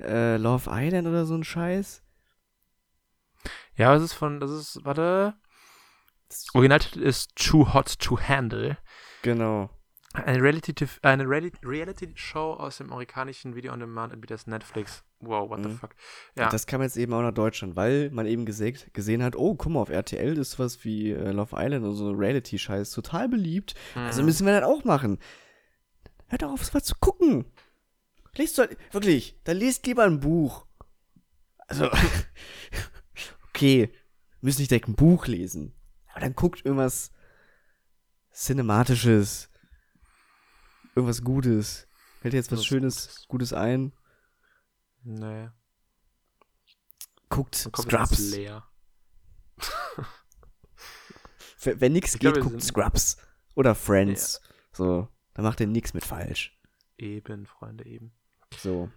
äh, 0.00 0.36
Love 0.36 0.70
Island 0.70 1.06
oder 1.06 1.26
so 1.26 1.34
ein 1.34 1.44
Scheiß. 1.44 2.02
Ja, 3.76 3.92
das 3.94 4.02
ist 4.02 4.12
von, 4.14 4.40
das 4.40 4.50
ist, 4.50 4.84
warte. 4.84 5.34
Originaltitel 6.54 7.02
ist 7.02 7.36
Too 7.36 7.72
Hot 7.72 7.98
to 7.98 8.18
Handle. 8.18 8.78
Genau. 9.22 9.70
Eine 10.24 10.42
Reality, 10.42 10.74
eine 11.02 11.24
Reality, 11.28 12.10
Show 12.14 12.54
aus 12.54 12.78
dem 12.78 12.90
amerikanischen 12.92 13.54
Video-on-Demand-Anbieter 13.54 14.36
Netflix. 14.46 15.04
Wow, 15.20 15.50
what 15.50 15.62
the 15.62 15.68
Mhm. 15.70 15.78
fuck. 15.78 15.90
Ja. 16.36 16.48
Das 16.48 16.66
kam 16.66 16.82
jetzt 16.82 16.96
eben 16.96 17.12
auch 17.12 17.22
nach 17.22 17.32
Deutschland, 17.34 17.76
weil 17.76 18.10
man 18.10 18.26
eben 18.26 18.44
gesegt, 18.46 18.92
gesehen 18.94 19.22
hat, 19.22 19.36
oh, 19.36 19.54
guck 19.54 19.72
mal, 19.72 19.80
auf 19.80 19.90
RTL 19.90 20.36
ist 20.38 20.58
was 20.58 20.84
wie 20.84 21.10
äh, 21.12 21.30
Love 21.32 21.56
Island 21.58 21.84
und 21.84 21.94
so 21.94 22.10
Reality-Scheiß 22.12 22.90
total 22.92 23.28
beliebt. 23.28 23.74
Also 23.94 24.20
Mhm. 24.22 24.26
müssen 24.26 24.46
wir 24.46 24.58
das 24.60 24.68
auch 24.68 24.84
machen. 24.84 25.18
Hört 26.28 26.42
doch 26.42 26.50
auf, 26.52 26.64
sowas 26.64 26.84
zu 26.84 26.94
gucken. 27.00 27.44
Lest 28.36 28.58
doch, 28.58 28.66
wirklich, 28.92 29.38
dann 29.44 29.56
lest 29.56 29.86
lieber 29.86 30.04
ein 30.04 30.20
Buch. 30.20 30.66
Also, 31.68 31.90
okay, 33.48 33.90
müssen 34.40 34.60
nicht 34.60 34.70
direkt 34.70 34.88
ein 34.88 34.94
Buch 34.96 35.26
lesen. 35.26 35.72
Aber 36.10 36.20
dann 36.20 36.34
guckt 36.34 36.64
irgendwas 36.64 37.12
Cinematisches. 38.32 39.48
Irgendwas 40.96 41.22
Gutes. 41.22 41.86
Dir 42.24 42.32
jetzt 42.32 42.50
was 42.50 42.60
Was 42.60 42.66
Schönes, 42.66 43.06
Gutes. 43.06 43.28
Gutes 43.28 43.52
ein? 43.52 43.92
Nee. 45.04 45.50
Guckt 47.28 47.54
Scrubs. 47.54 48.30
leer. 48.30 48.64
Wenn 51.62 51.92
nichts 51.92 52.14
Ich 52.14 52.20
geht, 52.20 52.40
guckt 52.40 52.62
Scrubs. 52.62 53.18
Oder 53.54 53.74
Friends. 53.74 54.40
So, 54.72 55.08
da 55.34 55.42
macht 55.42 55.60
ihr 55.60 55.66
nichts 55.66 55.94
mit 55.94 56.04
falsch. 56.04 56.58
Eben, 56.96 57.46
Freunde, 57.46 57.84
eben. 57.84 58.12
So. 58.58 58.90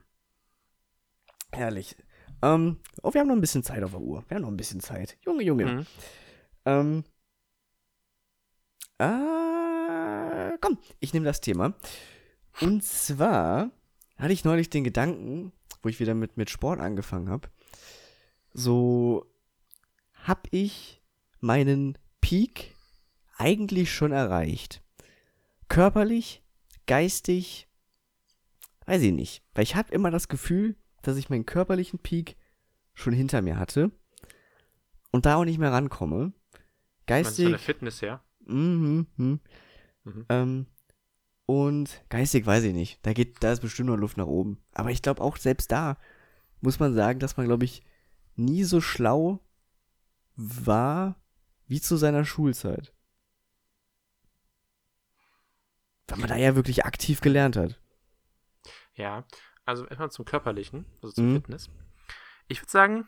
Herrlich. 1.51 1.97
Ähm, 2.41 2.79
oh, 3.03 3.13
wir 3.13 3.21
haben 3.21 3.27
noch 3.27 3.35
ein 3.35 3.41
bisschen 3.41 3.63
Zeit 3.63 3.83
auf 3.83 3.91
der 3.91 4.01
Uhr. 4.01 4.23
Wir 4.27 4.35
haben 4.35 4.43
noch 4.43 4.49
ein 4.49 4.57
bisschen 4.57 4.79
Zeit. 4.79 5.17
Junge, 5.25 5.43
Junge. 5.43 5.65
Mhm. 5.65 5.85
Ähm. 6.65 7.03
Äh, 9.99 10.57
komm, 10.61 10.77
ich 10.99 11.13
nehme 11.13 11.25
das 11.25 11.41
Thema. 11.41 11.73
Und 12.61 12.83
zwar 12.83 13.71
hatte 14.17 14.33
ich 14.33 14.43
neulich 14.43 14.69
den 14.69 14.83
Gedanken, 14.83 15.51
wo 15.81 15.89
ich 15.89 15.99
wieder 15.99 16.13
mit, 16.13 16.37
mit 16.37 16.49
Sport 16.49 16.79
angefangen 16.79 17.29
habe. 17.29 17.49
So, 18.53 19.25
hab 20.13 20.47
ich 20.51 21.01
meinen 21.39 21.97
Peak 22.21 22.75
eigentlich 23.37 23.93
schon 23.93 24.11
erreicht. 24.11 24.81
Körperlich, 25.69 26.43
geistig, 26.87 27.67
weiß 28.85 29.01
ich 29.03 29.13
nicht. 29.13 29.43
Weil 29.53 29.63
ich 29.63 29.75
habe 29.75 29.93
immer 29.93 30.11
das 30.11 30.27
Gefühl, 30.27 30.75
dass 31.01 31.15
ich 31.15 31.29
meinen 31.29 31.45
körperlichen 31.45 31.99
Peak 31.99 32.35
schon 32.93 33.13
hinter 33.13 33.41
mir 33.41 33.57
hatte 33.57 33.91
und 35.11 35.25
da 35.25 35.35
auch 35.35 35.45
nicht 35.45 35.59
mehr 35.59 35.71
rankomme. 35.71 36.33
Meinst 37.07 37.39
du 37.39 37.43
von 37.43 37.51
der 37.51 37.59
Geistig, 37.59 37.59
Fitness 37.59 38.01
her? 38.01 38.21
mhm, 38.45 39.07
mhm. 40.15 40.25
Ähm, 40.29 40.65
und 41.45 42.03
geistig 42.09 42.45
weiß 42.45 42.63
ich 42.65 42.73
nicht. 42.73 42.99
Da 43.05 43.13
geht, 43.13 43.43
da 43.43 43.51
ist 43.51 43.61
bestimmt 43.61 43.89
noch 43.89 43.97
Luft 43.97 44.17
nach 44.17 44.27
oben. 44.27 44.61
Aber 44.73 44.91
ich 44.91 45.01
glaube 45.01 45.21
auch 45.21 45.37
selbst 45.37 45.71
da 45.71 45.97
muss 46.61 46.79
man 46.79 46.93
sagen, 46.93 47.19
dass 47.19 47.37
man, 47.37 47.45
glaube 47.47 47.65
ich, 47.65 47.81
nie 48.35 48.63
so 48.63 48.81
schlau 48.81 49.39
war 50.35 51.15
wie 51.67 51.81
zu 51.81 51.95
seiner 51.97 52.25
Schulzeit. 52.25 52.93
Weil 56.07 56.19
man 56.19 56.29
da 56.29 56.35
ja 56.37 56.55
wirklich 56.55 56.85
aktiv 56.85 57.21
gelernt 57.21 57.55
hat. 57.55 57.79
Ja, 58.95 59.25
also 59.65 59.85
erstmal 59.85 60.11
zum 60.11 60.25
Körperlichen, 60.25 60.85
also 61.01 61.13
zum 61.13 61.31
Mhm. 61.31 61.35
Fitness. 61.35 61.69
Ich 62.47 62.61
würde 62.61 62.71
sagen, 62.71 63.07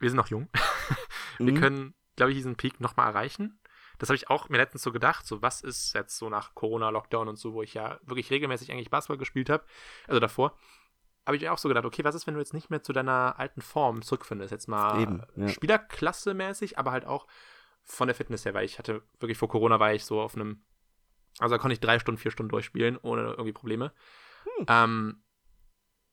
wir 0.00 0.10
sind 0.10 0.16
noch 0.16 0.28
jung. 0.28 0.48
wir 1.38 1.52
Mhm. 1.52 1.56
können, 1.56 1.94
glaube 2.16 2.32
ich, 2.32 2.36
diesen 2.38 2.56
Peak 2.56 2.80
nochmal 2.80 3.08
erreichen. 3.08 3.58
Das 3.98 4.08
habe 4.08 4.16
ich 4.16 4.30
auch 4.30 4.48
mir 4.48 4.58
letztens 4.58 4.82
so 4.82 4.92
gedacht, 4.92 5.26
so 5.26 5.42
was 5.42 5.60
ist 5.60 5.94
jetzt 5.94 6.16
so 6.16 6.28
nach 6.28 6.54
Corona, 6.54 6.90
Lockdown 6.90 7.28
und 7.28 7.36
so, 7.36 7.54
wo 7.54 7.62
ich 7.62 7.74
ja 7.74 7.98
wirklich 8.02 8.30
regelmäßig 8.30 8.70
eigentlich 8.70 8.90
Basketball 8.90 9.18
gespielt 9.18 9.50
habe, 9.50 9.64
also 10.06 10.20
davor, 10.20 10.56
habe 11.26 11.36
ich 11.36 11.42
mir 11.42 11.52
auch 11.52 11.58
so 11.58 11.68
gedacht, 11.68 11.84
okay, 11.84 12.04
was 12.04 12.14
ist, 12.14 12.26
wenn 12.26 12.34
du 12.34 12.40
jetzt 12.40 12.54
nicht 12.54 12.70
mehr 12.70 12.82
zu 12.82 12.92
deiner 12.92 13.38
alten 13.38 13.60
Form 13.60 14.02
zurückfindest? 14.02 14.52
Jetzt 14.52 14.68
mal 14.68 15.00
Eben, 15.00 15.22
ja. 15.34 15.48
Spielerklasse-mäßig, 15.48 16.78
aber 16.78 16.92
halt 16.92 17.04
auch 17.04 17.26
von 17.82 18.06
der 18.06 18.14
Fitness 18.14 18.44
her, 18.44 18.54
weil 18.54 18.64
ich 18.64 18.78
hatte 18.78 19.02
wirklich 19.18 19.38
vor 19.38 19.48
Corona 19.48 19.80
war 19.80 19.92
ich 19.92 20.04
so 20.04 20.20
auf 20.20 20.36
einem, 20.36 20.62
also 21.38 21.54
da 21.54 21.58
konnte 21.58 21.72
ich 21.72 21.80
drei 21.80 21.98
Stunden, 21.98 22.20
vier 22.20 22.30
Stunden 22.30 22.50
durchspielen, 22.50 22.96
ohne 23.02 23.22
irgendwie 23.30 23.52
Probleme. 23.52 23.92
Hm. 24.44 24.66
Ähm, 24.68 25.22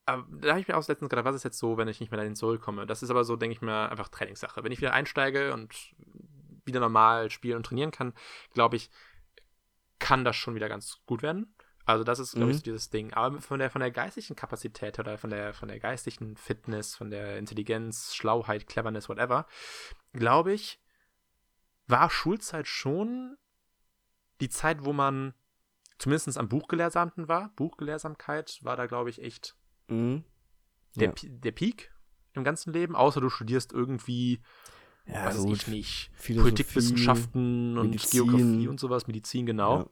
aber 0.06 0.26
da 0.30 0.50
habe 0.50 0.60
ich 0.60 0.68
mir 0.68 0.76
auch 0.76 0.88
letztens 0.88 1.10
gedacht, 1.10 1.26
was 1.26 1.36
ist 1.36 1.44
jetzt 1.44 1.60
so, 1.60 1.78
wenn 1.78 1.88
ich 1.88 2.00
nicht 2.00 2.12
mehr 2.12 2.18
dahin 2.18 2.36
zurückkomme? 2.36 2.86
Das 2.86 3.04
ist 3.04 3.10
aber 3.10 3.24
so, 3.24 3.36
denke 3.36 3.54
ich 3.54 3.62
mir, 3.62 3.90
einfach 3.90 4.10
Trainingssache. 4.10 4.64
Wenn 4.64 4.72
ich 4.72 4.82
wieder 4.82 4.94
einsteige 4.94 5.54
und 5.54 5.74
wieder 6.66 6.80
normal 6.80 7.30
spielen 7.30 7.57
und 7.57 7.66
trainieren 7.66 7.91
kann, 7.91 8.14
glaube 8.53 8.76
ich, 8.76 8.89
kann 9.99 10.24
das 10.26 10.36
schon 10.36 10.55
wieder 10.55 10.70
ganz 10.70 10.97
gut 11.05 11.22
werden. 11.22 11.55
Also 11.86 12.03
das 12.05 12.20
ist, 12.20 12.34
glaube 12.34 12.51
ich, 12.51 12.55
Mhm. 12.57 12.59
so 12.59 12.64
dieses 12.64 12.89
Ding. 12.89 13.14
Aber 13.14 13.41
von 13.41 13.59
der, 13.59 13.70
von 13.70 13.82
der 13.82 13.91
geistigen 13.91 14.36
Kapazität 14.36 14.99
oder 14.99 15.18
von 15.18 15.30
der, 15.30 15.53
von 15.53 15.68
der 15.68 15.80
geistigen 15.80 16.38
Fitness, 16.38 16.95
von 16.95 17.09
der 17.09 17.38
Intelligenz, 17.38 18.14
Schlauheit, 18.16 18.68
Cleverness, 18.68 19.09
whatever, 19.09 19.45
glaube 20.14 20.53
ich, 20.53 20.80
war 21.88 22.09
Schulzeit 22.09 22.68
schon 22.68 23.38
die 24.39 24.47
Zeit, 24.49 24.86
wo 24.86 24.93
man 24.93 25.34
zumindest 25.97 26.38
am 26.38 26.47
Buchgelehrsamten 26.49 27.28
war. 27.28 27.49
Buchgelehrsamkeit 27.55 28.59
war 28.61 28.78
da, 28.78 28.86
glaube 28.88 29.09
ich, 29.09 29.22
echt 29.22 29.55
Mhm. 29.89 30.24
der, 30.95 31.09
Ja. 31.09 31.14
Der 31.24 31.51
Peak 31.51 31.93
im 32.34 32.43
ganzen 32.45 32.72
Leben, 32.74 32.95
außer 32.95 33.20
du 33.20 33.30
studierst 33.30 33.74
irgendwie, 33.74 34.41
Ja, 35.06 35.26
weiß 35.26 35.38
gut. 35.38 35.58
ich 35.58 35.68
nicht, 35.68 36.12
Philosophie, 36.16 36.49
Politikwissenschaften 36.51 37.78
und 37.78 37.89
Medizin. 37.89 38.26
Geografie 38.26 38.68
und 38.68 38.80
sowas, 38.80 39.08
Medizin, 39.08 39.45
genau. 39.45 39.80
Ja. 39.80 39.89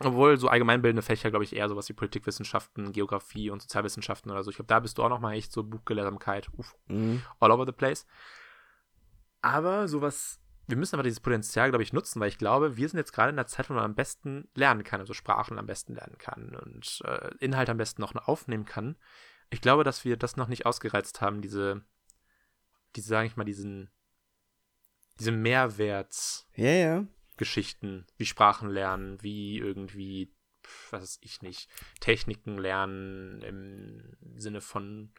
Obwohl 0.00 0.36
so 0.38 0.48
allgemeinbildende 0.48 1.00
Fächer, 1.00 1.30
glaube 1.30 1.44
ich, 1.44 1.56
eher 1.56 1.68
sowas 1.70 1.88
wie 1.88 1.94
Politikwissenschaften, 1.94 2.92
Geografie 2.92 3.48
und 3.48 3.62
Sozialwissenschaften 3.62 4.30
oder 4.30 4.42
so. 4.44 4.50
Ich 4.50 4.56
glaube, 4.56 4.66
da 4.68 4.78
bist 4.80 4.98
du 4.98 5.02
auch 5.02 5.08
nochmal 5.08 5.36
echt 5.36 5.52
so 5.52 5.62
Buchgelehrsamkeit, 5.62 6.50
uff, 6.58 6.76
Mhm. 6.88 7.22
all 7.40 7.50
over 7.50 7.64
the 7.64 7.72
place. 7.72 8.06
Aber 9.40 9.88
sowas, 9.88 10.38
wir 10.66 10.76
müssen 10.76 10.96
aber 10.96 11.02
dieses 11.02 11.20
Potenzial, 11.20 11.70
glaube 11.70 11.82
ich, 11.82 11.92
nutzen, 11.94 12.20
weil 12.20 12.28
ich 12.28 12.36
glaube, 12.38 12.76
wir 12.76 12.88
sind 12.88 12.98
jetzt 12.98 13.12
gerade 13.12 13.30
in 13.30 13.36
der 13.36 13.46
Zeit, 13.46 13.70
wo 13.70 13.74
man 13.74 13.84
am 13.84 13.94
besten 13.94 14.48
lernen 14.54 14.84
kann, 14.84 15.00
also 15.00 15.14
Sprachen 15.14 15.58
am 15.58 15.66
besten 15.66 15.94
lernen 15.94 16.18
kann 16.18 16.54
und 16.56 17.00
äh, 17.04 17.30
Inhalt 17.38 17.70
am 17.70 17.78
besten 17.78 18.02
noch 18.02 18.14
aufnehmen 18.14 18.66
kann. 18.66 18.96
Ich 19.48 19.60
glaube, 19.62 19.84
dass 19.84 20.04
wir 20.04 20.16
das 20.18 20.36
noch 20.36 20.48
nicht 20.48 20.66
ausgereizt 20.66 21.20
haben, 21.22 21.40
diese, 21.40 21.82
diese, 22.96 23.08
sage 23.08 23.28
ich 23.28 23.36
mal, 23.36 23.44
diesen, 23.44 23.90
diese 25.18 25.32
Mehrwerts, 25.32 26.46
Ja, 26.54 26.70
ja. 26.70 27.06
Geschichten, 27.36 28.06
wie 28.16 28.26
Sprachen 28.26 28.70
lernen, 28.70 29.22
wie 29.22 29.58
irgendwie, 29.58 30.32
was 30.90 31.02
weiß 31.02 31.18
ich 31.22 31.42
nicht, 31.42 31.68
Techniken 32.00 32.58
lernen 32.58 33.42
im 33.42 34.38
Sinne 34.40 34.60
von 34.60 35.12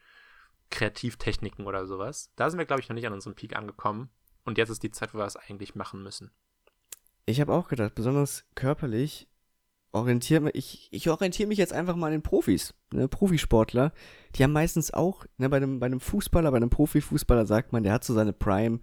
Kreativtechniken 0.69 1.65
oder 1.65 1.85
sowas. 1.85 2.31
Da 2.35 2.49
sind 2.49 2.57
wir, 2.57 2.65
glaube 2.65 2.81
ich, 2.81 2.89
noch 2.89 2.95
nicht 2.95 3.07
an 3.07 3.13
unserem 3.13 3.35
Peak 3.35 3.55
angekommen. 3.55 4.09
Und 4.43 4.57
jetzt 4.57 4.69
ist 4.69 4.83
die 4.83 4.91
Zeit, 4.91 5.13
wo 5.13 5.19
wir 5.19 5.23
das 5.23 5.35
eigentlich 5.35 5.75
machen 5.75 6.03
müssen. 6.03 6.31
Ich 7.25 7.41
habe 7.41 7.53
auch 7.53 7.67
gedacht, 7.67 7.95
besonders 7.95 8.45
körperlich 8.55 9.27
orientiere 9.91 10.41
mich, 10.41 10.55
ich, 10.55 10.87
ich 10.91 11.09
orientiere 11.09 11.47
mich 11.47 11.57
jetzt 11.57 11.73
einfach 11.73 11.95
mal 11.95 12.07
an 12.07 12.13
den 12.13 12.21
Profis, 12.21 12.73
ne, 12.91 13.07
Profisportler, 13.07 13.93
die 14.35 14.43
haben 14.43 14.53
meistens 14.53 14.93
auch, 14.93 15.25
ne, 15.37 15.49
bei 15.49 15.57
einem, 15.57 15.79
bei 15.79 15.87
einem 15.87 15.99
Fußballer, 15.99 16.51
bei 16.51 16.57
einem 16.57 16.69
Profifußballer 16.69 17.45
sagt 17.45 17.73
man, 17.73 17.83
der 17.83 17.93
hat 17.93 18.03
so 18.03 18.13
seine 18.13 18.33
Prime, 18.33 18.79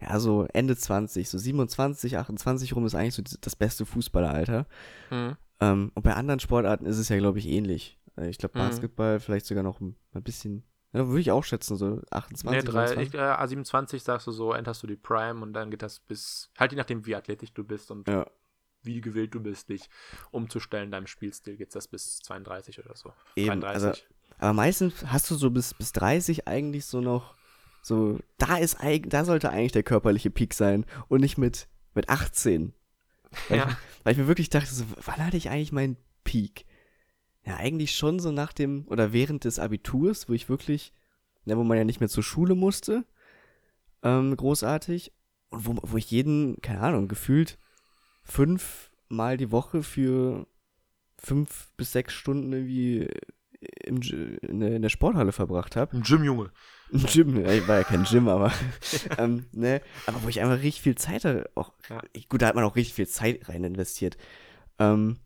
ja, 0.00 0.18
so 0.20 0.46
Ende 0.52 0.76
20, 0.76 1.28
so 1.28 1.38
27, 1.38 2.18
28 2.18 2.74
rum 2.76 2.84
ist 2.86 2.94
eigentlich 2.94 3.14
so 3.14 3.22
das 3.40 3.56
beste 3.56 3.86
Fußballeralter. 3.86 4.66
Mhm. 5.10 5.36
Ähm, 5.60 5.90
und 5.94 6.02
bei 6.02 6.14
anderen 6.14 6.40
Sportarten 6.40 6.84
ist 6.86 6.98
es 6.98 7.08
ja, 7.08 7.16
glaube 7.18 7.38
ich, 7.38 7.46
ähnlich. 7.46 7.98
Äh, 8.16 8.28
Ich 8.28 8.38
glaube, 8.38 8.58
Mhm. 8.58 8.64
Basketball 8.64 9.20
vielleicht 9.20 9.46
sogar 9.46 9.62
noch 9.62 9.80
ein, 9.80 9.96
ein 10.12 10.22
bisschen, 10.22 10.64
ja, 10.92 11.06
würde 11.08 11.20
ich 11.20 11.30
auch 11.30 11.44
schätzen, 11.44 11.76
so 11.76 12.02
28, 12.10 12.44
Nee, 12.64 12.70
drei, 12.70 12.94
29. 12.94 13.08
ich, 13.08 13.14
äh, 13.14 13.22
A27 13.22 14.02
sagst 14.02 14.26
du 14.26 14.32
so, 14.32 14.52
enterst 14.52 14.82
du 14.82 14.86
die 14.86 14.96
Prime 14.96 15.40
und 15.42 15.52
dann 15.54 15.70
geht 15.70 15.82
das 15.82 16.00
bis, 16.00 16.50
halt 16.58 16.72
je 16.72 16.78
nachdem, 16.78 17.06
wie 17.06 17.14
athletisch 17.16 17.52
du 17.54 17.64
bist 17.64 17.90
und 17.90 18.06
Ja. 18.08 18.26
wie 18.82 19.00
gewillt 19.00 19.34
du 19.34 19.40
bist, 19.40 19.68
dich 19.70 19.88
umzustellen, 20.30 20.90
deinem 20.90 21.06
Spielstil, 21.06 21.56
geht 21.56 21.74
das 21.74 21.88
bis 21.88 22.18
32 22.20 22.78
oder 22.84 22.94
so. 22.94 23.12
Eben, 23.34 23.60
33. 23.60 23.86
also 23.88 24.00
Aber 24.38 24.52
meistens 24.52 25.06
hast 25.06 25.30
du 25.30 25.34
so 25.36 25.50
bis, 25.50 25.72
bis 25.74 25.92
30 25.92 26.46
eigentlich 26.46 26.84
so 26.84 27.00
noch, 27.00 27.35
so, 27.86 28.18
da 28.36 28.56
ist 28.56 28.78
da 29.06 29.24
sollte 29.24 29.50
eigentlich 29.50 29.70
der 29.70 29.84
körperliche 29.84 30.28
Peak 30.28 30.54
sein 30.54 30.84
und 31.06 31.20
nicht 31.20 31.38
mit, 31.38 31.68
mit 31.94 32.08
18. 32.08 32.74
Weil, 33.48 33.58
Ja. 33.58 33.68
ich, 33.68 33.76
weil 34.02 34.12
ich 34.12 34.18
mir 34.18 34.26
wirklich 34.26 34.50
dachte, 34.50 34.74
so, 34.74 34.84
wann 35.04 35.24
hatte 35.24 35.36
ich 35.36 35.50
eigentlich 35.50 35.70
meinen 35.70 35.96
Peak? 36.24 36.66
Ja, 37.44 37.58
eigentlich 37.58 37.94
schon 37.94 38.18
so 38.18 38.32
nach 38.32 38.52
dem, 38.52 38.88
oder 38.88 39.12
während 39.12 39.44
des 39.44 39.60
Abiturs, 39.60 40.28
wo 40.28 40.32
ich 40.32 40.48
wirklich, 40.48 40.92
ne, 41.44 41.56
wo 41.56 41.62
man 41.62 41.78
ja 41.78 41.84
nicht 41.84 42.00
mehr 42.00 42.08
zur 42.08 42.24
Schule 42.24 42.56
musste, 42.56 43.04
ähm, 44.02 44.36
großartig, 44.36 45.12
und 45.50 45.66
wo, 45.66 45.76
wo 45.82 45.96
ich 45.96 46.10
jeden, 46.10 46.60
keine 46.62 46.80
Ahnung, 46.80 47.06
gefühlt 47.06 47.56
fünfmal 48.24 49.36
die 49.36 49.52
Woche 49.52 49.84
für 49.84 50.48
fünf 51.18 51.70
bis 51.76 51.92
sechs 51.92 52.14
Stunden 52.14 52.52
irgendwie 52.52 53.08
im, 53.84 54.02
in, 54.02 54.82
der, 54.82 54.88
Sporthalle 54.88 55.30
verbracht 55.30 55.76
habe. 55.76 55.96
Ein 55.96 56.02
Gym-Junge. 56.02 56.50
Im 56.90 57.04
Gym, 57.04 57.36
ja, 57.44 57.66
war 57.66 57.78
ja 57.78 57.84
kein 57.84 58.04
Gym, 58.04 58.28
aber, 58.28 58.52
ähm, 59.18 59.46
ne, 59.52 59.80
aber 60.06 60.22
wo 60.22 60.28
ich 60.28 60.40
einfach 60.40 60.62
richtig 60.62 60.82
viel 60.82 60.94
Zeit 60.94 61.24
da 61.24 61.44
auch, 61.54 61.72
Ja. 61.88 62.00
gut, 62.28 62.42
da 62.42 62.46
hat 62.46 62.54
man 62.54 62.64
auch 62.64 62.76
richtig 62.76 62.94
viel 62.94 63.08
Zeit 63.08 63.48
rein 63.48 63.64
investiert. 63.64 64.16
Ähm, 64.78 65.18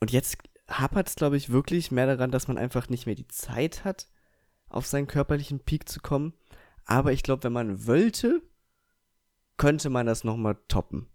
und 0.00 0.10
jetzt 0.10 0.38
hapert 0.68 1.08
es, 1.08 1.14
glaube 1.14 1.36
ich, 1.36 1.50
wirklich 1.50 1.90
mehr 1.90 2.06
daran, 2.06 2.30
dass 2.30 2.48
man 2.48 2.58
einfach 2.58 2.88
nicht 2.88 3.06
mehr 3.06 3.14
die 3.14 3.28
Zeit 3.28 3.84
hat, 3.84 4.08
auf 4.68 4.86
seinen 4.86 5.06
körperlichen 5.06 5.60
Peak 5.60 5.88
zu 5.88 6.00
kommen. 6.00 6.34
Aber 6.84 7.12
ich 7.12 7.22
glaube, 7.22 7.44
wenn 7.44 7.52
man 7.52 7.86
wollte, 7.86 8.42
könnte 9.56 9.90
man 9.90 10.06
das 10.06 10.24
nochmal 10.24 10.56
toppen. 10.68 11.06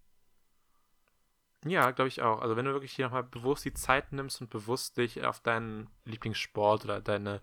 Ja, 1.65 1.91
glaube 1.91 2.07
ich 2.07 2.21
auch. 2.21 2.41
Also 2.41 2.55
wenn 2.55 2.65
du 2.65 2.73
wirklich 2.73 2.93
hier 2.93 3.05
nochmal 3.05 3.23
bewusst 3.23 3.65
die 3.65 3.73
Zeit 3.73 4.13
nimmst 4.13 4.39
und 4.39 4.49
bewusst 4.49 4.97
dich 4.97 5.25
auf 5.25 5.41
deinen 5.41 5.89
Lieblingssport 6.05 6.85
oder 6.85 7.01
deine, 7.01 7.41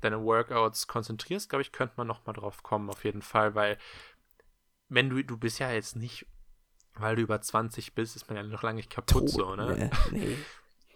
deine 0.00 0.22
Workouts 0.24 0.88
konzentrierst, 0.88 1.48
glaube 1.48 1.62
ich, 1.62 1.70
könnte 1.70 1.94
man 1.96 2.08
nochmal 2.08 2.34
drauf 2.34 2.62
kommen, 2.62 2.90
auf 2.90 3.04
jeden 3.04 3.22
Fall, 3.22 3.54
weil 3.54 3.78
wenn 4.88 5.10
du, 5.10 5.22
du 5.22 5.36
bist 5.36 5.60
ja 5.60 5.70
jetzt 5.70 5.96
nicht, 5.96 6.26
weil 6.94 7.16
du 7.16 7.22
über 7.22 7.40
20 7.40 7.94
bist, 7.94 8.16
ist 8.16 8.28
man 8.28 8.36
ja 8.36 8.42
noch 8.42 8.62
lange 8.62 8.76
nicht 8.76 8.90
kaputt 8.90 9.30
so, 9.30 9.54
ne? 9.54 9.76
Ne, 9.76 9.90
nee. 10.10 10.36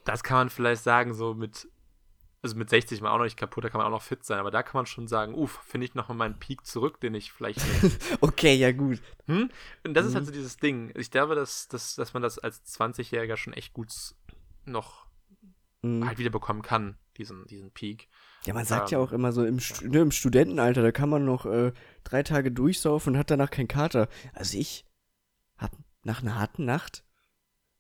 Das 0.05 0.23
kann 0.23 0.37
man 0.37 0.51
vielleicht 0.51 0.83
sagen, 0.83 1.15
so 1.15 1.35
mit, 1.35 1.69
also 2.43 2.57
mit 2.57 2.71
60 2.71 3.01
mal 3.01 3.11
auch 3.11 3.19
noch 3.19 3.25
nicht 3.25 3.37
kaputt, 3.39 3.65
da 3.65 3.69
kann 3.71 3.79
man 3.79 3.87
auch 3.89 3.97
noch 3.97 4.03
fit 4.03 4.25
sein, 4.25 4.39
aber 4.39 4.51
da 4.51 4.63
kann 4.63 4.79
man 4.79 4.87
schon 4.87 5.09
sagen, 5.09 5.35
uff, 5.35 5.61
finde 5.67 5.85
ich 5.87 5.95
nochmal 5.95 6.17
meinen 6.17 6.39
Peak 6.39 6.65
zurück, 6.67 7.01
den 7.01 7.15
ich 7.15 7.33
vielleicht 7.33 7.61
Okay, 8.21 8.55
ja 8.55 8.73
gut. 8.73 9.01
Hm? 9.27 9.51
Und 9.85 9.95
das 9.95 10.07
ist 10.07 10.15
halt 10.15 10.25
Mhm. 10.25 10.27
so 10.27 10.33
dieses 10.33 10.57
Ding. 10.57 10.93
Ich 10.95 11.11
glaube, 11.11 11.35
dass, 11.35 11.69
dass, 11.69 11.95
dass 11.97 12.15
man 12.15 12.23
das 12.23 12.39
als 12.39 12.65
20-Jähriger 12.67 13.37
schon 13.37 13.53
echt 13.53 13.73
gut 13.73 13.89
noch 14.65 15.07
Mhm. 15.83 16.07
halt 16.07 16.19
wieder 16.19 16.31
bekommen 16.31 16.63
kann, 16.63 16.97
diesen, 17.17 17.47
diesen 17.47 17.71
Peak. 17.71 18.09
Ja, 18.47 18.55
man 18.55 18.65
sagt 18.65 18.91
ja 18.91 18.99
Ähm, 18.99 19.05
auch 19.05 19.13
immer 19.13 19.33
so, 19.33 19.45
im, 19.45 19.59
Stu 19.61 19.87
ne, 19.89 20.01
im 20.01 20.11
Studentenalter, 20.11 20.83
da 20.83 20.93
kann 20.93 21.09
man 21.09 21.25
noch 21.25 21.47
äh, 21.47 21.73
drei 22.05 22.23
Tage 22.23 22.53
durchsaufen 22.53 23.15
und 23.15 23.19
hat 23.19 23.31
danach 23.31 23.51
keinen 23.51 23.69
Kater. 23.69 24.09
Also 24.35 24.57
ich 24.59 24.85
hab 25.59 25.73
nach 26.05 26.23
einer 26.23 26.37
harten 26.39 26.65
Nacht 26.65 27.05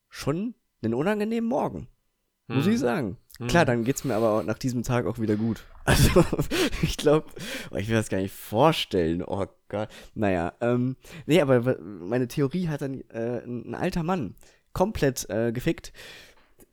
schon 0.08 0.54
einen 0.82 0.94
unangenehmen 0.94 1.48
Morgen, 1.48 1.88
muss 2.48 2.66
Hm. 2.66 2.72
ich 2.72 2.78
sagen. 2.80 3.16
Klar, 3.48 3.64
dann 3.66 3.84
geht's 3.84 4.02
mir 4.04 4.14
aber 4.14 4.30
auch 4.32 4.42
nach 4.42 4.58
diesem 4.58 4.82
Tag 4.82 5.06
auch 5.06 5.18
wieder 5.18 5.36
gut. 5.36 5.64
Also, 5.86 6.24
ich 6.82 6.96
glaube, 6.96 7.26
oh, 7.70 7.76
ich 7.76 7.86
will 7.88 7.94
das 7.94 8.08
gar 8.08 8.18
nicht 8.18 8.34
vorstellen. 8.34 9.22
Oh 9.24 9.46
Gott. 9.68 9.88
Naja, 10.14 10.52
ähm, 10.60 10.96
nee, 11.26 11.40
aber 11.40 11.78
meine 11.80 12.26
Theorie 12.26 12.66
hat 12.68 12.80
dann 12.82 13.02
äh, 13.10 13.44
ein, 13.44 13.72
alter 13.76 14.02
Mann 14.02 14.34
komplett 14.72 15.30
äh, 15.30 15.52
gefickt. 15.52 15.92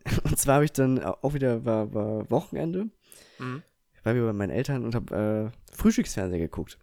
Und 0.24 0.40
zwar 0.40 0.56
habe 0.56 0.66
ich 0.66 0.72
dann 0.72 1.00
auch 1.04 1.36
wieder, 1.36 1.64
war, 1.64 1.94
war 1.94 2.30
Wochenende, 2.32 2.90
Mhm. 3.38 3.62
ich 3.96 4.04
war 4.06 4.16
wieder 4.16 4.26
bei 4.26 4.34
meinen 4.34 4.50
Eltern 4.52 4.84
und 4.84 4.96
habe 4.96 5.52
äh, 5.54 5.76
Frühstücksfernsehen 5.76 6.42
geguckt. 6.42 6.78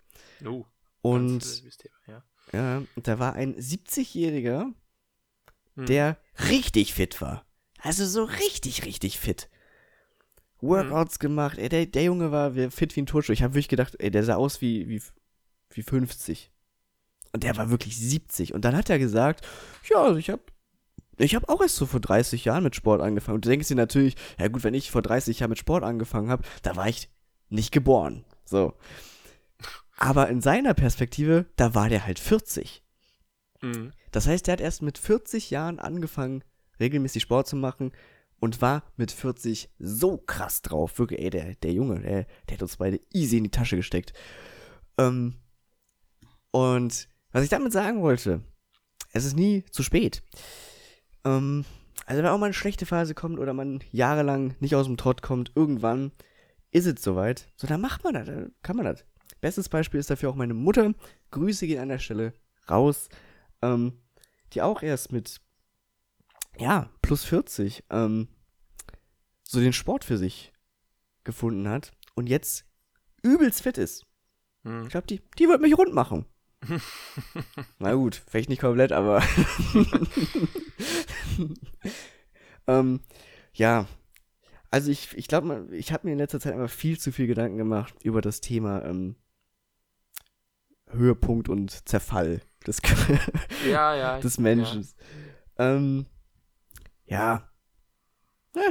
Oh, 0.47 0.65
Und 1.03 1.41
ganz, 1.41 1.63
äh, 1.65 1.71
Thema, 1.71 1.95
ja. 2.07 2.23
ja, 2.53 2.83
und 2.95 3.09
da 3.09 3.19
war 3.19 3.33
ein 3.35 3.57
70-Jähriger, 3.57 4.73
Hm. 5.77 5.87
der 5.87 6.17
richtig 6.49 6.95
fit 6.95 7.21
war. 7.21 7.45
Also 7.81 8.07
so 8.07 8.25
richtig, 8.25 8.85
richtig 8.85 9.19
fit. 9.19 9.49
Workouts 10.63 11.19
gemacht, 11.19 11.59
ey, 11.59 11.69
der, 11.69 11.87
der 11.87 12.05
Junge 12.05 12.33
war 12.33 12.53
fit 12.71 12.95
wie 12.97 13.03
ein 13.03 13.07
Turnschuh. 13.07 13.33
Ich 13.33 13.43
habe 13.43 13.55
wirklich 13.55 13.69
gedacht, 13.69 13.97
ey, 13.99 14.11
der 14.11 14.25
sah 14.25 14.35
aus 14.35 14.61
wie, 14.61 14.89
wie, 14.89 15.03
wie 15.71 15.83
50. 15.83 16.51
Und 17.33 17.45
der 17.45 17.57
war 17.57 17.71
wirklich 17.71 17.97
70. 17.97 18.55
Und 18.55 18.65
dann 18.65 18.77
hat 18.77 18.91
er 18.91 18.99
gesagt, 18.99 19.47
ja, 19.89 20.03
also 20.03 20.17
ich 20.17 20.31
habe 20.31 20.43
ich 21.19 21.35
hab 21.35 21.49
auch 21.49 21.61
erst 21.61 21.77
so 21.77 21.87
vor 21.87 22.01
30 22.01 22.45
Jahren 22.47 22.65
mit 22.65 22.75
Sport 22.75 23.01
angefangen. 23.01 23.37
Und 23.37 23.45
du 23.45 23.51
denkst 23.51 23.69
dir 23.69 23.75
natürlich, 23.75 24.17
ja 24.39 24.49
gut, 24.49 24.65
wenn 24.65 24.75
ich 24.75 24.91
vor 24.91 25.03
30 25.03 25.41
Jahren 25.41 25.51
mit 25.51 25.59
Sport 25.59 25.85
angefangen 25.85 26.31
habe, 26.31 26.45
da 26.63 26.77
war 26.77 26.89
ich 26.89 27.11
nicht 27.51 27.73
geboren. 27.73 28.25
So. 28.45 28.75
Aber 29.97 30.29
in 30.29 30.41
seiner 30.41 30.73
Perspektive, 30.73 31.47
da 31.57 31.75
war 31.75 31.89
der 31.91 32.07
halt 32.07 32.19
40. 32.19 32.83
Mhm. 33.61 33.93
Das 34.13 34.27
heißt, 34.27 34.47
der 34.47 34.53
hat 34.53 34.61
erst 34.61 34.83
mit 34.83 34.97
40 34.97 35.51
Jahren 35.51 35.79
angefangen, 35.79 36.43
regelmäßig 36.81 37.23
Sport 37.23 37.47
zu 37.47 37.57
machen 37.57 37.93
und 38.41 38.61
war 38.61 38.83
mit 38.97 39.13
40 39.13 39.71
so 39.79 40.19
krass 40.19 40.63
drauf. 40.63 40.99
Wirklich, 40.99 41.21
ey, 41.21 41.31
der, 41.31 41.55
der 41.57 41.73
Junge, 41.73 42.01
der, 42.01 42.27
der 42.49 42.57
hat 42.57 42.63
uns 42.63 42.79
beide 42.79 43.01
easy 43.13 43.37
in 43.37 43.45
die 43.45 43.51
Tasche 43.51 43.77
gesteckt. 43.77 44.13
Ähm, 44.99 45.37
und 46.51 47.09
was 47.33 47.45
ich 47.45 47.51
damit 47.51 47.73
sagen 47.73 48.03
wollte, 48.03 48.43
es 49.13 49.25
ist 49.25 49.37
nie 49.37 49.65
zu 49.71 49.83
spät. 49.83 50.23
Ähm, 51.25 51.65
also 52.07 52.23
wenn 52.23 52.31
auch 52.31 52.39
mal 52.39 52.47
eine 52.47 52.55
schlechte 52.55 52.87
Phase 52.87 53.15
kommt 53.15 53.39
oder 53.39 53.53
man 53.53 53.81
jahrelang 53.93 54.57
nicht 54.59 54.75
aus 54.75 54.87
dem 54.87 54.97
Trott 54.97 55.23
kommt, 55.23 55.53
irgendwann 55.55 56.13
ist 56.73 56.87
es 56.87 57.03
soweit. 57.03 57.47
So, 57.57 57.67
dann 57.67 57.81
macht 57.81 58.05
man 58.05 58.15
das, 58.15 58.27
dann 58.27 58.53
kann 58.63 58.77
man 58.77 58.87
das. 58.87 59.05
Bestes 59.41 59.69
Beispiel 59.69 60.01
ist 60.01 60.11
dafür 60.11 60.31
auch 60.31 60.35
meine 60.35 60.55
Mutter. 60.55 60.93
Grüße 61.31 61.67
gehen 61.67 61.81
an 61.81 61.89
der 61.89 61.99
Stelle 61.99 62.33
raus. 62.69 63.09
Ähm, 63.63 64.01
die 64.53 64.63
auch 64.63 64.83
erst 64.83 65.13
mit, 65.13 65.41
ja, 66.59 66.91
plus 67.11 67.25
40 67.25 67.83
ähm, 67.91 68.29
so 69.43 69.59
den 69.59 69.73
Sport 69.73 70.05
für 70.05 70.17
sich 70.17 70.53
gefunden 71.25 71.69
hat 71.69 71.91
und 72.15 72.29
jetzt 72.29 72.67
übelst 73.25 73.63
fit 73.63 73.79
ist. 73.79 74.07
Hm. 74.63 74.85
Ich 74.85 74.91
glaube, 74.91 75.09
die, 75.09 75.21
die 75.37 75.49
wird 75.49 75.61
mich 75.61 75.77
rund 75.77 75.93
machen. 75.93 76.25
Na 77.81 77.95
gut, 77.95 78.23
vielleicht 78.29 78.49
nicht 78.49 78.61
komplett, 78.61 78.93
aber. 78.93 79.25
ähm, 82.69 83.01
ja. 83.55 83.89
Also 84.71 84.93
ich, 84.93 85.19
ich 85.19 85.27
glaube, 85.27 85.67
ich 85.73 85.93
habe 85.93 86.07
mir 86.07 86.13
in 86.13 86.19
letzter 86.19 86.39
Zeit 86.39 86.55
immer 86.55 86.69
viel 86.69 86.97
zu 86.97 87.11
viel 87.11 87.27
Gedanken 87.27 87.59
gemacht 87.59 87.93
über 88.05 88.21
das 88.21 88.41
Thema 88.41 88.85
ähm, 88.85 89.17
Höhepunkt 90.87 91.49
und 91.49 91.89
Zerfall 91.89 92.41
des, 92.69 92.81
Ja, 93.69 93.97
ja. 93.97 94.21
des 94.21 94.39
Menschen. 94.39 94.87
Ähm, 95.59 96.07
ja. 97.11 97.49
ja. 98.57 98.63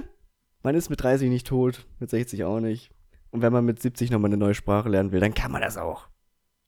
Man 0.63 0.75
ist 0.75 0.89
mit 0.89 1.01
30 1.01 1.29
nicht 1.29 1.47
tot, 1.47 1.85
mit 1.99 2.09
60 2.09 2.43
auch 2.43 2.59
nicht. 2.59 2.91
Und 3.31 3.41
wenn 3.41 3.53
man 3.53 3.63
mit 3.63 3.79
70 3.81 4.09
nochmal 4.11 4.29
eine 4.29 4.37
neue 4.37 4.53
Sprache 4.55 4.89
lernen 4.89 5.11
will, 5.11 5.19
dann 5.19 5.33
kann 5.33 5.51
man 5.51 5.61
das 5.61 5.77
auch. 5.77 6.09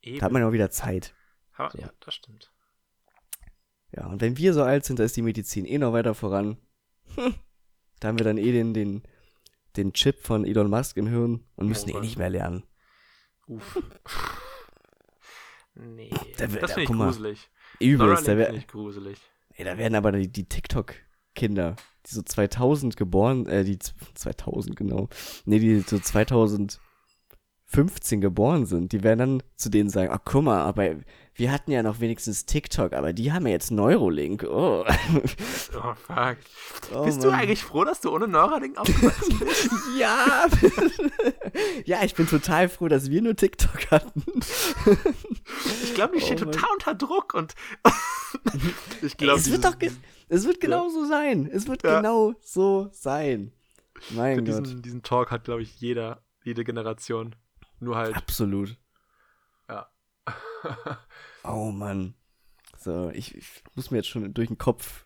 Eben. 0.01 0.19
Da 0.19 0.25
hat 0.25 0.31
man 0.31 0.41
ja 0.43 0.47
auch 0.47 0.53
wieder 0.53 0.69
Zeit. 0.69 1.13
Ha- 1.57 1.69
So. 1.71 1.79
Ja, 1.79 1.91
das 1.99 2.13
stimmt. 2.13 2.51
Ja, 3.91 4.05
und 4.07 4.21
wenn 4.21 4.37
wir 4.37 4.53
so 4.53 4.63
alt 4.63 4.85
sind, 4.85 4.99
da 4.99 5.03
ist 5.03 5.17
die 5.17 5.21
Medizin 5.21 5.65
eh 5.65 5.77
noch 5.77 5.91
weiter 5.91 6.13
voran. 6.15 6.57
Hm, 7.15 7.33
da 7.99 8.07
haben 8.07 8.17
wir 8.19 8.23
dann 8.23 8.37
eh 8.37 8.51
den, 8.53 8.73
den, 8.73 9.03
den 9.75 9.91
Chip 9.93 10.19
von 10.19 10.45
Elon 10.45 10.69
Musk 10.69 10.95
im 10.97 11.07
Hirn 11.07 11.43
und 11.55 11.67
müssen 11.67 11.89
eh 11.89 11.93
Mann. 11.93 12.01
nicht 12.03 12.17
mehr 12.17 12.29
lernen. 12.29 12.63
Uff. 13.47 13.77
nee, 15.75 16.09
Da 16.37 16.51
wird- 16.51 16.63
das 16.63 16.71
da- 16.71 16.75
finde 16.75 16.81
ich 16.93 16.97
gruselig. 16.99 17.49
Übelst, 17.79 18.27
da, 18.27 18.37
wär, 18.37 18.53
gruselig. 18.67 19.19
ey, 19.55 19.65
da 19.65 19.77
werden 19.77 19.95
aber 19.95 20.11
die, 20.11 20.27
die 20.31 20.47
TikTok-Kinder, 21.35 21.75
die 22.05 22.15
so 22.15 22.21
2000 22.21 22.97
geboren, 22.97 23.45
äh, 23.47 23.63
die 23.63 23.79
z- 23.79 23.93
2000 24.15 24.75
genau, 24.75 25.07
nee, 25.45 25.59
die 25.59 25.79
so 25.81 25.97
2015 27.71 28.19
geboren 28.21 28.65
sind, 28.65 28.91
die 28.91 29.03
werden 29.03 29.19
dann 29.19 29.43
zu 29.55 29.69
denen 29.69 29.89
sagen, 29.89 30.09
ach 30.11 30.19
guck 30.25 30.43
mal, 30.43 30.61
aber 30.61 30.95
wir 31.35 31.51
hatten 31.51 31.71
ja 31.71 31.81
noch 31.81 32.01
wenigstens 32.01 32.45
TikTok, 32.45 32.91
aber 32.93 33.13
die 33.13 33.31
haben 33.31 33.47
ja 33.47 33.53
jetzt 33.53 33.71
Neurolink, 33.71 34.43
oh. 34.43 34.83
Oh, 34.85 35.93
fuck. 35.95 36.37
Oh, 36.93 37.05
Bist 37.05 37.23
du 37.23 37.29
Mann. 37.29 37.39
eigentlich 37.39 37.63
froh, 37.63 37.85
dass 37.85 38.01
du 38.01 38.11
ohne 38.13 38.27
Neuralink 38.27 38.77
aufgewachsen 38.77 39.39
bist? 39.39 39.69
Ja. 39.97 40.47
ja, 41.85 41.99
ich 42.03 42.13
bin 42.15 42.27
total 42.27 42.67
froh, 42.69 42.87
dass 42.87 43.09
wir 43.09 43.21
nur 43.21 43.35
TikTok 43.35 43.91
hatten. 43.91 44.23
Ich 45.83 45.93
glaube, 45.93 46.17
die 46.17 46.23
Oh 46.23 46.25
steht 46.25 46.41
Mann. 46.41 46.51
total 46.51 46.69
unter 46.73 46.95
Druck 46.95 47.33
und 47.33 47.55
ich 49.01 49.15
glaube, 49.17 49.39
es 49.39 49.49
wird 49.51 49.63
doch, 49.65 49.75
es 50.29 50.45
wird 50.45 50.59
genau 50.59 50.89
so 50.89 51.05
sein. 51.05 51.49
Es 51.51 51.67
wird 51.67 51.83
Ja. 51.83 51.97
genau 51.97 52.33
so 52.41 52.89
sein. 52.91 53.51
Mein 54.11 54.37
Gott. 54.43 54.47
diesen, 54.65 54.81
diesen 54.81 55.03
Talk 55.03 55.29
hat, 55.31 55.43
glaube 55.45 55.61
ich, 55.61 55.79
jeder, 55.79 56.21
jede 56.43 56.63
Generation. 56.63 57.35
Nur 57.81 57.97
halt, 57.97 58.15
Absolut. 58.15 58.77
ja. 59.67 59.91
Oh 61.43 61.71
Mann. 61.71 62.13
So, 62.77 63.09
ich, 63.09 63.35
ich 63.35 63.63
muss 63.75 63.89
mir 63.91 63.97
jetzt 63.97 64.09
schon 64.09 64.33
durch 64.33 64.47
den 64.47 64.57
Kopf. 64.59 65.05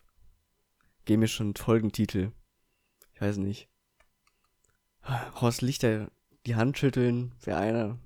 Geh 1.06 1.16
mir 1.16 1.28
schon 1.28 1.48
einen 1.48 1.56
Folgentitel. 1.56 2.32
Ich 3.14 3.20
weiß 3.20 3.38
nicht. 3.38 3.68
Horst 5.40 5.62
Lichter, 5.62 6.10
die 6.44 6.56
Hand 6.56 6.76
schütteln, 6.78 7.34
wäre 7.42 7.58
einer. 7.58 7.98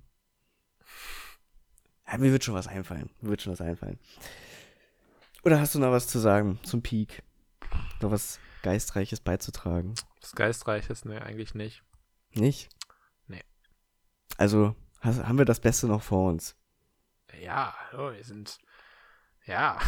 Ja, 2.07 2.19
mir 2.19 2.31
wird 2.31 2.45
schon 2.45 2.55
was 2.55 2.69
einfallen. 2.69 3.11
Mir 3.21 3.31
wird 3.31 3.43
schon 3.43 3.53
was 3.53 3.61
einfallen. 3.61 3.99
Oder 5.43 5.61
hast 5.61 5.75
du 5.75 5.79
noch 5.81 5.91
was 5.91 6.07
zu 6.07 6.19
sagen 6.21 6.61
zum 6.63 6.83
Peak? 6.83 7.23
Noch 8.03 8.11
was 8.13 8.39
Geistreiches 8.63 9.21
beizutragen? 9.21 9.95
Das 10.21 10.35
Geistreiches, 10.35 11.05
ne, 11.05 11.23
eigentlich 11.23 11.55
nicht. 11.55 11.83
Nicht? 12.35 12.69
Also, 14.41 14.75
has, 15.03 15.19
haben 15.23 15.37
wir 15.37 15.45
das 15.45 15.61
Beste 15.61 15.87
noch 15.87 16.03
vor 16.03 16.31
uns? 16.31 16.57
Ja, 17.43 17.75
hallo, 17.93 18.13
wir 18.15 18.25
sind, 18.25 18.57
ja. 19.45 19.79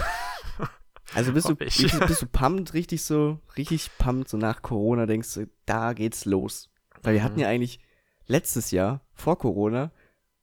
Also 1.15 1.33
bist 1.33 1.49
du, 1.49 1.57
bist, 1.57 1.79
du- 1.79 2.07
bist 2.07 2.23
du 2.23 2.27
pumped, 2.27 2.73
richtig 2.75 3.03
so, 3.03 3.39
richtig 3.57 3.91
pumped, 3.99 4.29
so 4.29 4.37
nach 4.37 4.61
Corona 4.61 5.07
denkst 5.07 5.33
du, 5.35 5.47
da 5.67 5.95
geht's 5.95 6.27
los. 6.27 6.71
Weil 7.03 7.15
wir 7.15 7.23
hatten 7.23 7.35
Mhm. 7.37 7.41
ja 7.41 7.49
eigentlich 7.49 7.81
letztes 8.27 8.71
Jahr, 8.71 9.01
vor 9.15 9.39
Corona, 9.39 9.91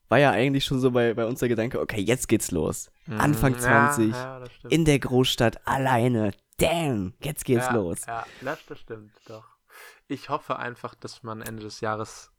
war 0.08 0.18
ja 0.18 0.30
eigentlich 0.32 0.64
schon 0.64 0.80
so 0.80 0.90
bei, 0.90 1.14
bei 1.14 1.24
uns 1.26 1.38
der 1.38 1.48
Gedanke, 1.48 1.80
okay, 1.80 2.00
jetzt 2.00 2.26
geht's 2.28 2.50
los. 2.50 2.90
Anfang 3.08 3.52
Mhm, 3.54 3.58
20, 3.58 4.12
Ja, 4.12 4.38
ja, 4.40 4.46
in 4.68 4.84
der 4.84 4.98
Großstadt, 4.98 5.66
alleine. 5.68 6.32
Damn, 6.58 7.14
jetzt 7.22 7.44
geht's 7.44 7.66
ja, 7.66 7.72
los. 7.74 8.06
Ja, 8.06 8.26
das 8.40 8.60
stimmt, 8.80 9.12
doch. 9.26 9.46
Ich 10.08 10.28
hoffe 10.30 10.56
einfach, 10.56 10.94
dass 10.96 11.22
man 11.22 11.42
Ende 11.42 11.62
des 11.62 11.80
Jahres 11.80 12.29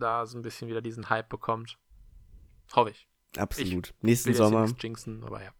da 0.00 0.26
so 0.26 0.38
ein 0.38 0.42
bisschen 0.42 0.68
wieder 0.68 0.80
diesen 0.82 1.08
Hype 1.10 1.28
bekommt. 1.28 1.78
Hoffe 2.74 2.90
ich. 2.90 3.08
Absolut. 3.36 3.88
Will 3.88 3.94
Nächsten 4.10 4.34
Sommer, 4.34 4.66
jinxen, 4.78 5.24
aber 5.24 5.42
ja. 5.42 5.50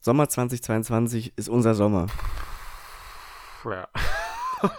Sommer 0.00 0.28
2022 0.28 1.32
ist 1.36 1.48
unser 1.48 1.74
Sommer. 1.74 2.06
ja. 3.64 3.88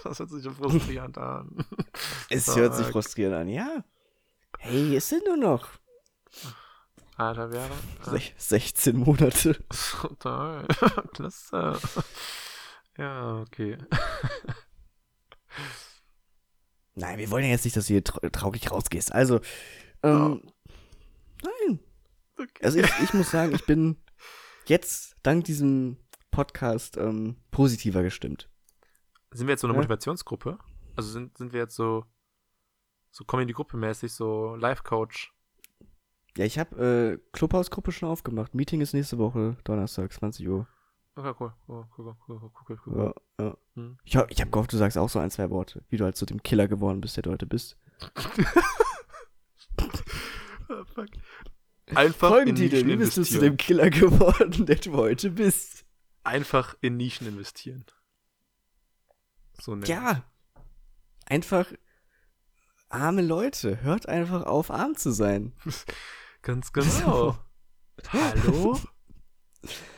Das 0.04 0.20
hört 0.20 0.30
sich 0.30 0.44
so 0.44 0.52
frustrierend 0.52 1.18
an. 1.18 1.66
Es 2.30 2.54
hört 2.56 2.76
sich 2.76 2.86
Fuck. 2.88 2.94
frustrierend 2.94 3.36
an, 3.38 3.48
ja. 3.48 3.84
Hey, 4.58 4.96
es 4.98 5.08
sind 5.08 5.26
nur 5.26 5.38
noch 5.38 5.70
Alter, 7.16 7.50
wäre. 7.52 7.70
sech- 8.04 8.34
16 8.38 8.98
Monate. 8.98 9.54
Total. 10.02 10.66
Klasse. 11.14 11.80
Ja, 12.98 13.36
okay. 13.40 13.78
Nein, 16.96 17.20
wir 17.20 17.30
wollen 17.32 17.46
ja 17.46 17.52
jetzt 17.52 17.66
nicht, 17.66 17.78
dass 17.78 17.88
du 17.88 17.94
hier 17.94 18.04
tra 18.04 18.20
traurig 18.30 18.72
rausgehst. 18.72 19.14
Also, 19.14 19.40
ähm, 20.04 20.42
nein. 21.44 21.80
okay. 22.38 22.64
Also 22.64 22.80
ich, 22.80 22.90
ich 23.04 23.14
muss 23.14 23.32
sagen, 23.32 23.54
ich 23.56 23.66
bin 23.66 23.98
jetzt 24.66 25.16
dank 25.24 25.46
diesem 25.46 25.98
Podcast 26.32 26.98
ähm, 26.98 27.38
positiver 27.52 28.04
gestimmt. 28.04 28.50
Sind 29.32 29.48
wir 29.48 29.54
jetzt 29.54 29.62
so 29.62 29.68
eine 29.68 29.74
Ja. 29.74 29.80
Motivationsgruppe? 29.80 30.58
Also 30.96 31.12
sind, 31.12 31.38
sind 31.38 31.54
wir 31.54 31.62
jetzt 31.62 31.76
so, 31.76 32.06
so 33.12 33.24
Comedy-Gruppe-mäßig, 33.24 34.12
so 34.12 34.56
Life-Coach? 34.56 35.34
Ja, 36.38 36.46
ich 36.46 36.60
habe 36.60 37.20
äh, 37.20 37.30
Clubhausgruppe 37.32 37.92
schon 37.92 38.10
aufgemacht. 38.10 38.54
Meeting 38.56 38.82
ist 38.82 38.94
nächste 38.94 39.18
Woche, 39.18 39.58
Donnerstag, 39.64 40.12
20 40.14 40.48
Uhr. 40.48 40.68
Okay, 41.16 41.34
cool. 41.40 41.54
Cool, 41.68 41.86
cool, 41.98 42.16
cool, 42.28 42.40
cool, 42.40 42.52
cool, 42.70 42.80
cool. 42.86 43.14
Ja, 43.40 43.46
ja. 43.46 43.58
Hm. 43.76 43.98
Ich, 44.04 44.16
ho- 44.16 44.26
ich 44.30 44.40
habe 44.42 44.52
gehofft, 44.52 44.72
du 44.74 44.78
sagst 44.78 44.98
auch 44.98 45.10
so 45.10 45.20
ein, 45.20 45.32
zwei 45.32 45.50
Worte, 45.50 45.84
wie 45.90 45.98
du 45.98 46.06
halt 46.06 46.16
zu 46.16 46.26
dem 46.26 46.42
Killer 46.44 46.68
geworden 46.68 47.02
bist, 47.02 47.16
der 47.18 47.24
du 47.24 47.32
heute 47.32 47.46
bist. 47.46 47.78
Ah, 50.72 50.84
fuck. 50.94 51.08
Einfach 51.96 52.38
in 52.42 52.54
Nischen 52.54 52.88
wie 52.88 52.96
bist 52.96 53.18
du 53.18 53.24
zu 53.24 53.40
investieren. 53.40 53.42
dem 53.42 53.58
Killer 53.58 53.90
geworden, 53.90 54.66
der 54.68 54.76
du 54.76 54.94
heute 54.94 55.32
bist? 55.32 55.84
Einfach 56.24 56.76
in 56.82 56.98
Nischen 56.98 57.26
investieren. 57.28 57.86
So 59.60 59.74
ne. 59.76 59.88
Ja. 59.88 60.24
Einfach 61.26 61.72
arme 62.90 63.24
Leute. 63.24 63.82
Hört 63.82 64.08
einfach 64.08 64.44
auf, 64.46 64.70
arm 64.70 64.96
zu 64.96 65.12
sein. 65.12 65.54
Ganz 66.44 66.72
genau. 66.72 67.36
Hallo? 68.10 68.80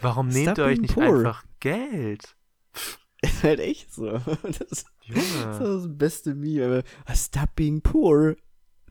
Warum 0.02 0.32
Stop 0.32 0.44
nehmt 0.46 0.58
ihr 0.58 0.64
euch 0.66 0.80
nicht 0.80 0.94
poor. 0.96 1.18
einfach 1.18 1.44
Geld? 1.60 2.36
Ist 3.22 3.44
halt 3.44 3.60
echt 3.60 3.94
so. 3.94 4.20
Das 4.44 4.62
ist 4.72 4.88
Junge. 5.04 5.60
das 5.60 5.86
beste 5.88 6.34
Meme. 6.34 6.84
aber 7.06 7.16
Stop 7.16 7.56
being 7.56 7.82
poor. 7.82 8.36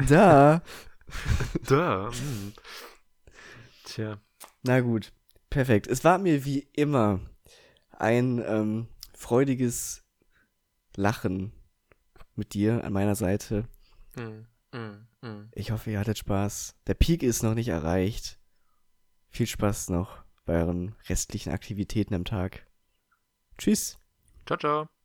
Da. 0.09 0.63
Da. 1.67 2.11
hm. 2.13 2.53
Tja. 3.85 4.21
Na 4.63 4.81
gut. 4.81 5.13
Perfekt. 5.49 5.89
Es 5.89 6.05
war 6.05 6.19
mir 6.19 6.45
wie 6.45 6.69
immer 6.75 7.19
ein 7.91 8.41
ähm, 8.47 8.87
freudiges 9.15 10.05
Lachen 10.95 11.53
mit 12.37 12.55
dir 12.55 12.85
an 12.85 12.93
meiner 12.93 13.17
Seite. 13.17 13.65
Hm, 14.15 14.47
hm, 14.73 15.07
hm. 15.23 15.49
Ich 15.53 15.73
hoffe, 15.73 15.91
ihr 15.91 15.99
hattet 15.99 16.19
Spaß. 16.19 16.77
Der 16.87 16.95
Peak 16.95 17.25
ist 17.25 17.43
noch 17.43 17.55
nicht 17.55 17.69
erreicht. 17.69 18.39
Viel 19.31 19.49
Spaß 19.49 19.89
noch 19.91 20.23
bei 20.45 20.61
euren 20.61 20.95
restlichen 21.09 21.53
Aktivitäten 21.53 22.15
am 22.15 22.25
Tag. 22.25 22.67
Tschüss. 23.59 23.99
Ciao, 24.47 24.59
ciao. 24.59 25.00